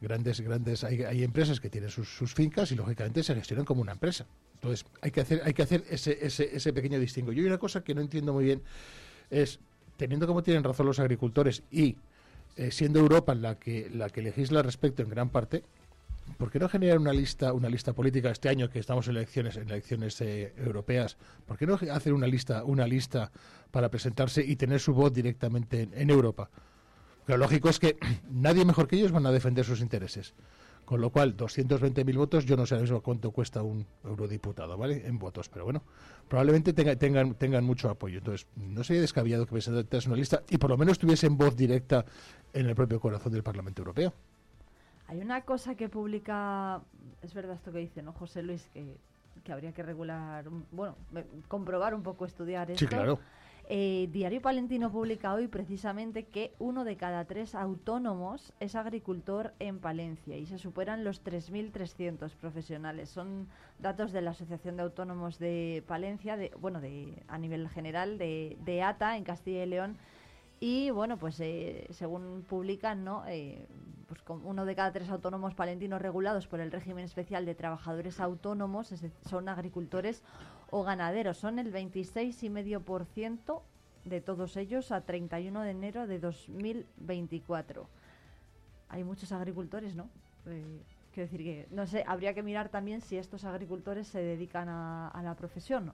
Grandes, 0.00 0.40
grandes, 0.40 0.82
hay, 0.84 1.02
hay 1.04 1.22
empresas 1.22 1.60
que 1.60 1.70
tienen 1.70 1.88
sus, 1.88 2.08
sus, 2.08 2.34
fincas 2.34 2.72
y 2.72 2.74
lógicamente 2.74 3.22
se 3.22 3.34
gestionan 3.34 3.64
como 3.64 3.82
una 3.82 3.92
empresa. 3.92 4.26
Entonces, 4.54 4.84
hay 5.00 5.12
que 5.12 5.20
hacer, 5.20 5.42
hay 5.44 5.54
que 5.54 5.62
hacer 5.62 5.84
ese, 5.88 6.18
ese, 6.26 6.54
ese 6.56 6.72
pequeño 6.72 6.98
distingo. 6.98 7.32
Yo 7.32 7.42
hay 7.42 7.46
una 7.46 7.58
cosa 7.58 7.84
que 7.84 7.94
no 7.94 8.00
entiendo 8.00 8.32
muy 8.32 8.44
bien 8.44 8.62
es, 9.30 9.58
teniendo 9.96 10.26
como 10.26 10.42
tienen 10.42 10.62
razón 10.62 10.86
los 10.86 11.00
agricultores 11.00 11.62
y 11.70 11.96
eh, 12.56 12.70
siendo 12.70 13.00
Europa 13.00 13.34
la 13.34 13.58
que, 13.58 13.90
la 13.92 14.10
que 14.10 14.22
legisla 14.22 14.60
al 14.60 14.66
respecto 14.66 15.02
en 15.02 15.08
gran 15.08 15.30
parte, 15.30 15.64
¿por 16.38 16.50
qué 16.50 16.58
no 16.58 16.68
generar 16.68 16.98
una 16.98 17.12
lista, 17.12 17.52
una 17.52 17.68
lista 17.68 17.92
política 17.92 18.30
este 18.30 18.48
año 18.48 18.68
que 18.68 18.78
estamos 18.78 19.06
en 19.08 19.16
elecciones, 19.16 19.56
en 19.56 19.68
elecciones 19.68 20.20
eh, 20.20 20.52
europeas? 20.56 21.16
¿Por 21.46 21.56
qué 21.56 21.66
no 21.66 21.74
hacer 21.74 22.12
una 22.12 22.26
lista, 22.26 22.64
una 22.64 22.86
lista 22.86 23.30
para 23.70 23.90
presentarse 23.90 24.44
y 24.44 24.56
tener 24.56 24.80
su 24.80 24.94
voz 24.94 25.12
directamente 25.12 25.88
en, 25.92 26.10
Europa? 26.10 26.50
Lo 27.26 27.36
lógico 27.36 27.68
es 27.68 27.78
que 27.78 27.96
nadie 28.30 28.64
mejor 28.64 28.88
que 28.88 28.96
ellos 28.96 29.12
van 29.12 29.26
a 29.26 29.32
defender 29.32 29.64
sus 29.64 29.80
intereses. 29.80 30.34
Con 30.84 31.00
lo 31.00 31.10
cual, 31.10 31.36
220.000 31.36 32.16
votos, 32.16 32.44
yo 32.44 32.56
no 32.56 32.66
sé 32.66 32.76
mismo 32.76 33.00
cuánto 33.02 33.30
cuesta 33.30 33.62
un 33.62 33.86
eurodiputado, 34.04 34.76
¿vale? 34.76 35.06
En 35.06 35.16
votos, 35.18 35.48
pero 35.48 35.64
bueno, 35.64 35.84
probablemente 36.28 36.72
tenga, 36.72 36.96
tengan, 36.96 37.34
tengan 37.34 37.64
mucho 37.64 37.88
apoyo. 37.88 38.18
Entonces, 38.18 38.48
no 38.56 38.82
sería 38.82 39.00
descabellado 39.00 39.46
que 39.46 39.52
presentasen 39.52 40.10
una 40.10 40.18
lista 40.18 40.42
y 40.50 40.58
por 40.58 40.70
lo 40.70 40.76
menos 40.76 40.98
tuviesen 40.98 41.38
voz 41.38 41.56
directa 41.56 42.04
en 42.52 42.66
el 42.66 42.74
propio 42.74 42.98
corazón 42.98 43.32
del 43.32 43.44
Parlamento 43.44 43.80
Europeo. 43.82 44.12
Hay 45.12 45.20
una 45.20 45.42
cosa 45.42 45.74
que 45.74 45.90
publica, 45.90 46.80
es 47.20 47.34
verdad 47.34 47.56
esto 47.56 47.70
que 47.70 47.80
dice, 47.80 48.00
¿no, 48.00 48.14
José 48.14 48.42
Luis? 48.42 48.66
Que, 48.72 48.96
que 49.44 49.52
habría 49.52 49.72
que 49.72 49.82
regular, 49.82 50.46
bueno, 50.70 50.96
comprobar 51.48 51.94
un 51.94 52.02
poco, 52.02 52.24
estudiar 52.24 52.70
esto. 52.70 52.78
Sí, 52.78 52.86
claro. 52.86 53.18
Eh, 53.68 54.08
Diario 54.10 54.40
Palentino 54.40 54.90
publica 54.90 55.34
hoy 55.34 55.48
precisamente 55.48 56.24
que 56.24 56.54
uno 56.58 56.84
de 56.84 56.96
cada 56.96 57.26
tres 57.26 57.54
autónomos 57.54 58.54
es 58.58 58.74
agricultor 58.74 59.52
en 59.58 59.80
Palencia 59.80 60.38
y 60.38 60.46
se 60.46 60.56
superan 60.56 61.04
los 61.04 61.22
3.300 61.22 62.30
profesionales. 62.36 63.10
Son 63.10 63.48
datos 63.80 64.12
de 64.12 64.22
la 64.22 64.30
Asociación 64.30 64.78
de 64.78 64.84
Autónomos 64.84 65.38
de 65.38 65.84
Palencia, 65.86 66.38
de, 66.38 66.52
bueno, 66.58 66.80
de, 66.80 67.22
a 67.28 67.36
nivel 67.36 67.68
general, 67.68 68.16
de, 68.16 68.56
de 68.64 68.82
ATA 68.82 69.18
en 69.18 69.24
Castilla 69.24 69.62
y 69.62 69.66
León. 69.66 69.98
Y 70.64 70.90
bueno, 70.92 71.16
pues 71.16 71.40
eh, 71.40 71.88
según 71.90 72.44
publican, 72.48 73.02
¿no? 73.02 73.24
Eh, 73.26 73.66
pues 74.06 74.20
uno 74.44 74.64
de 74.64 74.76
cada 74.76 74.92
tres 74.92 75.10
autónomos 75.10 75.56
palentinos 75.56 76.00
regulados 76.00 76.46
por 76.46 76.60
el 76.60 76.70
régimen 76.70 77.04
especial 77.04 77.44
de 77.44 77.56
trabajadores 77.56 78.20
autónomos 78.20 78.94
son 79.28 79.48
agricultores 79.48 80.22
o 80.70 80.84
ganaderos. 80.84 81.38
Son 81.38 81.58
el 81.58 81.72
26,5% 81.72 83.60
de 84.04 84.20
todos 84.20 84.56
ellos 84.56 84.92
a 84.92 85.00
31 85.00 85.62
de 85.62 85.70
enero 85.70 86.06
de 86.06 86.20
2024. 86.20 87.88
Hay 88.88 89.02
muchos 89.02 89.32
agricultores, 89.32 89.96
¿no? 89.96 90.10
Eh, 90.46 90.80
quiero 91.12 91.28
decir 91.28 91.44
que, 91.44 91.66
no 91.72 91.88
sé, 91.88 92.04
habría 92.06 92.34
que 92.34 92.44
mirar 92.44 92.68
también 92.68 93.00
si 93.00 93.16
estos 93.16 93.44
agricultores 93.44 94.06
se 94.06 94.22
dedican 94.22 94.68
a, 94.68 95.08
a 95.08 95.24
la 95.24 95.34
profesión 95.34 95.92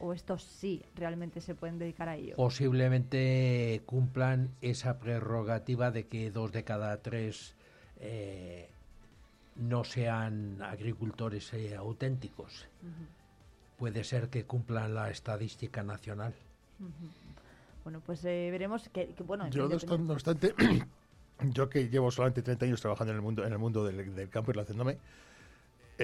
o 0.00 0.12
estos 0.12 0.42
sí 0.42 0.82
realmente 0.94 1.40
se 1.40 1.54
pueden 1.54 1.78
dedicar 1.78 2.08
a 2.08 2.16
ello? 2.16 2.36
Posiblemente 2.36 3.82
cumplan 3.86 4.50
esa 4.60 4.98
prerrogativa 4.98 5.90
de 5.90 6.06
que 6.06 6.30
dos 6.30 6.52
de 6.52 6.64
cada 6.64 6.96
tres 7.02 7.54
eh, 8.00 8.68
no 9.56 9.84
sean 9.84 10.60
agricultores 10.62 11.52
eh, 11.52 11.76
auténticos. 11.76 12.66
Uh 12.82 12.86
-huh. 12.86 13.78
Puede 13.78 14.04
ser 14.04 14.28
que 14.28 14.44
cumplan 14.44 14.94
la 14.94 15.10
estadística 15.10 15.82
nacional. 15.82 16.34
Uh 16.80 16.84
-huh. 16.84 17.32
Bueno, 17.84 18.00
pues 18.04 18.24
eh, 18.24 18.48
veremos 18.50 18.88
que, 18.88 19.08
que 19.08 19.22
bueno. 19.22 19.48
Yo, 19.50 19.68
no 19.68 20.12
obstante, 20.12 20.54
yo 21.40 21.68
que 21.68 21.88
llevo 21.88 22.10
solamente 22.10 22.42
30 22.42 22.66
años 22.66 22.80
trabajando 22.80 23.12
en 23.12 23.16
el 23.16 23.22
mundo, 23.22 23.44
en 23.44 23.52
el 23.52 23.58
mundo 23.58 23.84
del, 23.84 24.14
del 24.14 24.28
campo 24.28 24.50
y 24.52 24.54
relacionándome, 24.54 24.98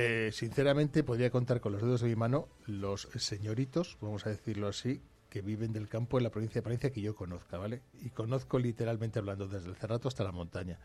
eh, 0.00 0.30
sinceramente, 0.32 1.02
podría 1.02 1.28
contar 1.30 1.60
con 1.60 1.72
los 1.72 1.82
dedos 1.82 2.02
de 2.02 2.08
mi 2.08 2.14
mano 2.14 2.46
los 2.66 3.08
señoritos, 3.16 3.98
vamos 4.00 4.26
a 4.26 4.30
decirlo 4.30 4.68
así, 4.68 5.00
que 5.28 5.42
viven 5.42 5.72
del 5.72 5.88
campo 5.88 6.18
en 6.18 6.24
la 6.24 6.30
provincia 6.30 6.60
de 6.60 6.62
Palencia 6.62 6.90
que 6.90 7.00
yo 7.00 7.16
conozca, 7.16 7.58
¿vale? 7.58 7.82
Y 8.04 8.10
conozco 8.10 8.60
literalmente 8.60 9.18
hablando 9.18 9.48
desde 9.48 9.68
el 9.68 9.74
Cerrato 9.74 10.06
hasta 10.06 10.22
la 10.22 10.30
montaña. 10.30 10.78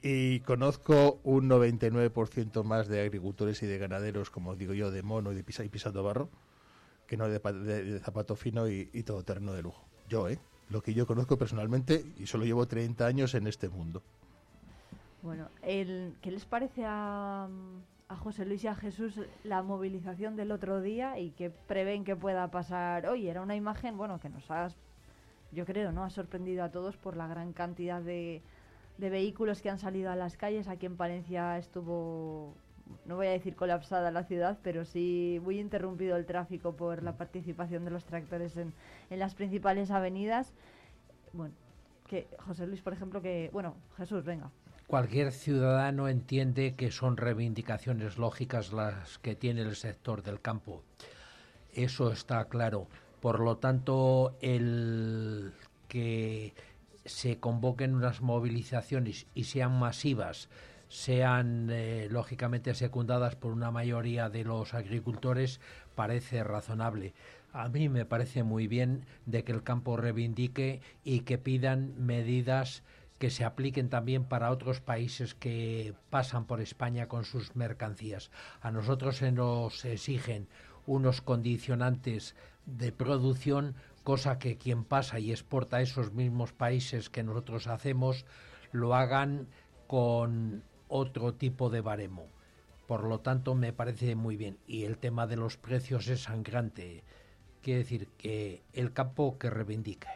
Y 0.00 0.40
conozco 0.40 1.20
un 1.22 1.50
99% 1.50 2.64
más 2.64 2.88
de 2.88 3.02
agricultores 3.02 3.62
y 3.62 3.66
de 3.66 3.76
ganaderos, 3.76 4.30
como 4.30 4.56
digo 4.56 4.72
yo, 4.72 4.90
de 4.90 5.02
mono 5.02 5.30
y 5.30 5.34
de 5.34 5.44
y 5.62 5.68
pisando 5.68 6.02
barro, 6.02 6.30
que 7.06 7.18
no 7.18 7.28
de, 7.28 8.00
zapato 8.00 8.36
fino 8.36 8.70
y, 8.70 8.88
y 8.94 9.02
todo 9.02 9.22
terreno 9.22 9.52
de 9.52 9.60
lujo. 9.60 9.86
Yo, 10.08 10.30
¿eh? 10.30 10.38
Lo 10.70 10.82
que 10.82 10.94
yo 10.94 11.06
conozco 11.06 11.36
personalmente 11.36 12.06
y 12.18 12.26
solo 12.26 12.46
llevo 12.46 12.66
30 12.66 13.04
años 13.04 13.34
en 13.34 13.46
este 13.46 13.68
mundo. 13.68 14.02
Bueno, 15.22 15.48
el, 15.62 16.16
¿qué 16.20 16.30
les 16.30 16.44
parece 16.44 16.84
a, 16.86 17.48
José 18.16 18.44
Luis 18.44 18.64
y 18.64 18.68
a 18.68 18.74
Jesús 18.74 19.20
la 19.42 19.62
movilización 19.62 20.36
del 20.36 20.52
otro 20.52 20.80
día 20.80 21.18
y 21.18 21.30
qué 21.30 21.50
prevén 21.50 22.04
que 22.04 22.16
pueda 22.16 22.50
pasar 22.50 23.06
hoy? 23.06 23.28
Era 23.28 23.42
una 23.42 23.56
imagen, 23.56 23.96
bueno, 23.96 24.20
que 24.20 24.28
nos 24.28 24.50
ha, 24.50 24.68
yo 25.52 25.64
creo, 25.64 25.92
¿no? 25.92 26.04
Ha 26.04 26.10
sorprendido 26.10 26.64
a 26.64 26.70
todos 26.70 26.96
por 26.96 27.16
la 27.16 27.26
gran 27.26 27.52
cantidad 27.52 28.00
de, 28.02 28.42
de 28.98 29.10
vehículos 29.10 29.62
que 29.62 29.70
han 29.70 29.78
salido 29.78 30.10
a 30.10 30.16
las 30.16 30.36
calles. 30.36 30.68
Aquí 30.68 30.86
en 30.86 30.96
Palencia 30.96 31.58
estuvo, 31.58 32.54
no 33.06 33.16
voy 33.16 33.26
a 33.26 33.30
decir 33.30 33.54
colapsada 33.54 34.10
la 34.10 34.24
ciudad, 34.24 34.58
pero 34.62 34.84
sí 34.84 35.40
muy 35.42 35.60
interrumpido 35.60 36.16
el 36.16 36.26
tráfico 36.26 36.76
por 36.76 37.02
la 37.02 37.16
participación 37.16 37.84
de 37.84 37.90
los 37.90 38.04
tractores 38.04 38.56
en, 38.56 38.72
en 39.10 39.18
las 39.18 39.34
principales 39.34 39.90
avenidas. 39.90 40.52
Bueno, 41.32 41.54
que 42.06 42.28
José 42.38 42.66
Luis, 42.66 42.82
por 42.82 42.92
ejemplo, 42.92 43.22
que, 43.22 43.50
bueno, 43.52 43.74
Jesús, 43.96 44.24
venga. 44.24 44.50
Cualquier 44.86 45.32
ciudadano 45.32 46.08
entiende 46.08 46.74
que 46.74 46.90
son 46.90 47.16
reivindicaciones 47.16 48.18
lógicas 48.18 48.72
las 48.72 49.18
que 49.18 49.34
tiene 49.34 49.62
el 49.62 49.76
sector 49.76 50.22
del 50.22 50.40
campo. 50.40 50.82
Eso 51.72 52.12
está 52.12 52.44
claro. 52.44 52.86
Por 53.20 53.40
lo 53.40 53.56
tanto, 53.56 54.36
el 54.42 55.52
que 55.88 56.52
se 57.06 57.38
convoquen 57.38 57.94
unas 57.94 58.20
movilizaciones 58.20 59.26
y 59.34 59.44
sean 59.44 59.78
masivas, 59.78 60.48
sean 60.88 61.68
eh, 61.70 62.08
lógicamente 62.10 62.74
secundadas 62.74 63.36
por 63.36 63.52
una 63.52 63.70
mayoría 63.70 64.28
de 64.28 64.44
los 64.44 64.74
agricultores, 64.74 65.60
parece 65.94 66.44
razonable. 66.44 67.14
A 67.52 67.68
mí 67.68 67.88
me 67.88 68.04
parece 68.04 68.42
muy 68.42 68.66
bien 68.66 69.06
de 69.24 69.44
que 69.44 69.52
el 69.52 69.62
campo 69.62 69.96
reivindique 69.96 70.82
y 71.04 71.20
que 71.20 71.38
pidan 71.38 71.94
medidas 71.96 72.82
que 73.24 73.30
se 73.30 73.46
apliquen 73.46 73.88
también 73.88 74.26
para 74.26 74.50
otros 74.50 74.82
países 74.82 75.34
que 75.34 75.94
pasan 76.10 76.44
por 76.44 76.60
España 76.60 77.08
con 77.08 77.24
sus 77.24 77.56
mercancías. 77.56 78.30
A 78.60 78.70
nosotros 78.70 79.16
se 79.16 79.32
nos 79.32 79.82
exigen 79.86 80.46
unos 80.84 81.22
condicionantes 81.22 82.36
de 82.66 82.92
producción, 82.92 83.76
cosa 84.02 84.38
que 84.38 84.58
quien 84.58 84.84
pasa 84.84 85.20
y 85.20 85.30
exporta 85.30 85.78
a 85.78 85.80
esos 85.80 86.12
mismos 86.12 86.52
países 86.52 87.08
que 87.08 87.22
nosotros 87.22 87.66
hacemos 87.66 88.26
lo 88.72 88.94
hagan 88.94 89.48
con 89.86 90.62
otro 90.88 91.32
tipo 91.32 91.70
de 91.70 91.80
baremo. 91.80 92.28
Por 92.86 93.04
lo 93.04 93.20
tanto, 93.20 93.54
me 93.54 93.72
parece 93.72 94.16
muy 94.16 94.36
bien. 94.36 94.58
Y 94.66 94.84
el 94.84 94.98
tema 94.98 95.26
de 95.26 95.36
los 95.36 95.56
precios 95.56 96.08
es 96.08 96.24
sangrante. 96.24 97.04
Quiere 97.62 97.78
decir 97.78 98.06
que 98.18 98.64
el 98.74 98.92
campo 98.92 99.38
que 99.38 99.48
reivindique. 99.48 100.08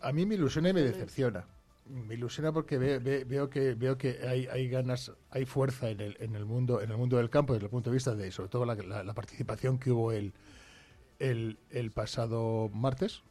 A 0.00 0.12
mí 0.12 0.24
me 0.24 0.36
ilusiona 0.36 0.68
y 0.68 0.72
me 0.72 0.82
decepciona. 0.82 1.48
Me 1.86 2.14
ilusiona 2.14 2.50
porque 2.50 2.78
ve, 2.78 2.98
ve, 2.98 3.24
veo 3.24 3.50
que 3.50 3.74
veo 3.74 3.98
que 3.98 4.26
hay, 4.26 4.46
hay 4.46 4.68
ganas, 4.68 5.12
hay 5.30 5.44
fuerza 5.44 5.90
en 5.90 6.00
el, 6.00 6.16
en 6.18 6.34
el 6.34 6.46
mundo 6.46 6.80
en 6.80 6.90
el 6.90 6.96
mundo 6.96 7.18
del 7.18 7.28
campo 7.28 7.52
desde 7.52 7.66
el 7.66 7.70
punto 7.70 7.90
de 7.90 7.94
vista 7.94 8.14
de 8.14 8.30
sobre 8.30 8.48
todo 8.48 8.64
la, 8.64 8.74
la, 8.74 9.04
la 9.04 9.12
participación 9.14 9.78
que 9.78 9.90
hubo 9.90 10.10
el, 10.12 10.32
el, 11.18 11.58
el 11.70 11.90
pasado 11.90 12.70
martes. 12.72 13.22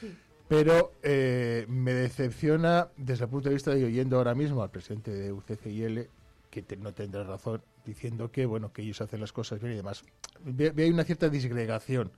Sí. 0.00 0.14
Pero 0.48 0.92
eh, 1.02 1.66
me 1.68 1.92
decepciona 1.92 2.88
desde 2.96 3.24
el 3.24 3.30
punto 3.30 3.48
de 3.48 3.54
vista 3.54 3.74
de 3.74 3.84
oyendo 3.84 4.16
ahora 4.18 4.34
mismo 4.34 4.62
al 4.62 4.70
presidente 4.70 5.10
de 5.12 5.32
UCCIL, 5.32 6.08
que 6.50 6.62
te, 6.62 6.76
no 6.76 6.92
tendrá 6.92 7.24
razón, 7.24 7.62
diciendo 7.84 8.30
que 8.30 8.46
bueno 8.46 8.72
que 8.72 8.82
ellos 8.82 9.00
hacen 9.00 9.20
las 9.20 9.32
cosas 9.32 9.60
bien 9.60 9.72
y 9.72 9.76
demás. 9.76 10.04
Ve, 10.44 10.70
ve- 10.70 10.84
hay 10.84 10.90
una 10.90 11.04
cierta 11.04 11.28
disgregación, 11.28 12.12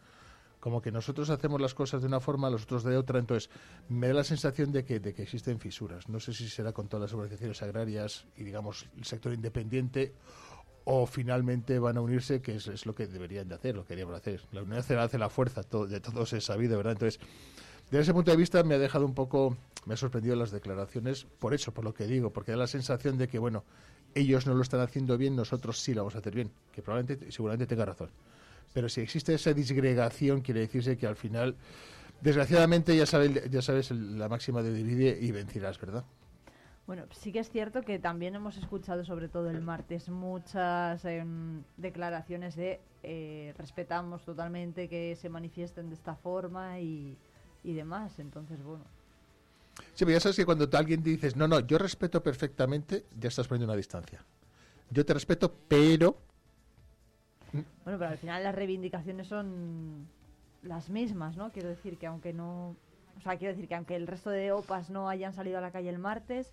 como 0.63 0.81
que 0.81 0.93
nosotros 0.93 1.29
hacemos 1.29 1.61
las 1.61 1.75
cosas 1.75 2.03
de 2.03 2.07
una 2.07 2.21
forma, 2.21 2.49
los 2.49 2.63
otros 2.63 2.85
de 2.85 2.97
otra, 2.97 3.19
entonces 3.19 3.51
me 3.89 4.07
da 4.07 4.15
la 4.15 4.23
sensación 4.23 4.71
de 4.71 4.85
que, 4.85 5.01
de 5.01 5.11
existen 5.11 5.59
fisuras. 5.59 6.09
No 6.09 6.21
sé 6.21 6.33
si 6.33 6.49
será 6.49 6.71
con 6.73 6.87
todas 6.87 7.11
las 7.11 7.13
organizaciones 7.15 7.61
agrarias 7.63 8.27
y 8.37 8.45
digamos 8.45 8.87
el 8.97 9.05
sector 9.05 9.35
independiente 9.35 10.13
o 10.85 11.05
finalmente 11.05 11.81
van 11.81 11.97
a 11.97 12.01
unirse, 12.01 12.41
que 12.41 12.55
es, 12.55 12.87
lo 12.87 12.95
que 12.95 13.09
deberían 13.09 13.49
de 13.49 13.57
hacer, 13.57 13.75
lo 13.75 13.83
que 13.83 13.97
deberíamos 13.97 14.21
hacer. 14.21 14.41
La 14.53 14.63
unión 14.63 14.79
hace 14.79 15.19
la 15.19 15.29
fuerza, 15.29 15.65
todo, 15.65 15.89
de 15.89 15.99
todos 15.99 16.33
es 16.33 16.45
sabido, 16.45 16.77
¿verdad? 16.77 16.93
Entonces, 16.93 17.19
desde 17.91 18.03
ese 18.03 18.15
punto 18.15 18.31
de 18.31 18.37
vista 18.37 18.63
me 18.63 18.77
ha 18.77 18.79
dejado 18.79 19.05
un 19.05 19.15
poco, 19.15 19.57
me 19.87 19.95
ha 19.95 19.97
sorprendido 19.97 20.37
las 20.37 20.53
declaraciones, 20.53 21.27
por 21.41 21.55
eso, 21.55 21.75
por 21.75 21.83
lo 21.83 21.93
que 21.93 22.07
digo, 22.07 22.33
porque 22.33 22.53
da 22.53 22.59
la 22.59 22.69
sensación 22.69 23.19
de 23.19 23.27
que, 23.27 23.41
bueno, 23.41 23.65
ellos 24.15 24.47
no 24.47 24.55
lo 24.55 24.63
están 24.63 24.79
haciendo 24.79 25.19
bien, 25.19 25.35
nosotros 25.35 25.81
sí 25.81 25.93
lo 25.93 26.03
vamos 26.03 26.15
a 26.15 26.19
hacer 26.19 26.37
bien, 26.37 26.53
que 26.71 26.83
probablemente, 26.83 27.33
seguramente 27.33 27.67
tenga 27.67 27.85
razón. 27.85 28.11
Pero 28.73 28.89
si 28.89 29.01
existe 29.01 29.35
esa 29.35 29.53
disgregación, 29.53 30.41
quiere 30.41 30.61
decirse 30.61 30.97
que 30.97 31.07
al 31.07 31.17
final, 31.17 31.57
desgraciadamente, 32.21 32.97
ya, 32.97 33.07
sabe, 33.07 33.49
ya 33.51 33.63
sabes 33.63 33.91
la 33.91 34.29
máxima 34.29 34.63
de 34.63 34.73
divide 34.73 35.19
y 35.21 35.31
vencerás, 35.31 35.79
¿verdad? 35.81 36.05
Bueno, 36.87 37.05
sí 37.13 37.33
que 37.33 37.39
es 37.39 37.51
cierto 37.51 37.83
que 37.83 37.99
también 37.99 38.35
hemos 38.35 38.57
escuchado, 38.57 39.05
sobre 39.05 39.29
todo 39.29 39.51
el 39.51 39.61
martes, 39.61 40.09
muchas 40.09 41.05
em, 41.05 41.63
declaraciones 41.77 42.57
de 42.57 42.81
eh, 43.05 43.55
respetamos 43.57 44.25
totalmente 44.25 44.89
que 44.89 45.17
se 45.17 45.29
manifiesten 45.29 45.89
de 45.89 45.95
esta 45.95 46.17
forma 46.17 46.81
y, 46.81 47.17
y 47.63 47.73
demás. 47.73 48.19
Entonces, 48.19 48.63
bueno, 48.63 48.85
Sí, 49.95 50.05
pero 50.05 50.13
ya 50.13 50.21
sabes 50.21 50.37
que 50.37 50.45
cuando 50.45 50.69
alguien 50.77 51.03
dices, 51.03 51.37
no, 51.37 51.49
no, 51.49 51.61
yo 51.61 51.79
respeto 51.79 52.23
perfectamente, 52.23 53.07
ya 53.19 53.29
estás 53.29 53.49
poniendo 53.49 53.73
una 53.73 53.77
distancia. 53.77 54.25
Yo 54.91 55.05
te 55.07 55.15
respeto, 55.15 55.55
pero 55.69 56.19
bueno, 57.53 57.99
pero 57.99 58.09
al 58.09 58.19
final 58.19 58.43
las 58.43 58.55
reivindicaciones 58.55 59.27
son 59.29 60.07
las 60.63 60.91
mismas, 60.91 61.37
¿no? 61.37 61.51
Quiero 61.51 61.69
decir 61.69 61.99
que 61.99 62.07
aunque 62.07 62.33
no, 62.33 62.77
o 63.17 63.21
sea, 63.23 63.37
quiero 63.37 63.53
decir 63.55 63.69
que 63.69 63.75
aunque 63.75 63.97
el 63.97 64.07
resto 64.07 64.31
de 64.31 64.53
OPAs 64.53 64.91
no 64.91 65.09
hayan 65.09 65.33
salido 65.35 65.59
a 65.59 65.61
la 65.61 65.71
calle 65.71 65.89
el 65.91 65.99
martes, 65.99 66.53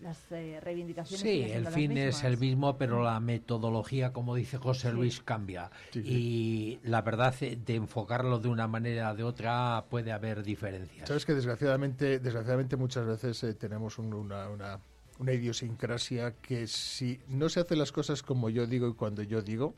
las 0.00 0.30
eh, 0.30 0.60
reivindicaciones 0.62 1.20
Sí, 1.20 1.42
el 1.42 1.66
fin 1.66 1.96
es 1.98 2.22
el 2.22 2.38
mismo, 2.38 2.78
pero 2.78 3.02
la 3.02 3.18
metodología, 3.18 4.12
como 4.12 4.36
dice 4.36 4.56
José 4.56 4.90
Sí. 4.90 4.94
Luis, 4.94 5.20
cambia. 5.22 5.70
Sí, 5.92 6.02
sí. 6.04 6.08
Y 6.08 6.80
la 6.88 7.02
verdad, 7.02 7.34
eh, 7.40 7.56
de 7.56 7.74
enfocarlo 7.74 8.38
de 8.38 8.48
una 8.48 8.68
manera 8.68 9.10
o 9.10 9.14
de 9.16 9.24
otra 9.24 9.84
puede 9.90 10.12
haber 10.12 10.42
diferencias. 10.44 11.08
sabes 11.08 11.26
que 11.26 11.34
desgraciadamente, 11.34 12.20
desgraciadamente 12.20 12.76
muchas 12.76 13.06
veces 13.06 13.42
eh, 13.42 13.54
tenemos 13.54 13.98
un- 13.98 14.14
una, 14.14 14.48
una, 14.48 14.78
una 15.18 15.32
idiosincrasia 15.32 16.32
que 16.40 16.68
si 16.68 17.20
no 17.28 17.48
se 17.48 17.58
hacen 17.60 17.78
las 17.80 17.90
cosas 17.90 18.22
como 18.22 18.50
yo 18.50 18.66
digo 18.68 18.88
y 18.88 18.94
cuando 18.94 19.22
yo 19.24 19.42
digo, 19.42 19.74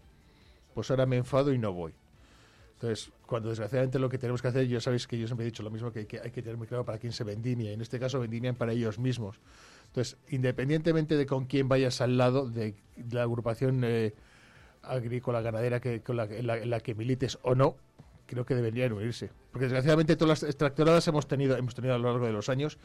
pues 0.75 0.91
ahora 0.91 1.07
me 1.07 1.17
enfado 1.17 1.53
y 1.53 1.59
no 1.59 1.73
voy. 1.73 1.93
Entonces, 2.75 3.13
cuando 3.27 3.51
desgraciadamente 3.51 3.99
lo 3.99 4.09
que 4.09 4.17
tenemos 4.17 4.41
que 4.41 4.49
hacer, 4.49 4.67
ya 4.67 4.81
sabéis 4.81 5.07
que 5.07 5.19
yo 5.19 5.27
siempre 5.27 5.45
he 5.45 5.51
dicho 5.51 5.63
lo 5.63 5.71
mismo, 5.71 5.93
que, 5.93 6.01
hay 6.01 6.07
que 6.07 6.19
hay 6.21 6.31
que 6.31 6.41
tener 6.41 6.57
muy 6.57 6.67
claro 6.67 6.85
para 6.85 6.99
quién 6.99 7.13
se 7.13 7.25
vendimia. 7.25 7.73
En 7.73 7.81
este 7.83 7.99
caso, 8.01 8.19
vendimian 8.21 8.55
para 8.57 8.73
ellos 8.73 8.99
mismos. 8.99 9.39
Entonces, 9.89 10.17
independientemente 10.31 11.17
de 11.17 11.27
con 11.27 11.45
quién 11.45 11.69
vayas 11.69 12.01
al 12.01 12.17
lado 12.17 12.49
de 12.49 12.75
la 13.11 13.23
agrupación 13.23 13.83
eh, 13.85 14.15
agrícola, 14.83 15.43
ganadera 15.43 15.81
que, 15.81 16.01
con 16.01 16.17
la, 16.17 16.25
la- 16.27 16.65
la 16.65 16.81
que 16.81 16.95
milites 16.95 17.39
o 17.43 17.55
no, 17.55 17.77
creo 18.27 18.47
que 18.47 18.55
deberían 18.55 18.93
unirse. 18.93 19.31
Porque 19.53 19.65
desgraciadamente 19.67 20.17
todas 20.17 20.41
las 20.43 20.49
extractoradas 20.49 21.07
hemos 21.09 21.27
tenido, 21.29 21.57
hemos 21.59 21.75
tenido 21.75 21.95
a 21.95 21.99
lo 21.99 22.09
largo 22.11 22.25
de 22.27 22.33
los 22.33 22.49
años. 22.49 22.79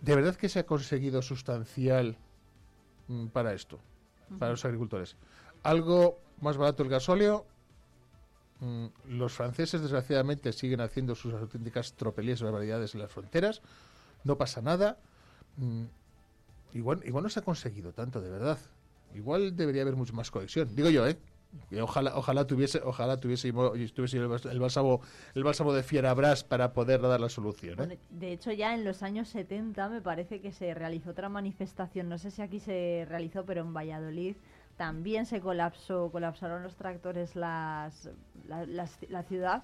¿De 0.00 0.14
verdad 0.14 0.36
que 0.36 0.48
se 0.48 0.60
ha 0.60 0.64
conseguido 0.66 1.20
sustancial 1.20 2.16
mm, 3.08 3.26
para 3.26 3.52
esto, 3.52 3.78
para 4.38 4.52
los 4.52 4.64
agricultores? 4.64 5.16
Algo 5.62 6.18
más 6.40 6.56
barato 6.56 6.82
el 6.82 6.88
gasóleo. 6.88 7.46
mm, 8.60 8.86
Los 9.08 9.32
franceses, 9.32 9.80
desgraciadamente, 9.80 10.52
siguen 10.52 10.80
haciendo 10.80 11.14
sus 11.14 11.32
auténticas 11.34 11.94
tropelías 11.94 12.40
y 12.40 12.44
barbaridades 12.44 12.94
en 12.94 13.00
las 13.00 13.10
fronteras. 13.12 13.62
No 14.24 14.36
pasa 14.36 14.60
nada. 14.60 14.98
Mm, 15.56 15.84
Igual, 16.72 17.00
igual 17.04 17.24
no 17.24 17.30
se 17.30 17.40
ha 17.40 17.42
conseguido 17.42 17.92
tanto, 17.92 18.20
de 18.20 18.30
verdad. 18.30 18.56
Igual 19.14 19.56
debería 19.56 19.82
haber 19.82 19.96
mucho 19.96 20.12
más 20.14 20.30
cohesión. 20.30 20.74
Digo 20.76 20.88
yo, 20.88 21.04
¿eh? 21.06 21.18
Ojalá, 21.82 22.16
ojalá 22.16 22.46
tuviese, 22.46 22.80
ojalá 22.84 23.16
tuviese, 23.16 23.52
tuviese 23.52 24.18
el, 24.18 24.60
bálsamo, 24.60 25.00
el 25.34 25.42
bálsamo 25.42 25.72
de 25.72 25.82
Fierabras 25.82 26.44
para 26.44 26.72
poder 26.72 27.00
dar 27.00 27.20
la 27.20 27.28
solución. 27.28 27.90
¿eh? 27.90 27.98
De 28.10 28.32
hecho, 28.32 28.52
ya 28.52 28.72
en 28.72 28.84
los 28.84 29.02
años 29.02 29.28
70 29.30 29.88
me 29.88 30.00
parece 30.00 30.40
que 30.40 30.52
se 30.52 30.72
realizó 30.74 31.10
otra 31.10 31.28
manifestación, 31.28 32.08
no 32.08 32.18
sé 32.18 32.30
si 32.30 32.40
aquí 32.40 32.60
se 32.60 33.04
realizó, 33.08 33.44
pero 33.44 33.62
en 33.62 33.74
Valladolid 33.74 34.36
también 34.80 35.26
se 35.26 35.40
colapsó, 35.42 36.10
colapsaron 36.10 36.62
los 36.62 36.74
tractores 36.74 37.36
las, 37.36 38.08
la, 38.48 38.64
las- 38.64 38.98
la 39.10 39.22
ciudad 39.24 39.62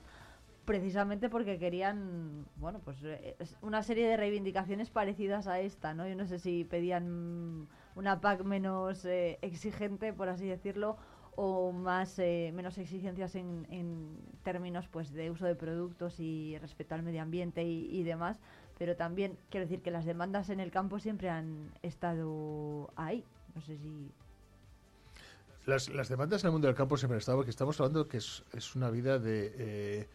precisamente 0.67 1.31
porque 1.31 1.59
querían, 1.59 2.45
bueno, 2.57 2.81
pues 2.85 2.99
eh, 3.03 3.35
una 3.63 3.83
serie 3.83 4.07
de 4.09 4.19
reivindicaciones 4.19 4.91
parecidas 4.91 5.47
a 5.47 5.59
esta, 5.61 5.95
¿no? 5.95 6.07
Yo 6.07 6.17
no 6.17 6.27
sé 6.27 6.39
si 6.39 6.65
pedían 6.65 7.67
una 7.95 8.21
PAC 8.21 8.45
menos 8.45 9.07
eh, 9.07 9.39
exigente, 9.41 10.13
por 10.13 10.29
así 10.29 10.47
decirlo, 10.47 10.99
o 11.35 11.73
más 11.73 12.19
eh, 12.19 12.53
menos 12.55 12.77
exigencias 12.77 13.37
en, 13.37 13.67
en 13.71 14.19
términos 14.43 14.87
pues 14.89 15.13
de 15.15 15.31
uso 15.31 15.47
de 15.47 15.55
productos 15.55 16.21
y 16.21 16.59
respeto 16.59 16.95
al 16.95 17.03
medio 17.03 17.23
ambiente 17.23 17.63
y, 17.65 17.89
y 17.91 18.03
demás 18.03 18.39
pero 18.79 18.97
también 18.97 19.39
quiero 19.51 19.65
decir 19.67 19.81
que 19.83 19.91
las 19.91 20.05
demandas 20.05 20.51
en 20.51 20.61
el 20.61 20.71
campo 20.71 20.99
siempre 20.99 21.31
han 21.31 21.73
estado 21.83 22.91
ahí 22.97 23.25
no 23.55 23.61
sé 23.63 23.77
si 23.79 24.13
Las, 25.67 25.89
las 25.89 26.09
demandas 26.09 26.43
en 26.45 26.47
el 26.49 26.53
mundo 26.53 26.69
del 26.69 26.77
campo 26.77 26.97
siempre 26.97 27.17
han 27.17 27.21
estado, 27.21 27.39
porque 27.39 27.51
estamos 27.51 27.79
hablando 27.81 28.07
que 28.07 28.19
es, 28.19 28.45
es 28.53 28.77
una 28.77 28.89
vida 28.89 29.19
de 29.19 29.53
eh, 29.59 30.09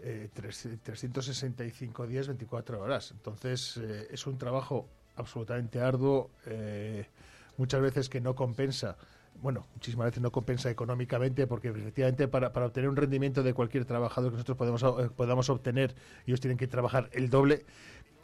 eh, 0.00 0.28
tres- 0.34 0.68
365 0.82 2.06
días, 2.06 2.26
24 2.28 2.80
horas. 2.80 3.10
Entonces, 3.12 3.78
eh, 3.78 4.08
es 4.10 4.26
un 4.26 4.36
trabajo 4.36 4.86
absolutamente 5.16 5.80
arduo, 5.80 6.30
eh, 6.46 7.06
muchas 7.56 7.80
veces 7.80 8.10
que 8.10 8.20
no 8.20 8.34
compensa. 8.34 8.98
Bueno, 9.40 9.66
muchísimas 9.74 10.06
veces 10.06 10.22
no 10.22 10.30
compensa 10.30 10.70
económicamente 10.70 11.46
porque 11.46 11.68
efectivamente 11.68 12.28
para, 12.28 12.52
para 12.52 12.66
obtener 12.66 12.90
un 12.90 12.96
rendimiento 12.96 13.42
de 13.42 13.54
cualquier 13.54 13.86
trabajador 13.86 14.30
que 14.30 14.34
nosotros 14.36 14.58
podemos, 14.58 14.82
eh, 14.82 15.08
podamos 15.16 15.48
obtener, 15.48 15.94
ellos 16.26 16.40
tienen 16.40 16.58
que 16.58 16.66
trabajar 16.66 17.08
el 17.12 17.30
doble. 17.30 17.64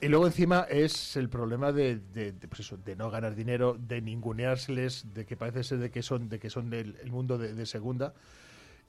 Y 0.01 0.07
luego 0.09 0.27
encima 0.27 0.61
es 0.71 1.17
el 1.17 1.29
problema 1.29 1.73
de, 1.73 1.99
de, 2.15 2.33
de, 2.33 2.49
pues 2.49 2.61
eso, 2.61 2.77
de 2.77 2.95
no 2.95 3.11
ganar 3.11 3.35
dinero, 3.35 3.77
de 3.79 4.01
ninguneárseles, 4.01 5.07
de 5.13 5.27
que 5.27 5.37
parece 5.37 5.65
ser 5.65 5.79
de 5.79 5.91
que 5.91 6.03
son, 6.03 6.29
de 6.29 6.39
que 6.39 6.51
son 6.51 6.71
del 6.71 6.97
el 7.03 7.11
mundo 7.11 7.37
de, 7.37 7.53
de 7.53 7.67
segunda. 7.67 8.15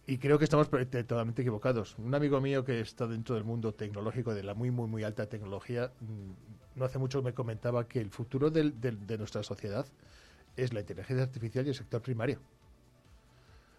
Y 0.05 0.17
creo 0.19 0.37
que 0.37 0.43
estamos 0.43 0.69
totalmente 0.69 1.41
equivocados. 1.41 1.97
Un 1.97 2.13
amigo 2.13 2.39
mío 2.41 2.63
que 2.63 2.79
está 2.79 3.07
dentro 3.07 3.35
del 3.35 3.43
mundo 3.43 3.73
tecnológico, 3.73 4.33
de 4.35 4.43
la 4.43 4.53
muy, 4.53 4.69
muy, 4.71 4.87
muy 4.87 5.03
alta 5.03 5.27
tecnología, 5.27 5.91
mm, 5.99 6.79
no 6.79 6.85
hace 6.85 6.99
mucho 6.99 7.21
me 7.23 7.33
comentaba 7.33 7.87
que 7.87 8.01
el 8.01 8.11
futuro 8.11 8.49
del- 8.51 8.79
de 8.79 9.17
nuestra 9.17 9.41
sociedad 9.43 9.85
es 10.57 10.73
la 10.73 10.81
inteligencia 10.81 11.23
artificial 11.23 11.65
y 11.65 11.69
el 11.69 11.75
sector 11.75 12.01
primario. 12.01 12.39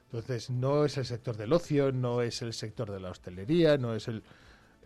Entonces, 0.07 0.51
no 0.51 0.85
es 0.85 0.99
el 0.99 1.05
sector 1.07 1.37
del 1.37 1.53
ocio, 1.53 1.93
no 1.93 2.23
es 2.23 2.43
el 2.43 2.53
sector 2.53 2.91
de 2.91 2.99
la 3.01 3.11
hostelería, 3.11 3.79
no 3.79 3.95
es 3.95 4.09
el... 4.09 4.23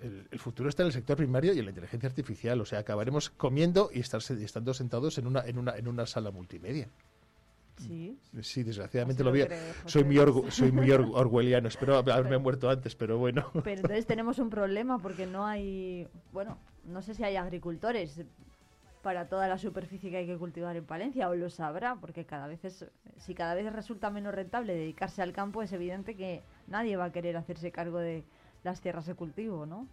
El, 0.05 0.29
el 0.31 0.39
futuro 0.39 0.69
está 0.69 0.83
en 0.83 0.89
el 0.89 0.93
sector 0.93 1.17
primario 1.17 1.55
y 1.55 1.59
en 1.59 1.65
la 1.65 1.71
inteligencia 1.71 2.09
artificial. 2.09 2.61
O 2.61 2.65
sea, 2.67 2.79
acabaremos 2.81 3.31
comiendo 3.31 3.91
y 3.93 4.01
estar, 4.01 4.21
estando 4.21 4.75
sentados 4.75 5.17
en 5.19 5.27
una, 5.27 5.41
en 5.47 5.59
una, 5.59 5.77
en 5.77 5.89
una 5.89 6.05
sala 6.07 6.31
multimedia. 6.31 6.89
sí 7.79 8.19
Sí, 8.43 8.63
desgraciadamente 8.63 9.23
Así 9.23 9.31
lo 9.31 9.35
lo 9.35 9.89
Soy 9.91 10.05
muy, 10.05 10.17
orgu- 10.17 10.51
soy 10.51 10.73
muy 10.73 10.89
orgu- 10.89 11.13
orwelliano. 11.15 11.69
Espero 11.69 11.99
hab- 11.99 12.13
haberme 12.13 12.39
muerto 12.39 12.69
antes, 12.69 12.95
pero 12.95 13.19
bueno. 13.19 13.51
pero 13.65 13.77
entonces 13.81 14.07
tenemos 14.07 14.39
un 14.39 14.51
problema 14.51 14.99
porque 14.99 15.27
no 15.27 15.47
hay 15.47 16.07
bueno 16.33 16.59
no 16.85 17.01
sé 17.01 17.15
si 17.15 17.25
hay 17.25 17.37
agricultores 17.37 18.21
para 19.03 19.27
toda 19.29 19.49
la 19.49 19.57
superficie 19.59 20.11
que 20.11 20.19
hay 20.19 20.27
que 20.27 20.37
cultivar 20.37 20.77
en 20.77 20.85
Palencia 20.85 21.29
o 21.31 21.35
lo 21.35 21.49
sabrá 21.51 21.97
porque 21.97 22.25
cada 22.27 22.47
vez 22.47 22.63
es 22.65 22.85
si 23.19 23.35
cada 23.35 23.55
vez 23.55 23.73
resulta 23.73 24.11
menos 24.11 24.35
rentable 24.35 24.75
dedicarse 24.75 25.23
al 25.23 25.33
campo 25.33 25.63
es 25.63 25.73
evidente 25.73 26.15
que 26.15 26.43
nadie 26.69 26.97
va 26.97 27.07
a 27.07 27.13
querer 27.13 27.37
hacerse 27.39 27.71
cargo 27.71 27.99
de 27.99 28.25
las 28.65 28.81
tierras 28.81 29.07
de 29.07 29.15
cultivo 29.15 29.67
no 29.67 29.87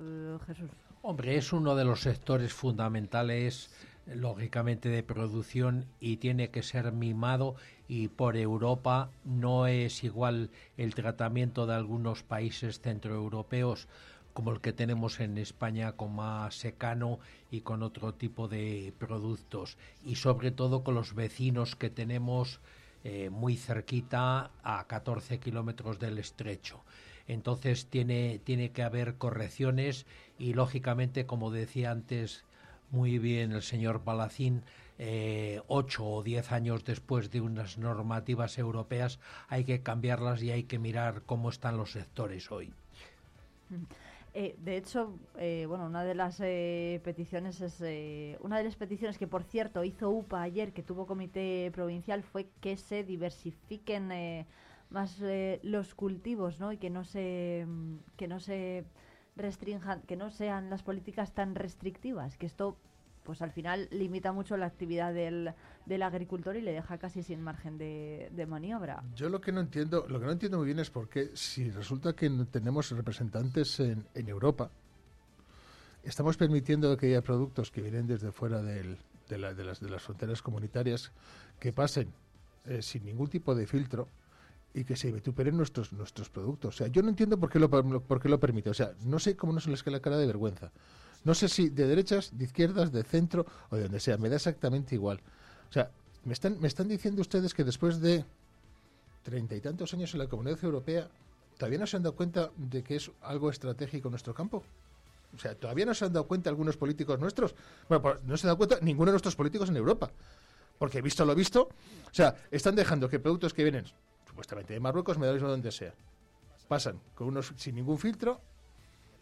Eh, 0.00 0.38
Jesús. 0.46 0.70
Hombre, 1.02 1.36
es 1.36 1.52
uno 1.52 1.76
de 1.76 1.84
los 1.84 2.00
sectores 2.00 2.52
fundamentales, 2.52 3.70
lógicamente, 4.06 4.88
de 4.88 5.04
producción 5.04 5.86
y 6.00 6.16
tiene 6.16 6.50
que 6.50 6.64
ser 6.64 6.90
mimado 6.90 7.54
y 7.86 8.08
por 8.08 8.36
Europa 8.36 9.10
no 9.24 9.68
es 9.68 10.02
igual 10.02 10.50
el 10.76 10.94
tratamiento 10.96 11.66
de 11.66 11.74
algunos 11.74 12.24
países 12.24 12.80
centroeuropeos 12.80 13.86
como 14.32 14.50
el 14.50 14.60
que 14.60 14.72
tenemos 14.72 15.20
en 15.20 15.38
España 15.38 15.92
con 15.92 16.16
más 16.16 16.56
secano 16.56 17.20
y 17.52 17.60
con 17.60 17.84
otro 17.84 18.14
tipo 18.14 18.48
de 18.48 18.92
productos. 18.98 19.78
Y 20.04 20.16
sobre 20.16 20.50
todo 20.50 20.82
con 20.82 20.96
los 20.96 21.14
vecinos 21.14 21.76
que 21.76 21.88
tenemos 21.88 22.60
eh, 23.04 23.30
muy 23.30 23.56
cerquita 23.56 24.50
a 24.64 24.86
14 24.88 25.38
kilómetros 25.38 26.00
del 26.00 26.18
estrecho. 26.18 26.82
Entonces 27.26 27.86
tiene, 27.86 28.40
tiene 28.44 28.70
que 28.70 28.82
haber 28.82 29.16
correcciones 29.16 30.06
y 30.38 30.54
lógicamente, 30.54 31.26
como 31.26 31.50
decía 31.50 31.90
antes 31.90 32.44
muy 32.90 33.18
bien 33.18 33.52
el 33.52 33.62
señor 33.62 34.02
Palacín, 34.02 34.62
eh, 34.98 35.60
ocho 35.66 36.06
o 36.06 36.22
diez 36.22 36.52
años 36.52 36.84
después 36.84 37.30
de 37.30 37.40
unas 37.40 37.78
normativas 37.78 38.58
europeas, 38.58 39.18
hay 39.48 39.64
que 39.64 39.82
cambiarlas 39.82 40.42
y 40.42 40.50
hay 40.52 40.64
que 40.64 40.78
mirar 40.78 41.22
cómo 41.26 41.48
están 41.48 41.76
los 41.76 41.92
sectores 41.92 42.52
hoy. 42.52 42.72
Eh, 44.36 44.56
de 44.58 44.76
hecho, 44.76 45.16
eh, 45.38 45.64
bueno, 45.68 45.86
una 45.86 46.02
de 46.04 46.14
las 46.14 46.40
eh, 46.40 47.00
peticiones 47.04 47.60
es 47.60 47.80
una 48.40 48.58
de 48.58 48.64
las 48.64 48.74
peticiones 48.74 49.16
que, 49.16 49.28
por 49.28 49.44
cierto, 49.44 49.84
hizo 49.84 50.10
UPA 50.10 50.42
ayer, 50.42 50.72
que 50.72 50.82
tuvo 50.82 51.06
comité 51.06 51.70
provincial, 51.72 52.22
fue 52.22 52.48
que 52.60 52.76
se 52.76 53.04
diversifiquen 53.04 54.46
más 54.94 55.18
los 55.62 55.94
cultivos, 55.94 56.60
¿no? 56.60 56.72
Y 56.72 56.78
que 56.78 56.88
no 56.88 57.04
se 57.04 57.66
que 58.16 58.28
no 58.28 58.40
se 58.40 58.86
restrinjan, 59.36 60.00
que 60.02 60.16
no 60.16 60.30
sean 60.30 60.70
las 60.70 60.82
políticas 60.82 61.34
tan 61.34 61.54
restrictivas, 61.54 62.38
que 62.38 62.46
esto 62.46 62.78
pues 63.24 63.42
al 63.42 63.50
final 63.50 63.88
limita 63.90 64.32
mucho 64.32 64.56
la 64.56 64.66
actividad 64.66 65.12
del, 65.12 65.52
del 65.86 66.02
agricultor 66.02 66.56
y 66.56 66.60
le 66.60 66.72
deja 66.72 66.98
casi 66.98 67.22
sin 67.22 67.40
margen 67.40 67.78
de, 67.78 68.46
maniobra. 68.46 69.02
Yo 69.16 69.30
lo 69.30 69.40
que 69.40 69.50
no 69.50 69.60
entiendo, 69.60 70.06
lo 70.08 70.20
que 70.20 70.26
no 70.26 70.32
entiendo 70.32 70.58
muy 70.58 70.66
bien 70.66 70.78
es 70.78 70.90
por 70.90 71.08
qué 71.08 71.30
si 71.34 71.70
resulta 71.70 72.12
que 72.12 72.28
tenemos 72.50 72.90
representantes 72.90 73.80
en, 73.80 74.06
en 74.14 74.28
Europa, 74.28 74.70
estamos 76.02 76.36
permitiendo 76.36 76.94
que 76.98 77.06
haya 77.06 77.22
productos 77.22 77.70
que 77.70 77.80
vienen 77.80 78.06
desde 78.06 78.30
fuera 78.30 78.62
del, 78.62 78.98
de, 79.28 79.38
la, 79.38 79.54
de, 79.54 79.64
las, 79.64 79.80
de 79.80 79.88
las 79.88 80.02
fronteras 80.02 80.42
comunitarias 80.42 81.10
que 81.58 81.72
pasen 81.72 82.12
eh, 82.66 82.82
sin 82.82 83.06
ningún 83.06 83.28
tipo 83.28 83.54
de 83.54 83.66
filtro 83.66 84.06
y 84.74 84.84
que 84.84 84.96
se 84.96 85.10
vituperen 85.12 85.56
nuestros 85.56 85.92
nuestros 85.92 86.28
productos. 86.28 86.74
O 86.74 86.78
sea, 86.78 86.88
yo 86.88 87.00
no 87.02 87.08
entiendo 87.08 87.38
por 87.38 87.48
qué 87.48 87.60
lo, 87.60 87.70
por 87.70 88.20
qué 88.20 88.28
lo 88.28 88.40
permite. 88.40 88.70
O 88.70 88.74
sea, 88.74 88.92
no 89.04 89.20
sé 89.20 89.36
cómo 89.36 89.52
no 89.52 89.60
se 89.60 89.70
les 89.70 89.82
cae 89.82 89.92
la 89.92 90.00
cara 90.00 90.18
de 90.18 90.26
vergüenza. 90.26 90.72
No 91.22 91.34
sé 91.34 91.48
si 91.48 91.70
de 91.70 91.86
derechas, 91.86 92.36
de 92.36 92.44
izquierdas, 92.44 92.92
de 92.92 93.04
centro 93.04 93.46
o 93.70 93.76
de 93.76 93.84
donde 93.84 94.00
sea, 94.00 94.18
me 94.18 94.28
da 94.28 94.36
exactamente 94.36 94.96
igual. 94.96 95.20
O 95.70 95.72
sea, 95.72 95.90
me 96.24 96.32
están, 96.32 96.60
me 96.60 96.66
están 96.66 96.88
diciendo 96.88 97.22
ustedes 97.22 97.54
que 97.54 97.64
después 97.64 98.00
de 98.00 98.24
treinta 99.22 99.54
y 99.54 99.60
tantos 99.60 99.94
años 99.94 100.12
en 100.12 100.18
la 100.18 100.26
Comunidad 100.26 100.62
Europea, 100.62 101.08
¿todavía 101.56 101.78
no 101.78 101.86
se 101.86 101.96
han 101.96 102.02
dado 102.02 102.16
cuenta 102.16 102.50
de 102.56 102.82
que 102.82 102.96
es 102.96 103.10
algo 103.22 103.50
estratégico 103.50 104.10
nuestro 104.10 104.34
campo? 104.34 104.64
O 105.34 105.38
sea, 105.38 105.54
¿todavía 105.54 105.86
no 105.86 105.94
se 105.94 106.04
han 106.04 106.12
dado 106.12 106.26
cuenta 106.26 106.50
algunos 106.50 106.76
políticos 106.76 107.18
nuestros? 107.20 107.54
Bueno, 107.88 108.02
pues 108.02 108.24
no 108.24 108.36
se 108.36 108.46
han 108.46 108.48
dado 108.48 108.58
cuenta 108.58 108.78
ninguno 108.82 109.06
de 109.06 109.12
nuestros 109.12 109.36
políticos 109.36 109.68
en 109.68 109.76
Europa. 109.76 110.10
Porque 110.78 111.00
visto 111.00 111.24
lo 111.24 111.34
visto, 111.36 111.62
o 111.62 112.14
sea, 112.14 112.34
están 112.50 112.74
dejando 112.74 113.08
que 113.08 113.20
productos 113.20 113.54
que 113.54 113.62
vienen 113.62 113.84
supuestamente 114.34 114.74
de 114.74 114.80
Marruecos, 114.80 115.16
me 115.16 115.26
da 115.26 115.32
lo 115.32 115.48
donde 115.48 115.70
sea, 115.70 115.94
pasan 116.66 117.00
con 117.14 117.28
unos 117.28 117.54
sin 117.56 117.76
ningún 117.76 117.98
filtro 117.98 118.40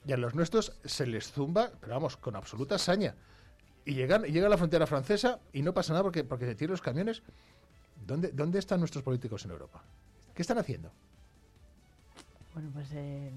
y 0.07 0.13
a 0.13 0.17
los 0.17 0.35
nuestros 0.35 0.73
se 0.87 1.07
les 1.07 1.31
zumba, 1.31 1.71
pero 1.81 1.93
vamos, 1.93 2.17
con 2.17 2.35
absoluta 2.35 2.79
saña. 2.79 3.15
Y 3.85 3.95
llegan, 3.95 4.23
llega 4.23 4.47
a 4.47 4.51
la 4.51 4.57
frontera 4.57 4.87
francesa 4.87 5.39
y 5.53 5.61
no 5.61 5.75
pasa 5.75 5.93
nada 5.93 6.03
porque, 6.03 6.25
porque 6.25 6.47
se 6.47 6.55
tiran 6.55 6.71
los 6.71 6.81
camiones. 6.81 7.23
¿Dónde, 8.07 8.33
¿Dónde 8.33 8.59
están 8.59 8.81
nuestros 8.81 9.05
políticos 9.05 9.45
en 9.45 9.51
Europa? 9.51 9.83
¿Qué 10.35 10.41
están 10.41 10.57
haciendo? 10.57 10.91
Bueno, 12.55 12.71
pues 12.73 12.89
eh, 12.95 13.33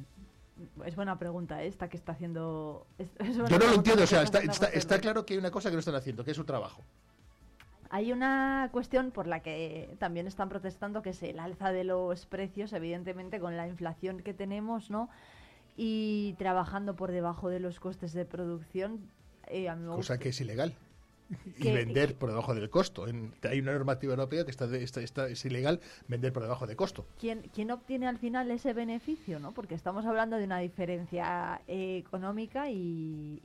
es 0.85 0.95
buena 0.95 1.19
pregunta 1.19 1.61
esta 1.61 1.89
que 1.89 1.97
está 1.97 2.13
haciendo. 2.13 2.87
Yo 2.97 3.59
no 3.59 3.67
lo 3.67 3.73
entiendo, 3.73 4.03
o 4.03 4.07
sea, 4.07 4.23
está, 4.23 4.39
está, 4.39 4.99
claro 4.99 5.25
que 5.25 5.33
hay 5.33 5.39
una 5.39 5.51
cosa 5.51 5.69
que 5.69 5.73
no 5.73 5.79
están 5.79 5.95
haciendo, 5.95 6.23
que 6.23 6.31
es 6.31 6.37
su 6.37 6.45
trabajo. 6.45 6.83
Hay 7.89 8.11
una 8.11 8.69
cuestión 8.71 9.11
por 9.11 9.27
la 9.27 9.41
que 9.41 9.95
también 9.99 10.27
están 10.27 10.49
protestando, 10.49 11.01
que 11.01 11.11
es 11.11 11.23
el 11.23 11.39
alza 11.39 11.71
de 11.71 11.83
los 11.83 12.25
precios, 12.25 12.73
evidentemente 12.73 13.39
con 13.39 13.57
la 13.57 13.67
inflación 13.67 14.21
que 14.21 14.33
tenemos, 14.33 14.89
¿no? 14.89 15.09
y 15.77 16.33
trabajando 16.37 16.95
por 16.95 17.11
debajo 17.11 17.49
de 17.49 17.59
los 17.59 17.79
costes 17.79 18.13
de 18.13 18.25
producción. 18.25 19.09
Eh, 19.47 19.67
Cosa 19.87 20.17
que 20.17 20.29
es 20.29 20.41
ilegal. 20.41 20.75
y 21.57 21.71
vender 21.71 22.15
por 22.15 22.29
debajo 22.29 22.53
del 22.53 22.69
costo. 22.69 23.05
hay 23.05 23.59
una 23.59 23.73
normativa 23.73 24.13
europea 24.13 24.45
que 24.45 24.51
está, 24.51 24.65
está, 24.75 25.27
es 25.27 25.45
ilegal 25.45 25.79
vender 26.07 26.31
por 26.33 26.43
debajo 26.43 26.67
de 26.67 26.75
costo. 26.75 27.05
¿Quién, 27.19 27.49
¿Quién 27.53 27.71
obtiene 27.71 28.07
al 28.07 28.17
final 28.17 28.49
ese 28.51 28.73
beneficio? 28.73 29.39
¿no? 29.39 29.53
Porque 29.53 29.75
estamos 29.75 30.05
hablando 30.05 30.37
de 30.37 30.43
una 30.43 30.59
diferencia 30.59 31.61
eh, 31.67 31.97
económica 31.97 32.69
y, 32.69 33.39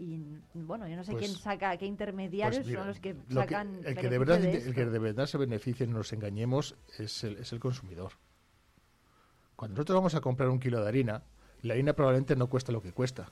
bueno, 0.55 0.89
yo 0.89 0.97
no 0.97 1.05
sé 1.05 1.15
quién 1.15 1.33
pues 1.33 1.43
saca, 1.43 1.77
qué 1.77 1.87
intermediarios 1.87 2.65
pues 2.65 2.75
son 2.75 2.87
los 2.87 3.01
que 3.01 3.17
sacan. 3.33 3.81
el, 3.85 3.97
que 3.97 4.09
de 4.09 4.19
verdad, 4.19 4.45
el 4.45 4.75
que 4.75 4.87
de 4.87 4.99
verdad 4.99 5.27
se 5.27 5.39
beneficia, 5.39 5.87
no 5.87 5.99
nos 5.99 6.13
engañemos, 6.13 6.77
es 6.99 7.25
el, 7.25 7.37
es 7.39 7.53
el 7.53 7.61
consumidor. 7.61 8.13
Cuando 9.57 9.75
nosotros 9.75 9.97
vamos 9.97 10.15
a 10.15 10.21
comprar 10.21 10.49
un 10.49 10.59
kilo 10.59 10.81
de 10.81 10.89
harina, 10.89 11.23
la 11.63 11.75
harina 11.75 11.93
probablemente 11.93 12.35
no 12.37 12.49
cuesta 12.49 12.73
lo 12.73 12.81
que 12.81 12.93
cuesta. 12.93 13.31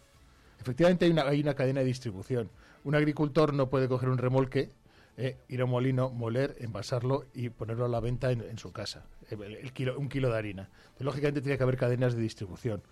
Efectivamente 0.61 1.05
hay 1.05 1.11
una, 1.11 1.23
hay 1.23 1.41
una 1.41 1.55
cadena 1.55 1.81
de 1.81 1.87
distribución. 1.87 2.51
Un 2.85 2.95
agricultor 2.95 3.55
no 3.55 3.69
puede 3.69 3.89
coger 3.89 4.09
un 4.09 4.19
remolque, 4.19 4.71
eh, 5.17 5.37
ir 5.49 5.61
a 5.61 5.65
un 5.65 5.71
molino, 5.71 6.11
moler, 6.11 6.57
envasarlo 6.61 7.25
y 7.35 7.49
ponerlo 7.49 7.85
a 7.85 7.89
la 7.89 8.01
venta 8.01 8.31
en, 8.31 8.59
su 8.59 8.73
casa, 8.73 9.05
el, 9.31 9.73
kilo, 9.73 9.99
un 9.99 10.09
kilo 10.09 10.31
de 10.31 10.39
harina. 10.39 10.69
lógicamente 11.01 11.41
tiene 11.41 11.57
que 11.57 11.65
haber 11.65 11.77
cadenas 11.77 12.15
de 12.15 12.23
distribución. 12.23 12.83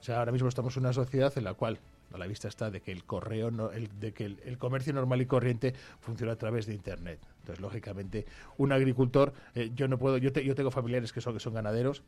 O 0.00 0.02
sea, 0.02 0.18
ahora 0.18 0.32
mismo 0.32 0.48
estamos 0.48 0.76
en 0.76 0.82
una 0.82 0.92
sociedad 0.92 1.32
en 1.36 1.44
la 1.44 1.54
cual 1.54 1.78
a 2.12 2.18
la 2.18 2.26
vista 2.26 2.48
está 2.48 2.70
de 2.70 2.80
que 2.80 2.92
el 2.92 3.04
correo, 3.04 3.50
no, 3.50 3.70
el, 3.70 3.88
de 3.98 4.12
que 4.12 4.24
el, 4.24 4.58
comercio 4.58 4.92
normal 4.92 5.20
y 5.22 5.26
corriente 5.26 5.74
funciona 6.00 6.32
a 6.32 6.36
través 6.36 6.66
de 6.66 6.74
Internet. 6.74 7.20
Entonces, 7.40 7.60
lógicamente, 7.60 8.26
un 8.58 8.72
agricultor, 8.72 9.32
eh, 9.54 9.70
yo 9.74 9.88
no 9.88 9.98
puedo, 9.98 10.18
yo, 10.18 10.30
yo 10.30 10.54
tengo 10.54 10.70
familiares 10.70 11.12
que 11.12 11.20
son, 11.20 11.34
que 11.34 11.40
son 11.40 11.54
ganaderos, 11.54 12.02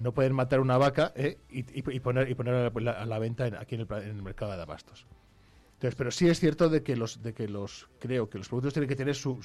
no 0.00 0.12
pueden 0.12 0.32
matar 0.32 0.60
una 0.60 0.78
vaca 0.78 1.12
eh, 1.14 1.38
y, 1.50 1.64
y 1.78 2.02
a 2.04 3.06
la, 3.06 3.18
venta 3.18 3.44
aquí 3.58 3.74
en 3.76 3.80
el, 3.80 4.22
mercado 4.22 4.56
de 4.56 4.62
abastos. 4.62 5.06
Entonces, 5.74 5.94
pero 5.96 6.10
sí 6.10 6.28
es 6.28 6.40
cierto 6.40 6.68
de 6.68 6.82
que 6.82 6.96
los 6.96 7.22
de 7.22 7.34
que 7.34 7.48
los 7.48 7.88
creo 7.98 8.28
que 8.28 8.38
los 8.38 8.48
productos 8.48 8.72
tienen 8.74 8.88
que 8.88 8.96
tener 8.96 9.14
su, 9.14 9.38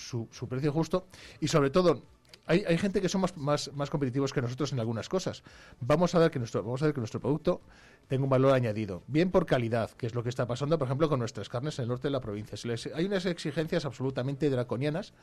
precio 0.50 0.72
justo 0.72 1.08
y 1.40 1.48
sobre 1.48 1.70
todo 1.70 2.04
hay, 2.46 2.80
gente 2.80 3.00
que 3.00 3.10
son 3.10 3.24
más, 3.36 3.70
competitivos 3.92 4.34
que 4.34 4.42
nosotros 4.42 4.74
en 4.74 4.80
algunas 4.80 5.08
cosas. 5.08 5.44
Vamos 5.82 6.16
a 6.16 6.20
ver 6.20 6.32
que 6.32 6.40
nuestro 6.40 6.64
vamos 6.64 6.82
a 6.82 6.86
ver 6.86 6.96
que 6.96 7.02
nuestro 7.02 7.20
producto 7.20 7.62
tenga 8.08 8.24
un 8.24 8.30
valor 8.30 8.54
añadido, 8.54 9.04
bien 9.06 9.30
por 9.30 9.46
calidad, 9.46 9.92
que 9.92 10.08
es 10.08 10.16
lo 10.16 10.24
que 10.24 10.30
está 10.30 10.48
pasando, 10.48 10.80
por 10.80 10.88
ejemplo, 10.88 11.10
con 11.10 11.20
nuestras 11.20 11.48
carnes 11.48 11.78
en 11.78 11.84
el 11.84 11.90
norte 11.90 12.08
de 12.08 12.12
la 12.12 12.22
provincia. 12.22 12.58
hay 12.96 13.06
unas 13.06 13.28
exigencias 13.28 13.86
absolutamente 13.86 14.50
draconianas, 14.50 15.14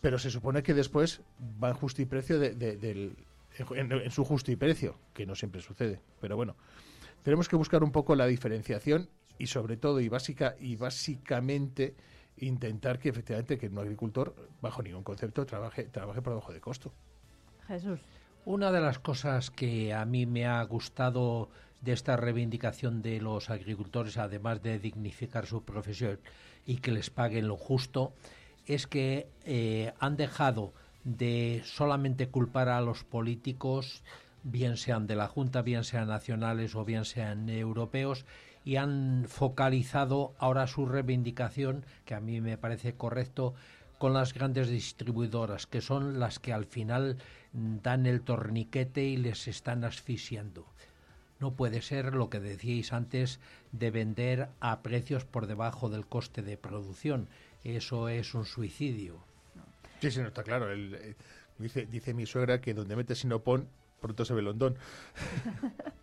pero 0.00 0.18
se 0.18 0.30
supone 0.30 0.62
que 0.62 0.72
después 0.72 1.20
van 1.38 1.74
justo 1.74 2.00
y 2.00 2.06
precio 2.06 2.38
del 2.38 3.16
en, 3.74 4.10
su 4.10 4.24
justo 4.24 4.50
y 4.50 4.56
precio, 4.56 4.96
que 5.12 5.26
no 5.26 5.34
siempre 5.34 5.60
sucede. 5.60 6.00
Pero 6.20 6.36
bueno, 6.36 6.56
tenemos 7.22 7.48
que 7.48 7.56
buscar 7.56 7.82
un 7.82 7.92
poco 7.92 8.14
la 8.14 8.26
diferenciación 8.26 9.08
y 9.38 9.46
sobre 9.46 9.76
todo 9.76 10.00
y 10.00 10.08
básica 10.08 10.56
y 10.58 10.76
básicamente 10.76 11.94
intentar 12.38 12.98
que 12.98 13.10
efectivamente 13.10 13.58
que 13.58 13.68
un 13.68 13.78
agricultor 13.78 14.34
bajo 14.60 14.82
ningún 14.82 15.02
concepto 15.02 15.44
trabaje 15.44 15.84
trabaje 15.84 16.22
por 16.22 16.32
debajo 16.32 16.52
de 16.52 16.60
costo. 16.60 16.92
Jesús. 17.66 18.00
Una 18.44 18.72
de 18.72 18.80
las 18.80 18.98
cosas 18.98 19.50
que 19.50 19.92
a 19.92 20.04
mí 20.06 20.24
me 20.24 20.46
ha 20.46 20.62
gustado 20.62 21.50
de 21.82 21.92
esta 21.92 22.16
reivindicación 22.16 23.02
de 23.02 23.20
los 23.20 23.50
agricultores, 23.50 24.16
además 24.16 24.62
de 24.62 24.78
dignificar 24.78 25.46
su 25.46 25.62
profesión 25.62 26.18
y 26.66 26.78
que 26.78 26.90
les 26.90 27.10
paguen 27.10 27.48
lo 27.48 27.56
justo, 27.56 28.12
es 28.66 28.86
que 28.86 29.28
eh, 29.44 29.92
han 29.98 30.16
dejado 30.16 30.72
de 31.04 31.62
solamente 31.64 32.28
culpar 32.28 32.68
a 32.68 32.80
los 32.80 33.04
políticos, 33.04 34.02
bien 34.42 34.76
sean 34.76 35.06
de 35.06 35.16
la 35.16 35.28
Junta, 35.28 35.62
bien 35.62 35.84
sean 35.84 36.08
nacionales 36.08 36.74
o 36.74 36.84
bien 36.84 37.04
sean 37.04 37.48
europeos, 37.48 38.24
y 38.64 38.76
han 38.76 39.24
focalizado 39.26 40.34
ahora 40.38 40.66
su 40.66 40.86
reivindicación, 40.86 41.84
que 42.04 42.14
a 42.14 42.20
mí 42.20 42.40
me 42.40 42.58
parece 42.58 42.94
correcto, 42.94 43.54
con 43.98 44.14
las 44.14 44.32
grandes 44.32 44.68
distribuidoras, 44.68 45.66
que 45.66 45.80
son 45.80 46.20
las 46.20 46.38
que 46.38 46.52
al 46.52 46.64
final 46.64 47.18
dan 47.52 48.06
el 48.06 48.22
torniquete 48.22 49.04
y 49.04 49.16
les 49.16 49.48
están 49.48 49.84
asfixiando. 49.84 50.66
No 51.38 51.52
puede 51.52 51.80
ser 51.82 52.14
lo 52.14 52.28
que 52.28 52.40
decíais 52.40 52.92
antes 52.92 53.40
de 53.72 53.90
vender 53.90 54.48
a 54.60 54.82
precios 54.82 55.24
por 55.24 55.46
debajo 55.46 55.88
del 55.88 56.06
coste 56.06 56.42
de 56.42 56.56
producción. 56.56 57.28
Eso 57.64 58.08
es 58.08 58.34
un 58.34 58.44
suicidio. 58.44 59.29
Sí, 60.00 60.10
sí, 60.10 60.20
no 60.20 60.28
está 60.28 60.42
claro. 60.42 60.72
Eh, 60.72 61.16
dice, 61.58 61.86
dice 61.86 62.14
mi 62.14 62.26
suegra 62.26 62.60
que 62.60 62.74
donde 62.74 62.96
metes 62.96 63.18
sinopón, 63.18 63.68
pronto 64.00 64.24
se 64.24 64.34
ve 64.34 64.42
Londón. 64.42 64.76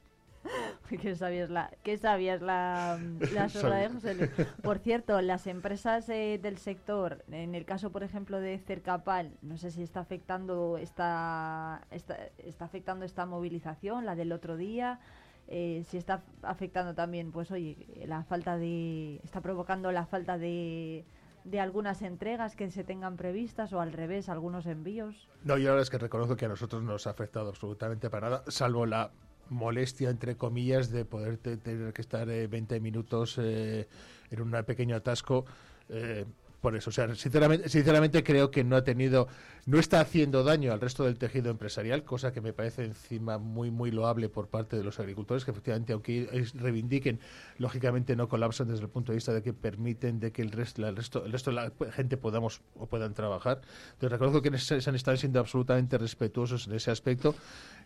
¿Qué 1.02 1.16
sabías 1.16 1.50
la, 1.50 1.70
qué 1.84 1.98
sabías 1.98 2.42
la, 2.42 2.98
la 3.34 3.48
de 3.48 3.90
José 3.90 4.16
Luis? 4.16 4.32
Por 4.64 4.80
cierto, 4.80 5.20
las 5.22 5.46
empresas 5.48 6.08
eh, 6.08 6.40
del 6.42 6.58
sector, 6.58 7.26
en 7.30 7.56
el 7.56 7.66
caso, 7.66 7.92
por 7.92 8.04
ejemplo, 8.04 8.40
de 8.40 8.58
Cercapal, 8.60 9.32
no 9.42 9.58
sé 9.58 9.72
si 9.72 9.84
está 9.84 10.00
afectando 10.00 10.78
esta, 10.78 11.82
está, 11.92 12.18
está 12.38 12.66
afectando 12.66 13.04
esta 13.04 13.26
movilización, 13.26 14.06
la 14.06 14.16
del 14.16 14.32
otro 14.32 14.56
día, 14.56 15.02
eh, 15.50 15.84
si 15.88 15.98
está 15.98 16.24
afectando 16.42 16.94
también, 16.94 17.32
pues 17.32 17.52
oye, 17.52 17.78
la 18.06 18.24
falta 18.24 18.58
de, 18.58 19.20
está 19.24 19.42
provocando 19.42 19.92
la 19.92 20.06
falta 20.06 20.38
de 20.38 21.06
de 21.50 21.60
algunas 21.62 22.02
entregas 22.02 22.56
que 22.56 22.70
se 22.70 22.84
tengan 22.84 23.16
previstas 23.16 23.72
o 23.72 23.80
al 23.80 23.94
revés, 23.94 24.28
algunos 24.28 24.66
envíos? 24.66 25.28
No, 25.44 25.58
yo 25.58 25.66
la 25.66 25.72
verdad 25.72 25.84
es 25.84 25.90
que 25.90 25.98
reconozco 25.98 26.36
que 26.36 26.46
a 26.46 26.50
nosotros 26.50 26.84
no 26.84 26.92
nos 26.92 27.08
ha 27.08 27.12
afectado 27.12 27.50
absolutamente 27.50 28.10
para 28.10 28.30
nada, 28.30 28.44
salvo 28.48 28.86
la 28.86 29.12
molestia, 29.50 30.10
entre 30.10 30.36
comillas, 30.36 30.92
de 30.92 31.06
poder 31.06 31.38
tener 31.38 31.94
que 31.94 32.02
estar 32.02 32.28
20 32.28 32.76
eh, 32.76 32.80
minutos 32.82 33.38
eh, 33.42 33.88
en 34.30 34.42
un 34.42 34.52
pequeño 34.66 34.98
atasco. 34.98 35.46
Eh, 35.90 36.26
por 36.68 36.76
eso. 36.76 36.90
O 36.90 36.94
sea, 36.94 37.16
sinceramente, 37.16 37.70
sinceramente 37.70 38.26
creo 38.26 38.52
que 38.52 38.66
no 38.66 38.76
ha 38.76 38.84
tenido, 38.84 39.30
no 39.66 39.80
está 39.80 40.02
haciendo 40.02 40.44
daño 40.44 40.74
al 40.74 40.82
resto 40.82 41.06
del 41.06 41.18
tejido 41.18 41.50
empresarial, 41.50 42.04
cosa 42.04 42.34
que 42.34 42.42
me 42.42 42.52
parece 42.52 42.84
encima 42.84 43.38
muy, 43.38 43.72
muy 43.72 43.90
loable 43.90 44.28
por 44.28 44.50
parte 44.50 44.76
de 44.76 44.84
los 44.84 45.00
agricultores, 45.00 45.46
que 45.46 45.52
efectivamente, 45.52 45.94
aunque 45.94 46.28
reivindiquen, 46.56 47.22
lógicamente 47.58 48.18
no 48.18 48.28
colapsan 48.28 48.68
desde 48.68 48.84
el 48.84 48.90
punto 48.90 49.14
de 49.14 49.16
vista 49.16 49.34
de 49.34 49.42
que 49.42 49.54
permiten 49.54 50.20
de 50.20 50.34
que 50.34 50.42
el 50.42 50.52
resto, 50.52 50.86
el 50.86 50.98
resto, 50.98 51.24
el 51.24 51.32
resto 51.32 51.52
de 51.52 51.56
la 51.56 51.72
gente 51.94 52.18
podamos 52.18 52.60
o 52.76 52.88
puedan 52.88 53.14
trabajar. 53.14 53.62
Entonces 53.94 54.12
reconozco 54.12 54.42
que 54.42 54.58
se 54.58 54.90
han 54.90 54.96
estado 54.96 55.16
siendo 55.16 55.40
absolutamente 55.40 55.98
respetuosos 55.98 56.68
en 56.68 56.74
ese 56.74 56.92
aspecto 56.92 57.34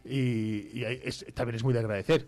y, 0.04 0.82
también 1.36 1.58
es 1.58 1.64
muy 1.64 1.74
de 1.76 1.82
agradecer. 1.82 2.28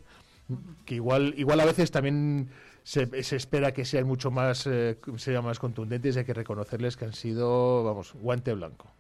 Que 0.86 0.96
igual, 0.96 1.34
igual 1.36 1.60
a 1.62 1.66
veces 1.66 1.90
también 1.90 2.50
se, 2.84 3.10
espera 3.36 3.74
que 3.74 3.86
sean 3.86 4.06
mucho 4.06 4.30
más, 4.30 4.68
eh, 4.68 4.98
sean 5.18 5.44
más 5.46 5.60
contundentes 5.60 6.16
y 6.16 6.20
hay 6.20 6.26
que 6.26 6.34
reconocerles 6.34 6.98
que 6.98 7.06
han 7.06 7.14
sido, 7.14 7.84
vamos, 7.84 8.14
guante 8.14 8.54
blanco. 8.54 8.92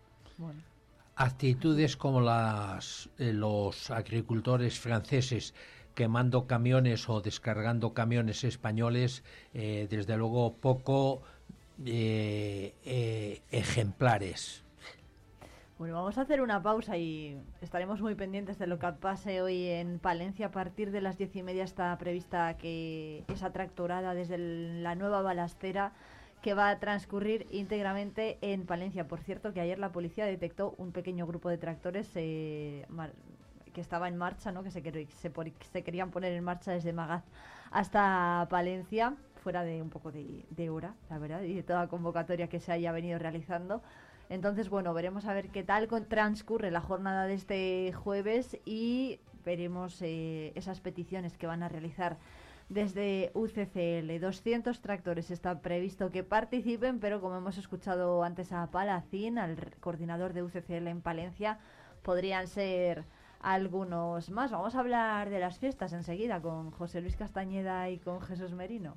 Actitudes 1.15 1.95
como 1.95 2.21
las 2.21 3.09
eh, 3.19 3.33
los 3.33 3.91
agricultores 3.91 4.79
franceses 4.79 5.53
quemando 5.93 6.47
camiones 6.47 7.07
o 7.07 7.21
descargando 7.21 7.93
camiones 7.93 8.43
españoles, 8.43 9.23
eh, 9.53 9.87
desde 9.89 10.17
luego 10.17 10.55
poco 10.55 11.21
ejemplares. 13.51 14.62
Bueno, 15.79 15.95
vamos 15.95 16.19
a 16.19 16.21
hacer 16.21 16.39
una 16.41 16.61
pausa 16.61 16.97
y 16.97 17.35
estaremos 17.61 17.99
muy 17.99 18.13
pendientes 18.13 18.59
de 18.59 18.67
lo 18.67 18.77
que 18.77 18.87
pase 18.93 19.41
hoy 19.41 19.67
en 19.67 19.97
Palencia. 19.97 20.47
A 20.47 20.51
partir 20.51 20.91
de 20.91 21.01
las 21.01 21.17
diez 21.17 21.35
y 21.35 21.41
media 21.41 21.63
está 21.63 21.97
prevista 21.97 22.57
que 22.57 23.23
esa 23.27 23.51
tractorada 23.51 24.13
desde 24.13 24.37
la 24.37 24.93
nueva 24.93 25.23
balastera 25.23 25.91
que 26.43 26.53
va 26.53 26.69
a 26.69 26.79
transcurrir 26.79 27.47
íntegramente 27.49 28.37
en 28.41 28.67
Palencia. 28.67 29.07
Por 29.07 29.21
cierto, 29.21 29.51
que 29.51 29.61
ayer 29.61 29.79
la 29.79 29.91
policía 29.91 30.25
detectó 30.25 30.75
un 30.77 30.91
pequeño 30.91 31.25
grupo 31.25 31.49
de 31.49 31.57
tractores 31.57 32.07
eh, 32.15 32.85
que 33.73 33.81
estaba 33.81 34.07
en 34.07 34.15
marcha, 34.15 34.51
¿no? 34.51 34.61
que 34.61 34.69
se, 34.69 34.83
querían 35.83 36.11
poner 36.11 36.33
en 36.33 36.43
marcha 36.43 36.71
desde 36.71 36.93
Magaz 36.93 37.23
hasta 37.71 38.45
Palencia, 38.51 39.15
fuera 39.41 39.63
de 39.63 39.81
un 39.81 39.89
poco 39.89 40.11
de, 40.11 40.45
de 40.51 40.69
hora, 40.69 40.93
la 41.09 41.17
verdad, 41.17 41.41
y 41.41 41.55
de 41.55 41.63
toda 41.63 41.87
convocatoria 41.87 42.47
que 42.47 42.59
se 42.59 42.71
haya 42.71 42.91
venido 42.91 43.17
realizando. 43.17 43.81
Entonces, 44.33 44.67
bueno, 44.67 44.95
veremos 44.95 45.25
a 45.27 45.33
ver 45.35 45.49
qué 45.49 45.61
tal 45.61 45.87
transcurre 46.07 46.71
la 46.71 46.81
jornada 46.81 47.27
de 47.27 47.35
este 47.35 47.93
jueves 47.93 48.57
y 48.65 49.19
veremos 49.45 50.01
eh, 50.01 50.53
esas 50.55 50.81
peticiones 50.81 51.37
que 51.37 51.45
van 51.45 51.61
a 51.61 51.69
realizar 51.69 52.17
desde 52.67 53.29
UCCL. 53.35 54.19
200 54.19 54.81
tractores 54.81 55.29
está 55.29 55.59
previsto 55.61 56.09
que 56.09 56.23
participen, 56.23 56.99
pero 56.99 57.21
como 57.21 57.37
hemos 57.37 57.59
escuchado 57.59 58.23
antes 58.23 58.51
a 58.53 58.65
Palacín, 58.71 59.37
al 59.37 59.55
coordinador 59.79 60.33
de 60.33 60.41
UCCL 60.41 60.87
en 60.87 61.01
Palencia, 61.01 61.59
podrían 62.01 62.47
ser 62.47 63.05
algunos 63.39 64.31
más. 64.31 64.49
Vamos 64.49 64.73
a 64.73 64.79
hablar 64.79 65.29
de 65.29 65.41
las 65.41 65.59
fiestas 65.59 65.93
enseguida 65.93 66.41
con 66.41 66.71
José 66.71 67.01
Luis 67.01 67.17
Castañeda 67.17 67.87
y 67.91 67.99
con 67.99 68.19
Jesús 68.19 68.51
Merino. 68.53 68.95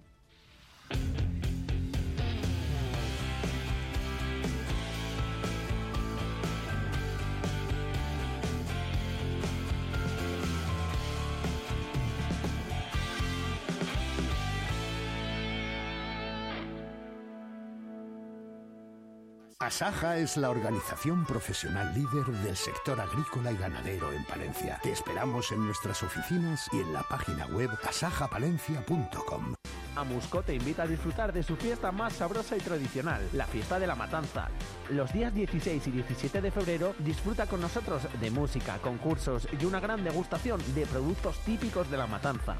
Asaja 19.66 20.16
es 20.18 20.36
la 20.36 20.50
organización 20.50 21.24
profesional 21.24 21.92
líder 21.92 22.24
del 22.44 22.56
sector 22.56 23.00
agrícola 23.00 23.50
y 23.50 23.56
ganadero 23.56 24.12
en 24.12 24.22
Palencia. 24.22 24.78
Te 24.80 24.92
esperamos 24.92 25.50
en 25.50 25.66
nuestras 25.66 26.04
oficinas 26.04 26.68
y 26.72 26.76
en 26.76 26.92
la 26.92 27.02
página 27.02 27.46
web 27.46 27.70
asajapalencia.com. 27.84 29.54
Amusco 29.96 30.42
te 30.44 30.54
invita 30.54 30.84
a 30.84 30.86
disfrutar 30.86 31.32
de 31.32 31.42
su 31.42 31.56
fiesta 31.56 31.90
más 31.90 32.12
sabrosa 32.12 32.56
y 32.56 32.60
tradicional, 32.60 33.20
la 33.32 33.44
fiesta 33.44 33.80
de 33.80 33.88
la 33.88 33.96
matanza. 33.96 34.50
Los 34.88 35.12
días 35.12 35.34
16 35.34 35.84
y 35.84 35.90
17 35.90 36.40
de 36.40 36.50
febrero 36.52 36.94
disfruta 37.00 37.46
con 37.46 37.60
nosotros 37.60 38.02
de 38.20 38.30
música, 38.30 38.78
concursos 38.78 39.48
y 39.60 39.64
una 39.64 39.80
gran 39.80 40.04
degustación 40.04 40.60
de 40.76 40.86
productos 40.86 41.40
típicos 41.40 41.90
de 41.90 41.96
la 41.96 42.06
matanza. 42.06 42.54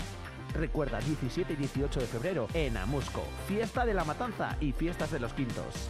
Recuerda 0.55 0.99
17 0.99 1.53
y 1.53 1.57
18 1.57 2.01
de 2.01 2.07
febrero 2.07 2.49
en 2.53 2.77
Amusco, 2.77 3.23
fiesta 3.47 3.87
de 3.87 3.95
la 3.95 4.03
matanza 4.03 4.57
y 4.61 4.73
fiestas 4.73 5.13
de 5.13 5.21
los 5.21 5.33
quintos. 5.35 5.89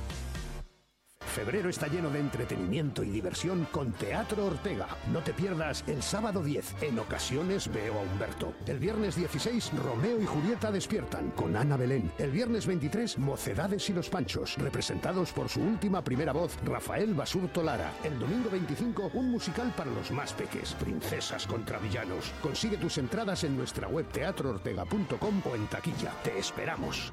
Febrero 1.26 1.68
está 1.68 1.88
lleno 1.88 2.10
de 2.10 2.20
entretenimiento 2.20 3.04
y 3.04 3.10
diversión 3.10 3.66
con 3.70 3.92
Teatro 3.92 4.46
Ortega. 4.46 4.88
No 5.12 5.20
te 5.20 5.32
pierdas 5.32 5.84
el 5.86 6.02
sábado 6.02 6.42
10. 6.42 6.82
En 6.82 6.98
ocasiones 6.98 7.70
veo 7.72 7.98
a 7.98 8.02
Humberto. 8.02 8.54
El 8.66 8.78
viernes 8.78 9.16
16, 9.16 9.72
Romeo 9.84 10.20
y 10.20 10.26
Julieta 10.26 10.70
despiertan 10.70 11.30
con 11.32 11.56
Ana 11.56 11.76
Belén. 11.76 12.10
El 12.18 12.30
viernes 12.30 12.66
23, 12.66 13.18
Mocedades 13.18 13.88
y 13.90 13.92
los 13.92 14.08
Panchos, 14.08 14.56
representados 14.56 15.32
por 15.32 15.48
su 15.48 15.60
última 15.60 16.02
primera 16.02 16.32
voz, 16.32 16.56
Rafael 16.64 17.14
Basurto 17.14 17.62
Lara. 17.62 17.92
El 18.04 18.18
domingo 18.18 18.48
25, 18.50 19.10
un 19.14 19.30
musical 19.30 19.72
para 19.76 19.90
los 19.90 20.10
más 20.10 20.32
peques, 20.32 20.74
Princesas 20.74 21.46
contra 21.46 21.78
Villanos. 21.78 22.32
Consigue 22.42 22.76
tus 22.76 22.98
entradas 22.98 23.44
en 23.44 23.56
nuestra 23.56 23.88
web 23.88 24.06
teatroortega.com 24.12 25.42
o 25.44 25.54
en 25.54 25.66
taquilla. 25.66 26.12
Te 26.22 26.38
esperamos. 26.38 27.12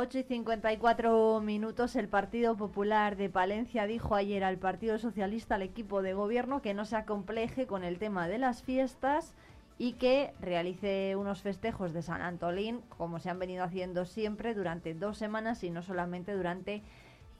8 0.00 0.18
y 0.18 0.22
54 0.22 1.40
minutos, 1.40 1.96
el 1.96 2.06
Partido 2.06 2.56
Popular 2.56 3.16
de 3.16 3.28
Palencia 3.28 3.84
dijo 3.88 4.14
ayer 4.14 4.44
al 4.44 4.56
Partido 4.56 4.96
Socialista, 4.96 5.56
al 5.56 5.62
equipo 5.62 6.02
de 6.02 6.14
gobierno, 6.14 6.62
que 6.62 6.72
no 6.72 6.84
se 6.84 6.94
acompleje 6.94 7.66
con 7.66 7.82
el 7.82 7.98
tema 7.98 8.28
de 8.28 8.38
las 8.38 8.62
fiestas 8.62 9.34
y 9.76 9.94
que 9.94 10.34
realice 10.40 11.16
unos 11.16 11.42
festejos 11.42 11.92
de 11.92 12.02
San 12.02 12.22
Antolín, 12.22 12.80
como 12.96 13.18
se 13.18 13.28
han 13.28 13.40
venido 13.40 13.64
haciendo 13.64 14.04
siempre, 14.04 14.54
durante 14.54 14.94
dos 14.94 15.18
semanas 15.18 15.64
y 15.64 15.70
no 15.70 15.82
solamente 15.82 16.32
durante 16.32 16.84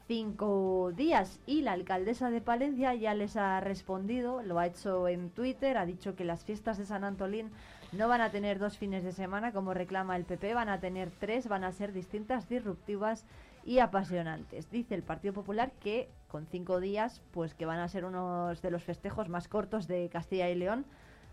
cinco 0.09 0.90
días. 0.96 1.38
Y 1.46 1.62
la 1.62 1.74
alcaldesa 1.74 2.28
de 2.28 2.40
Palencia 2.40 2.92
ya 2.92 3.14
les 3.14 3.36
ha 3.36 3.61
respondido, 3.61 4.42
lo 4.42 4.59
ha 4.59 4.66
hecho 4.66 5.06
en 5.06 5.30
Twitter, 5.30 5.78
ha 5.78 5.86
dicho 5.86 6.16
que 6.16 6.24
las 6.24 6.44
fiestas 6.44 6.76
de 6.76 6.86
San 6.86 7.04
Antolín 7.04 7.52
no 7.93 8.09
van 8.09 8.20
a 8.20 8.30
tener 8.30 8.59
dos 8.59 8.76
fines 8.76 9.03
de 9.03 9.12
semana 9.12 9.53
como 9.53 9.74
reclama 9.74 10.16
el 10.16 10.24
PP, 10.24 10.55
van 10.55 10.68
a 10.68 10.80
tener 10.80 11.11
tres, 11.11 11.49
van 11.49 11.64
a 11.64 11.72
ser 11.72 11.93
distintas, 11.93 12.49
disruptivas 12.49 13.24
y 13.64 13.78
apasionantes. 13.78 14.70
Dice 14.70 14.95
el 14.95 15.03
Partido 15.03 15.34
Popular 15.34 15.72
que 15.80 16.09
con 16.28 16.47
cinco 16.47 16.80
días, 16.80 17.22
pues 17.32 17.55
que 17.55 17.66
van 17.66 17.78
a 17.78 17.89
ser 17.89 18.05
unos 18.05 18.61
de 18.61 18.70
los 18.70 18.82
festejos 18.82 19.28
más 19.28 19.49
cortos 19.49 19.86
de 19.86 20.09
Castilla 20.11 20.51
y 20.51 20.55
León, 20.55 20.84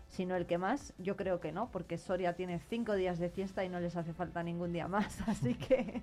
sino 0.08 0.34
el 0.36 0.46
que 0.46 0.56
más. 0.56 0.94
Yo 0.98 1.16
creo 1.16 1.40
que 1.40 1.52
no, 1.52 1.70
porque 1.70 1.98
Soria 1.98 2.34
tiene 2.34 2.58
cinco 2.58 2.94
días 2.94 3.18
de 3.18 3.28
fiesta 3.28 3.64
y 3.64 3.68
no 3.68 3.80
les 3.80 3.96
hace 3.96 4.14
falta 4.14 4.42
ningún 4.42 4.72
día 4.72 4.88
más. 4.88 5.20
Así 5.28 5.54
que, 5.54 6.02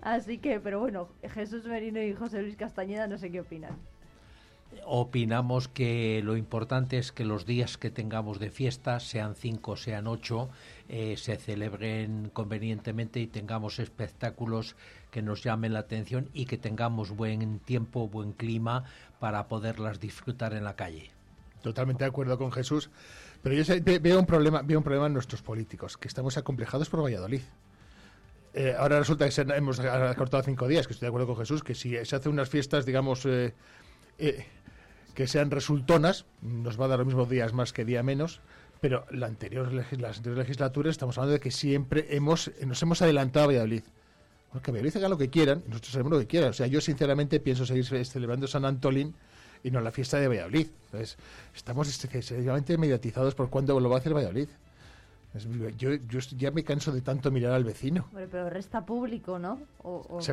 así 0.00 0.38
que, 0.38 0.60
pero 0.60 0.80
bueno, 0.80 1.08
Jesús 1.22 1.64
Merino 1.66 2.00
y 2.00 2.12
José 2.12 2.42
Luis 2.42 2.56
Castañeda 2.56 3.06
no 3.06 3.18
sé 3.18 3.30
qué 3.30 3.40
opinan 3.40 3.76
opinamos 4.84 5.68
que 5.68 6.20
lo 6.24 6.36
importante 6.36 6.98
es 6.98 7.12
que 7.12 7.24
los 7.24 7.46
días 7.46 7.78
que 7.78 7.90
tengamos 7.90 8.38
de 8.38 8.50
fiesta, 8.50 9.00
sean 9.00 9.34
cinco, 9.34 9.76
sean 9.76 10.06
ocho, 10.06 10.50
eh, 10.88 11.16
se 11.16 11.36
celebren 11.36 12.30
convenientemente 12.32 13.20
y 13.20 13.26
tengamos 13.26 13.78
espectáculos 13.78 14.76
que 15.10 15.22
nos 15.22 15.42
llamen 15.42 15.72
la 15.72 15.80
atención 15.80 16.28
y 16.32 16.46
que 16.46 16.58
tengamos 16.58 17.10
buen 17.10 17.58
tiempo, 17.60 18.08
buen 18.08 18.32
clima 18.32 18.84
para 19.20 19.48
poderlas 19.48 20.00
disfrutar 20.00 20.54
en 20.54 20.64
la 20.64 20.76
calle. 20.76 21.10
Totalmente 21.62 22.04
de 22.04 22.08
acuerdo 22.08 22.36
con 22.36 22.52
Jesús, 22.52 22.90
pero 23.42 23.54
yo 23.54 23.64
veo 23.82 24.18
un 24.18 24.26
problema, 24.26 24.62
veo 24.62 24.78
un 24.78 24.84
problema 24.84 25.06
en 25.06 25.14
nuestros 25.14 25.42
políticos, 25.42 25.96
que 25.96 26.08
estamos 26.08 26.36
acomplejados 26.36 26.88
por 26.90 27.02
Valladolid. 27.02 27.42
Eh, 28.54 28.74
ahora 28.78 29.00
resulta 29.00 29.28
que 29.28 29.40
hemos 29.40 29.80
cortado 30.16 30.42
cinco 30.44 30.68
días, 30.68 30.86
que 30.86 30.92
estoy 30.92 31.06
de 31.06 31.08
acuerdo 31.08 31.26
con 31.26 31.36
Jesús, 31.36 31.64
que 31.64 31.74
si 31.74 31.96
se 32.04 32.16
hacen 32.16 32.30
unas 32.30 32.48
fiestas, 32.48 32.86
digamos, 32.86 33.26
eh, 33.26 33.52
que 35.14 35.26
sean 35.26 35.50
resultonas, 35.50 36.24
nos 36.42 36.80
va 36.80 36.86
a 36.86 36.88
dar 36.88 36.98
los 36.98 37.06
mismos 37.06 37.28
días 37.28 37.52
más 37.52 37.72
que 37.72 37.84
día 37.84 38.02
menos, 38.02 38.40
Pero 38.80 39.06
la 39.10 39.26
anterior, 39.26 39.72
legis- 39.72 39.98
las 39.98 40.18
anteriores 40.18 40.46
legislaturas 40.46 40.90
estamos 40.90 41.16
hablando 41.16 41.32
de 41.34 41.40
que 41.40 41.50
siempre 41.50 42.06
hemos 42.10 42.50
nos 42.66 42.82
hemos 42.82 43.00
adelantado 43.00 43.44
a 43.44 43.46
Valladolid. 43.48 43.82
Bueno, 44.50 44.62
que 44.62 44.72
Valladolid 44.72 44.96
haga 44.96 45.08
lo 45.08 45.16
que 45.16 45.30
quieran 45.30 45.62
y 45.66 45.68
nosotros 45.70 45.92
sabemos 45.92 46.12
lo 46.12 46.18
que 46.18 46.26
quieran. 46.26 46.50
O 46.50 46.52
sea, 46.52 46.66
yo 46.66 46.80
sinceramente 46.82 47.40
pienso 47.40 47.64
seguir 47.64 47.86
ce- 47.86 48.04
celebrando 48.04 48.46
San 48.46 48.64
Antolín 48.66 49.14
y 49.62 49.70
no 49.70 49.80
la 49.80 49.90
fiesta 49.90 50.18
de 50.18 50.28
Valladolid. 50.28 50.66
Entonces, 50.86 51.16
estamos 51.54 51.88
excesivamente 51.88 52.76
mediatizados 52.76 53.34
por 53.34 53.48
cuándo 53.48 53.80
lo 53.80 53.88
va 53.88 53.96
a 53.96 53.98
hacer 54.00 54.12
Valladolid. 54.14 54.48
Yo, 55.78 55.94
yo 55.94 56.20
ya 56.36 56.50
me 56.50 56.62
canso 56.62 56.92
de 56.92 57.00
tanto 57.00 57.30
mirar 57.30 57.52
al 57.54 57.64
vecino. 57.64 58.04
Hombre, 58.10 58.28
pero 58.30 58.50
resta 58.50 58.84
público, 58.84 59.38
¿no? 59.38 59.60
¿O- 59.82 60.04
o 60.08 60.18
qué? 60.18 60.24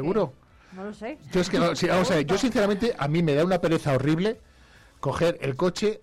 No 0.74 2.00
lo 2.00 2.06
sé. 2.06 2.26
Yo 2.26 2.38
sinceramente, 2.38 2.96
a 2.98 3.08
mí 3.08 3.24
me 3.24 3.34
da 3.34 3.44
una 3.44 3.60
pereza 3.60 3.94
horrible 3.94 4.40
coger 5.00 5.38
el 5.42 5.56
coche, 5.56 6.02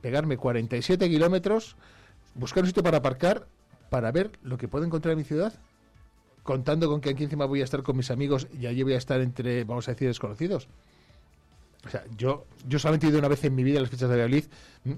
pegarme 0.00 0.36
47 0.36 1.08
kilómetros, 1.08 1.76
buscar 2.34 2.62
un 2.62 2.68
sitio 2.68 2.82
para 2.82 2.98
aparcar, 2.98 3.46
para 3.90 4.10
ver 4.10 4.32
lo 4.42 4.58
que 4.58 4.68
puedo 4.68 4.84
encontrar 4.84 5.12
en 5.12 5.18
mi 5.18 5.24
ciudad, 5.24 5.52
contando 6.42 6.88
con 6.88 7.00
que 7.00 7.10
aquí 7.10 7.24
encima 7.24 7.44
voy 7.44 7.60
a 7.60 7.64
estar 7.64 7.82
con 7.82 7.96
mis 7.96 8.10
amigos 8.10 8.48
y 8.58 8.66
allí 8.66 8.82
voy 8.82 8.94
a 8.94 8.98
estar 8.98 9.20
entre, 9.20 9.64
vamos 9.64 9.86
a 9.88 9.92
decir, 9.92 10.08
desconocidos. 10.08 10.68
O 11.86 11.90
sea, 11.90 12.04
yo, 12.16 12.46
yo 12.66 12.78
solamente 12.78 13.06
he 13.06 13.10
ido 13.10 13.18
una 13.18 13.28
vez 13.28 13.44
en 13.44 13.54
mi 13.54 13.62
vida 13.62 13.78
a 13.78 13.82
las 13.82 13.90
fiestas 13.90 14.08
de 14.08 14.16
Valladolid 14.16 14.44
mm, 14.84 14.92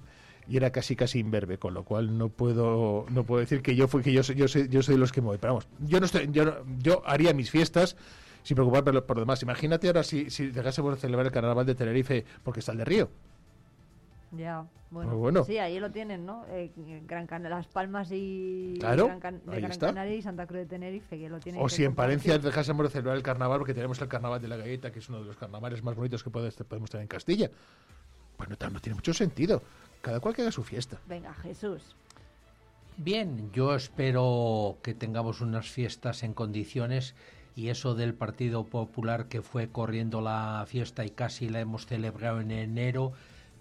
y 0.49 0.57
era 0.57 0.71
casi 0.71 0.97
casi 0.97 1.19
imberbe, 1.19 1.59
con 1.59 1.75
lo 1.75 1.85
cual 1.85 2.17
no 2.17 2.29
puedo 2.29 3.05
no 3.11 3.25
puedo 3.25 3.41
decir 3.41 3.63
que 3.63 3.77
yo 3.77 3.87
fui 3.87 4.03
que 4.03 4.13
yo 4.13 4.23
soy, 4.23 4.37
yo 4.37 4.49
soy, 4.49 4.69
yo 4.69 4.83
soy 4.83 4.95
de 4.95 5.01
los 5.01 5.13
que 5.13 5.21
voy. 5.21 5.39
Pero 5.39 5.55
vamos, 5.55 5.69
yo 5.81 6.01
no 6.01 6.07
estoy, 6.07 6.29
yo, 6.33 6.65
yo 6.79 7.03
haría 7.05 7.35
mis 7.35 7.51
fiestas 7.51 7.97
sin 8.43 8.55
preocuparme 8.55 8.85
por 8.85 8.95
lo, 8.95 9.07
por 9.07 9.17
lo 9.17 9.21
demás. 9.23 9.43
Imagínate 9.43 9.87
ahora 9.87 10.03
si, 10.03 10.31
si 10.31 10.47
dejásemos 10.49 10.95
de 10.95 11.01
celebrar 11.01 11.27
el 11.27 11.33
carnaval 11.33 11.67
de 11.67 11.75
Tenerife 11.75 12.25
porque 12.43 12.61
está 12.61 12.73
el 12.73 12.79
de 12.79 12.85
Río. 12.85 13.09
Ya, 14.33 14.65
bueno. 14.93 15.17
Bueno. 15.17 15.45
Sí, 15.45 15.59
ahí 15.59 15.81
lo 15.81 15.91
tienen, 15.91 16.25
¿no? 16.25 16.45
Eh, 16.51 16.71
Gran 17.07 17.27
Can- 17.27 17.43
Las 17.43 17.67
Palmas 17.67 18.11
y 18.13 18.77
Claro, 18.79 19.07
Gran, 19.07 19.19
Can- 19.21 19.41
de 19.45 19.53
ahí 19.55 19.59
Gran 19.61 19.73
está. 19.73 19.87
Canaria 19.89 20.15
y 20.15 20.23
Santa 20.23 20.47
Cruz 20.47 20.61
de 20.61 20.67
Tenerife, 20.67 21.19
que 21.19 21.29
lo 21.29 21.41
tienen 21.41 21.61
O 21.61 21.69
si 21.69 21.85
en. 21.85 21.97
Palencia 21.97 22.39
dejásemos 22.39 22.85
de 22.85 22.91
celebrar 22.91 23.17
el 23.17 23.25
carnaval 23.25 23.59
porque 23.59 23.75
tenemos 23.75 24.01
el 24.01 24.07
carnaval 24.07 24.41
de 24.41 24.47
la 24.47 24.57
galleta, 24.57 24.93
que 24.93 25.01
es 25.01 25.09
uno 25.09 25.19
de 25.21 25.25
los 25.27 25.37
carnavales 25.37 25.83
más 25.83 25.97
bonitos 25.97 26.23
que 26.23 26.31
puede- 26.31 26.53
podemos 26.53 26.91
tener 26.91 27.03
en 27.03 27.09
Castilla. 27.09 27.51
Pues 28.37 28.49
no, 28.49 28.57
no 28.71 28.81
tiene 28.81 28.95
mucho 28.95 29.13
sentido. 29.13 29.63
Cada 30.01 30.21
cual 30.21 30.35
que 30.35 30.43
haga 30.43 30.53
su 30.53 30.63
fiesta. 30.63 30.99
Venga, 31.09 31.35
Jesús. 31.35 31.97
Bien, 32.97 33.51
yo 33.53 33.75
espero 33.75 34.79
que 34.83 34.95
tengamos 34.95 35.41
unas 35.41 35.69
fiestas 35.69 36.23
en 36.23 36.35
condiciones 36.35 37.15
y 37.61 37.69
eso 37.69 37.95
del 37.95 38.15
Partido 38.15 38.65
Popular 38.65 39.27
que 39.29 39.43
fue 39.43 39.69
corriendo 39.69 40.23
la 40.23 40.65
fiesta 40.67 41.05
y 41.05 41.11
casi 41.11 41.51
la 41.51 41.61
hemos 41.61 41.85
celebrado 41.85 42.41
en 42.41 42.53
enero, 42.53 43.13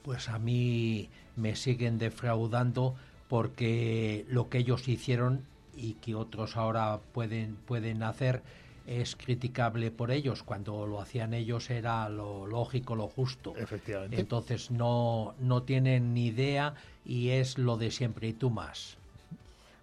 pues 0.04 0.30
a 0.30 0.40
mí 0.40 1.10
me 1.36 1.58
siguen 1.58 1.98
defraudando 1.98 2.96
porque 3.28 4.26
lo 4.30 4.48
que 4.48 4.60
ellos 4.60 4.88
hicieron 4.88 5.44
y 5.76 5.96
que 5.96 6.16
otros 6.16 6.56
ahora 6.56 7.02
pueden, 7.12 7.58
pueden 7.66 8.02
hacer 8.04 8.42
es 8.88 9.18
criticable 9.18 9.92
por 9.92 10.12
ellos. 10.12 10.44
Cuando 10.44 10.88
lo 10.88 11.02
hacían 11.02 11.34
ellos 11.34 11.70
era 11.70 12.08
lo 12.08 12.48
lógico, 12.48 12.96
lo 12.96 13.10
justo. 13.10 13.54
Efectivamente. 13.58 14.18
Entonces 14.18 14.72
no, 14.72 15.36
no 15.42 15.64
tienen 15.64 16.14
ni 16.14 16.28
idea 16.28 16.74
y 17.06 17.32
es 17.32 17.58
lo 17.58 17.76
de 17.76 17.92
siempre 17.92 18.30
y 18.30 18.34
tú 18.34 18.50
más. 18.50 18.98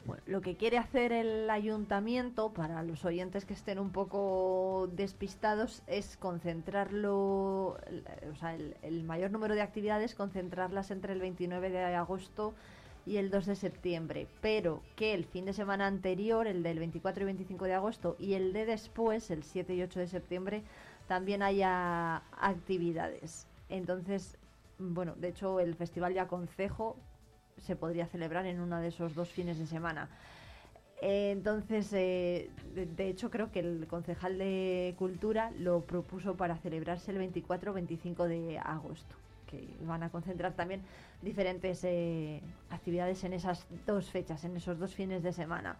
Bueno, 0.07 0.22
lo 0.26 0.40
que 0.40 0.57
quiere 0.57 0.78
hacer 0.78 1.11
el 1.11 1.50
ayuntamiento, 1.50 2.52
para 2.52 2.82
los 2.84 3.04
oyentes 3.04 3.44
que 3.44 3.54
estén 3.54 3.80
un 3.80 3.90
poco 3.90 4.88
despistados, 4.92 5.82
es 5.88 6.16
concentrarlo, 6.16 7.76
o 7.76 8.34
sea, 8.38 8.54
el, 8.54 8.76
el 8.82 9.02
mayor 9.02 9.32
número 9.32 9.54
de 9.54 9.62
actividades, 9.62 10.14
concentrarlas 10.14 10.92
entre 10.92 11.12
el 11.12 11.20
29 11.20 11.70
de 11.70 11.84
agosto 11.94 12.54
y 13.04 13.16
el 13.16 13.30
2 13.30 13.46
de 13.46 13.57
septiembre, 13.57 14.26
pero 14.40 14.82
que 14.94 15.14
el 15.14 15.24
fin 15.24 15.44
de 15.44 15.52
semana 15.52 15.86
anterior, 15.86 16.46
el 16.46 16.62
del 16.62 16.78
24 16.78 17.22
y 17.22 17.26
25 17.26 17.64
de 17.64 17.74
agosto, 17.74 18.16
y 18.18 18.34
el 18.34 18.52
de 18.52 18.66
después, 18.66 19.30
el 19.30 19.42
7 19.42 19.74
y 19.74 19.82
8 19.82 20.00
de 20.00 20.07
septiembre, 20.09 20.62
también 21.07 21.42
haya 21.42 22.22
actividades. 22.38 23.46
Entonces, 23.68 24.36
bueno, 24.78 25.14
de 25.16 25.28
hecho, 25.28 25.61
el 25.61 25.74
Festival 25.74 26.14
Ya 26.14 26.26
Concejo 26.28 26.96
se 27.59 27.76
podría 27.76 28.07
celebrar 28.07 28.46
en 28.46 28.61
uno 28.61 28.80
de 28.80 28.88
esos 28.88 29.14
dos 29.14 29.30
fines 29.30 29.59
de 29.59 29.66
semana. 29.66 30.09
Eh, 31.02 31.30
entonces, 31.32 31.92
eh, 31.92 32.50
de, 32.74 32.86
de 32.86 33.09
hecho, 33.09 33.30
creo 33.30 33.50
que 33.50 33.61
el 33.61 33.86
concejal 33.86 34.38
de 34.38 34.94
Cultura 34.98 35.50
lo 35.59 35.82
propuso 35.82 36.36
para 36.36 36.57
celebrarse 36.57 37.11
el 37.11 37.18
24 37.18 37.70
o 37.70 37.74
25 37.74 38.28
de 38.28 38.59
agosto, 38.59 39.14
que 39.46 39.68
van 39.82 40.02
a 40.02 40.11
concentrar 40.11 40.54
también 40.54 40.82
diferentes 41.22 41.84
eh, 41.84 42.40
actividades 42.70 43.24
en 43.24 43.34
esas 43.34 43.66
dos 43.86 44.11
fechas, 44.11 44.44
en 44.44 44.57
esos 44.57 44.78
dos 44.78 44.94
fines 44.94 45.22
de 45.22 45.32
semana. 45.32 45.76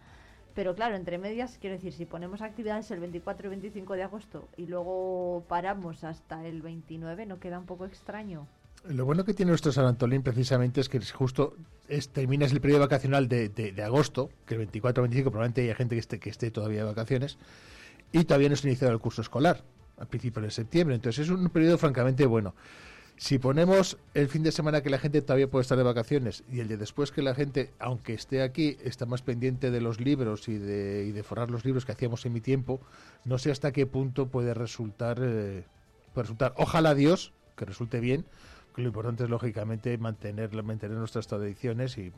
Pero 0.53 0.73
claro, 0.75 0.95
entre 0.95 1.17
medias, 1.19 1.57
quiero 1.59 1.75
decir, 1.75 1.93
si 1.93 2.05
ponemos 2.05 2.41
actividades 2.41 2.89
el 2.91 2.99
24 2.99 3.47
y 3.47 3.49
25 3.51 3.93
de 3.93 4.03
agosto 4.03 4.47
y 4.57 4.65
luego 4.65 5.43
paramos 5.47 6.03
hasta 6.03 6.45
el 6.47 6.61
29, 6.61 7.25
¿no 7.27 7.39
queda 7.39 7.59
un 7.59 7.65
poco 7.65 7.85
extraño? 7.85 8.47
Lo 8.89 9.05
bueno 9.05 9.25
que 9.25 9.33
tiene 9.33 9.49
nuestro 9.49 9.71
San 9.71 9.85
Antolín 9.85 10.23
precisamente 10.23 10.79
es 10.79 10.87
que 10.87 10.97
es 10.97 11.11
justo 11.11 11.55
es, 11.89 12.09
terminas 12.09 12.51
el 12.51 12.61
periodo 12.61 12.81
vacacional 12.81 13.27
de, 13.27 13.73
agosto, 13.83 14.29
que 14.45 14.53
el 14.53 14.59
24 14.59 15.03
25 15.03 15.29
probablemente 15.29 15.61
haya 15.63 15.75
gente 15.75 15.99
que 16.19 16.29
esté, 16.29 16.51
todavía 16.51 16.79
de 16.79 16.85
vacaciones, 16.85 17.37
y 18.11 18.23
todavía 18.23 18.49
no 18.49 18.55
se 18.55 18.67
ha 18.67 18.71
iniciado 18.71 18.93
el 18.93 18.99
curso 18.99 19.21
escolar, 19.21 19.63
al 19.97 20.07
principio 20.07 20.41
de 20.41 20.51
septiembre. 20.51 20.95
Entonces 20.95 21.25
es 21.25 21.31
un 21.31 21.49
periodo 21.49 21.77
francamente 21.77 22.25
bueno. 22.25 22.55
Si 23.17 23.39
ponemos 23.39 23.97
el 24.13 24.29
fin 24.29 24.43
de 24.43 24.51
semana 24.51 24.81
que 24.81 24.91
la 24.91 24.99
gente 24.99 25.21
todavía 25.21 25.49
puede 25.49 25.63
estar 25.63 25.77
de 25.77 25.83
vacaciones 25.83 26.43
y 26.51 26.59
el 26.59 26.67
de 26.67 26.77
después 26.77 27.11
que 27.11 27.23
la 27.23 27.33
gente, 27.33 27.71
aunque 27.79 28.13
esté 28.13 28.43
aquí, 28.43 28.77
está 28.83 29.05
más 29.05 29.23
pendiente 29.23 29.71
de 29.71 29.81
los 29.81 29.99
libros 29.99 30.47
y 30.47 30.57
de, 30.57 31.05
y 31.07 31.11
de 31.11 31.23
forrar 31.23 31.49
los 31.49 31.65
libros 31.65 31.83
que 31.83 31.93
hacíamos 31.93 32.25
en 32.25 32.33
mi 32.33 32.41
tiempo, 32.41 32.79
no 33.25 33.39
sé 33.39 33.51
hasta 33.51 33.71
qué 33.71 33.87
punto 33.87 34.27
puede 34.27 34.53
resultar, 34.53 35.17
eh, 35.19 35.65
puede 36.13 36.23
resultar. 36.23 36.53
Ojalá 36.57 36.93
Dios 36.93 37.33
que 37.57 37.65
resulte 37.65 37.99
bien, 37.99 38.23
lo 38.77 38.87
importante 38.87 39.23
es 39.23 39.29
lógicamente 39.29 39.97
mantener, 39.97 40.51
mantener 40.63 40.97
nuestras 40.97 41.27
tradiciones 41.27 41.97
y, 41.97 42.11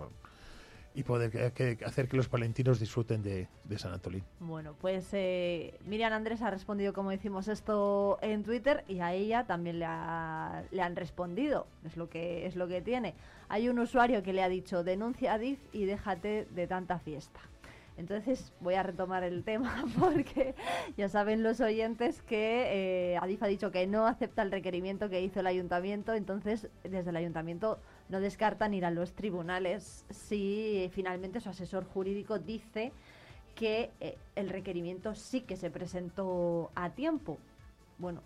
y 0.93 1.03
poder 1.03 1.31
que- 1.53 1.77
hacer 1.85 2.07
que 2.07 2.17
los 2.17 2.27
palentinos 2.27 2.79
disfruten 2.79 3.23
de, 3.23 3.47
de 3.63 3.79
San 3.79 3.93
Antolín. 3.93 4.23
Bueno, 4.39 4.75
pues 4.79 5.07
eh, 5.13 5.73
Miriam 5.85 6.11
Andrés 6.13 6.41
ha 6.41 6.49
respondido 6.51 6.93
como 6.93 7.11
decimos 7.11 7.47
esto 7.47 8.17
en 8.21 8.43
Twitter 8.43 8.83
y 8.87 8.99
a 8.99 9.13
ella 9.13 9.45
también 9.45 9.79
le, 9.79 9.85
le 10.71 10.81
han 10.81 10.95
respondido. 10.95 11.67
Es 11.85 11.95
lo 11.95 12.09
que 12.09 12.45
es 12.45 12.55
lo 12.55 12.67
que 12.67 12.81
tiene. 12.81 13.13
Hay 13.47 13.69
un 13.69 13.79
usuario 13.79 14.21
que 14.23 14.33
le 14.33 14.43
ha 14.43 14.49
dicho 14.49 14.83
denuncia 14.83 15.33
a 15.33 15.37
DIF 15.37 15.59
y 15.73 15.85
déjate 15.85 16.45
de 16.53 16.67
tanta 16.67 16.99
fiesta. 16.99 17.39
Entonces 17.99 18.53
voy 18.61 18.75
a 18.75 18.83
retomar 18.83 19.23
el 19.23 19.43
tema 19.43 19.83
porque 19.99 20.55
ya 20.95 21.09
saben 21.09 21.43
los 21.43 21.59
oyentes 21.59 22.21
que 22.21 23.11
eh, 23.13 23.17
Adif 23.17 23.43
ha 23.43 23.47
dicho 23.47 23.71
que 23.71 23.85
no 23.87 24.07
acepta 24.07 24.41
el 24.41 24.51
requerimiento 24.51 25.09
que 25.09 25.21
hizo 25.21 25.41
el 25.41 25.47
ayuntamiento, 25.47 26.13
entonces 26.13 26.69
desde 26.83 27.09
el 27.09 27.17
ayuntamiento 27.17 27.77
no 28.07 28.21
descartan 28.21 28.73
ir 28.73 28.85
a 28.85 28.91
los 28.91 29.11
tribunales 29.11 30.05
si 30.09 30.89
finalmente 30.93 31.41
su 31.41 31.49
asesor 31.49 31.83
jurídico 31.83 32.39
dice 32.39 32.93
que 33.53 33.91
eh, 33.99 34.17
el 34.37 34.47
requerimiento 34.47 35.13
sí 35.13 35.41
que 35.41 35.57
se 35.57 35.69
presentó 35.69 36.71
a 36.75 36.91
tiempo. 36.91 37.37
Bueno, 37.97 38.21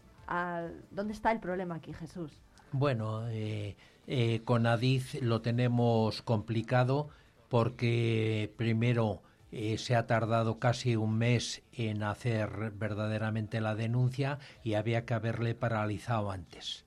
¿dónde 0.91 1.13
está 1.13 1.31
el 1.31 1.39
problema 1.39 1.75
aquí, 1.75 1.91
Jesús? 1.93 2.31
Bueno, 2.71 3.27
eh, 3.29 3.75
eh, 4.05 4.41
con 4.45 4.67
Adiz 4.67 5.19
lo 5.19 5.41
tenemos 5.41 6.21
complicado 6.21 7.09
porque 7.49 8.53
primero 8.55 9.23
eh, 9.55 9.77
se 9.77 9.95
ha 9.95 10.07
tardado 10.07 10.57
casi 10.57 10.95
un 10.95 11.17
mes 11.17 11.61
en 11.73 12.01
hacer 12.01 12.71
verdaderamente 12.71 13.61
la 13.61 13.75
denuncia 13.75 14.39
y 14.63 14.73
había 14.73 15.05
que 15.05 15.13
haberle 15.13 15.53
paralizado 15.53 16.31
antes. 16.31 16.85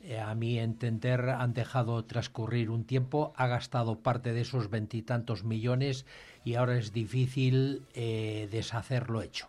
Eh, 0.00 0.20
a 0.20 0.32
mi 0.36 0.60
entender 0.60 1.28
han 1.28 1.54
dejado 1.54 2.04
transcurrir 2.04 2.70
un 2.70 2.84
tiempo, 2.84 3.32
ha 3.36 3.48
gastado 3.48 3.98
parte 3.98 4.32
de 4.32 4.42
esos 4.42 4.70
veintitantos 4.70 5.42
millones 5.42 6.06
y 6.44 6.54
ahora 6.54 6.78
es 6.78 6.92
difícil 6.92 7.82
eh, 7.94 8.48
deshacer 8.52 9.10
lo 9.10 9.20
hecho. 9.20 9.48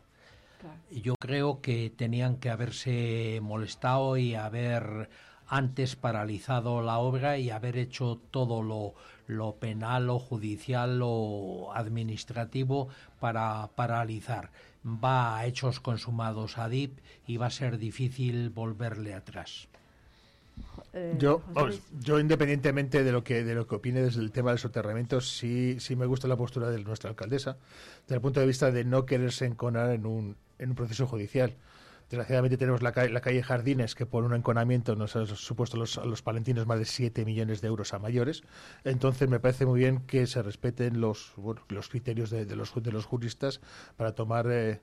Yo 0.92 1.16
creo 1.20 1.62
que 1.62 1.92
tenían 1.96 2.38
que 2.38 2.50
haberse 2.50 3.40
molestado 3.44 4.18
y 4.18 4.34
haber 4.34 5.10
antes 5.50 5.96
paralizado 5.96 6.82
la 6.82 7.00
obra 7.00 7.38
y 7.38 7.50
haber 7.50 7.78
hecho 7.78 8.22
todo 8.32 8.62
lo, 8.62 8.94
lo 9.28 9.56
penal, 9.56 10.08
lo 10.08 10.20
judicial, 10.20 11.00
lo 11.00 11.74
administrativo 11.74 12.90
para 13.20 13.68
paralizar. 13.76 14.52
Va 14.86 15.38
a 15.38 15.46
hechos 15.46 15.80
consumados 15.80 16.58
a 16.58 16.70
DIP 16.70 17.00
y 17.28 17.38
va 17.38 17.48
a 17.48 17.52
ser 17.52 17.78
difícil 17.80 18.50
volverle 18.50 19.14
atrás. 19.14 19.68
Eh, 20.94 21.16
Yo, 21.18 21.42
vamos, 21.54 21.82
yo 22.00 22.20
independientemente 22.20 23.04
de 23.04 23.12
lo 23.12 23.24
que 23.24 23.44
de 23.44 23.56
lo 23.56 23.68
que 23.68 23.76
opine 23.76 24.02
desde 24.02 24.22
el 24.22 24.32
tema 24.32 24.52
del 24.52 24.60
soterramiento, 24.60 25.22
sí, 25.22 25.78
sí 25.80 25.96
me 25.96 26.06
gusta 26.06 26.28
la 26.28 26.36
postura 26.36 26.70
de 26.70 26.84
nuestra 26.84 27.10
alcaldesa, 27.10 27.58
desde 28.04 28.16
el 28.16 28.22
punto 28.22 28.40
de 28.40 28.46
vista 28.46 28.72
de 28.72 28.84
no 28.84 29.06
quererse 29.06 29.46
enconar 29.46 29.92
en 29.92 30.06
un, 30.06 30.36
en 30.58 30.70
un 30.70 30.76
proceso 30.76 31.08
judicial. 31.08 31.56
Desgraciadamente 32.10 32.58
tenemos 32.58 32.82
la, 32.82 32.92
calle, 32.92 33.10
la 33.10 33.22
calle 33.22 33.44
Jardines, 33.44 33.94
que 33.94 34.08
por 34.08 34.24
un 34.24 34.34
enconamiento 34.34 34.96
nos 34.96 35.16
ha 35.16 35.28
supuesto 35.28 35.78
los, 35.78 36.00
a 36.00 36.06
los 36.06 36.24
palentinos 36.24 36.66
más 36.66 36.80
de 36.80 36.86
7 36.86 37.24
millones 37.24 37.62
de 37.62 37.68
euros 37.68 37.94
a 37.94 38.00
mayores. 38.00 38.44
Entonces 38.84 39.30
me 39.30 39.40
parece 39.40 39.68
muy 39.68 39.80
bien 39.80 40.00
que 40.08 40.26
se 40.26 40.42
respeten 40.42 41.02
los, 41.02 41.34
los 41.68 41.90
criterios 41.90 42.32
de, 42.32 42.46
de 42.46 42.56
los, 42.56 42.74
de 42.74 42.92
los 42.92 43.06
juristas 43.06 43.62
para 43.96 44.16
tomar 44.16 44.48
eh, 44.50 44.82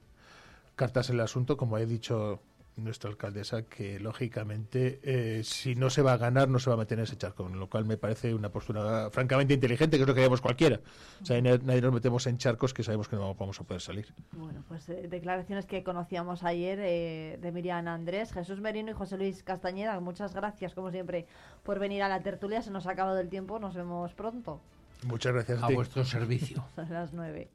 cartas 0.76 1.10
en 1.10 1.16
el 1.16 1.22
asunto, 1.22 1.56
como 1.56 1.78
he 1.78 1.86
dicho 1.86 2.40
nuestra 2.76 3.10
alcaldesa 3.10 3.62
que 3.62 3.98
lógicamente 3.98 5.00
eh, 5.02 5.42
si 5.44 5.74
no 5.74 5.88
se 5.90 6.02
va 6.02 6.12
a 6.12 6.16
ganar 6.16 6.48
no 6.48 6.58
se 6.58 6.68
va 6.68 6.74
a 6.74 6.78
meter 6.78 6.98
en 6.98 7.04
ese 7.04 7.16
charco, 7.16 7.48
lo 7.48 7.68
cual 7.68 7.84
me 7.84 7.96
parece 7.96 8.34
una 8.34 8.50
postura 8.50 9.10
francamente 9.10 9.54
inteligente, 9.54 9.96
que 9.96 10.02
es 10.02 10.08
lo 10.08 10.14
que 10.14 10.20
haríamos 10.20 10.40
cualquiera. 10.40 10.80
O 11.22 11.24
sea, 11.24 11.40
nadie 11.40 11.80
nos 11.80 11.92
metemos 11.92 12.26
en 12.26 12.38
charcos 12.38 12.74
que 12.74 12.82
sabemos 12.82 13.08
que 13.08 13.16
no 13.16 13.34
vamos 13.34 13.60
a 13.60 13.64
poder 13.64 13.80
salir. 13.80 14.12
Bueno, 14.32 14.62
pues 14.68 14.88
eh, 14.88 15.08
declaraciones 15.08 15.66
que 15.66 15.82
conocíamos 15.82 16.44
ayer 16.44 16.78
eh, 16.82 17.38
de 17.40 17.52
Miriam 17.52 17.88
Andrés, 17.88 18.32
Jesús 18.32 18.60
Merino 18.60 18.90
y 18.90 18.94
José 18.94 19.16
Luis 19.16 19.42
Castañeda. 19.42 19.98
Muchas 20.00 20.34
gracias, 20.34 20.74
como 20.74 20.90
siempre, 20.90 21.26
por 21.62 21.78
venir 21.78 22.02
a 22.02 22.08
la 22.08 22.22
tertulia. 22.22 22.62
Se 22.62 22.70
nos 22.70 22.86
ha 22.86 22.92
acabado 22.92 23.18
el 23.18 23.28
tiempo, 23.28 23.58
nos 23.58 23.74
vemos 23.74 24.12
pronto. 24.14 24.60
Muchas 25.04 25.32
gracias 25.32 25.62
a, 25.62 25.66
a 25.66 25.70
vuestro 25.70 26.04
servicio. 26.04 26.64
a 26.76 26.82
las 26.82 27.12
nueve. 27.12 27.48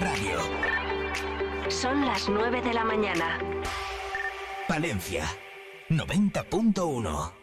Radio. 0.00 0.38
Son 1.68 2.06
las 2.06 2.28
9 2.28 2.62
de 2.62 2.72
la 2.72 2.84
mañana. 2.84 3.38
Palencia 4.68 5.24
90.1 5.88 7.37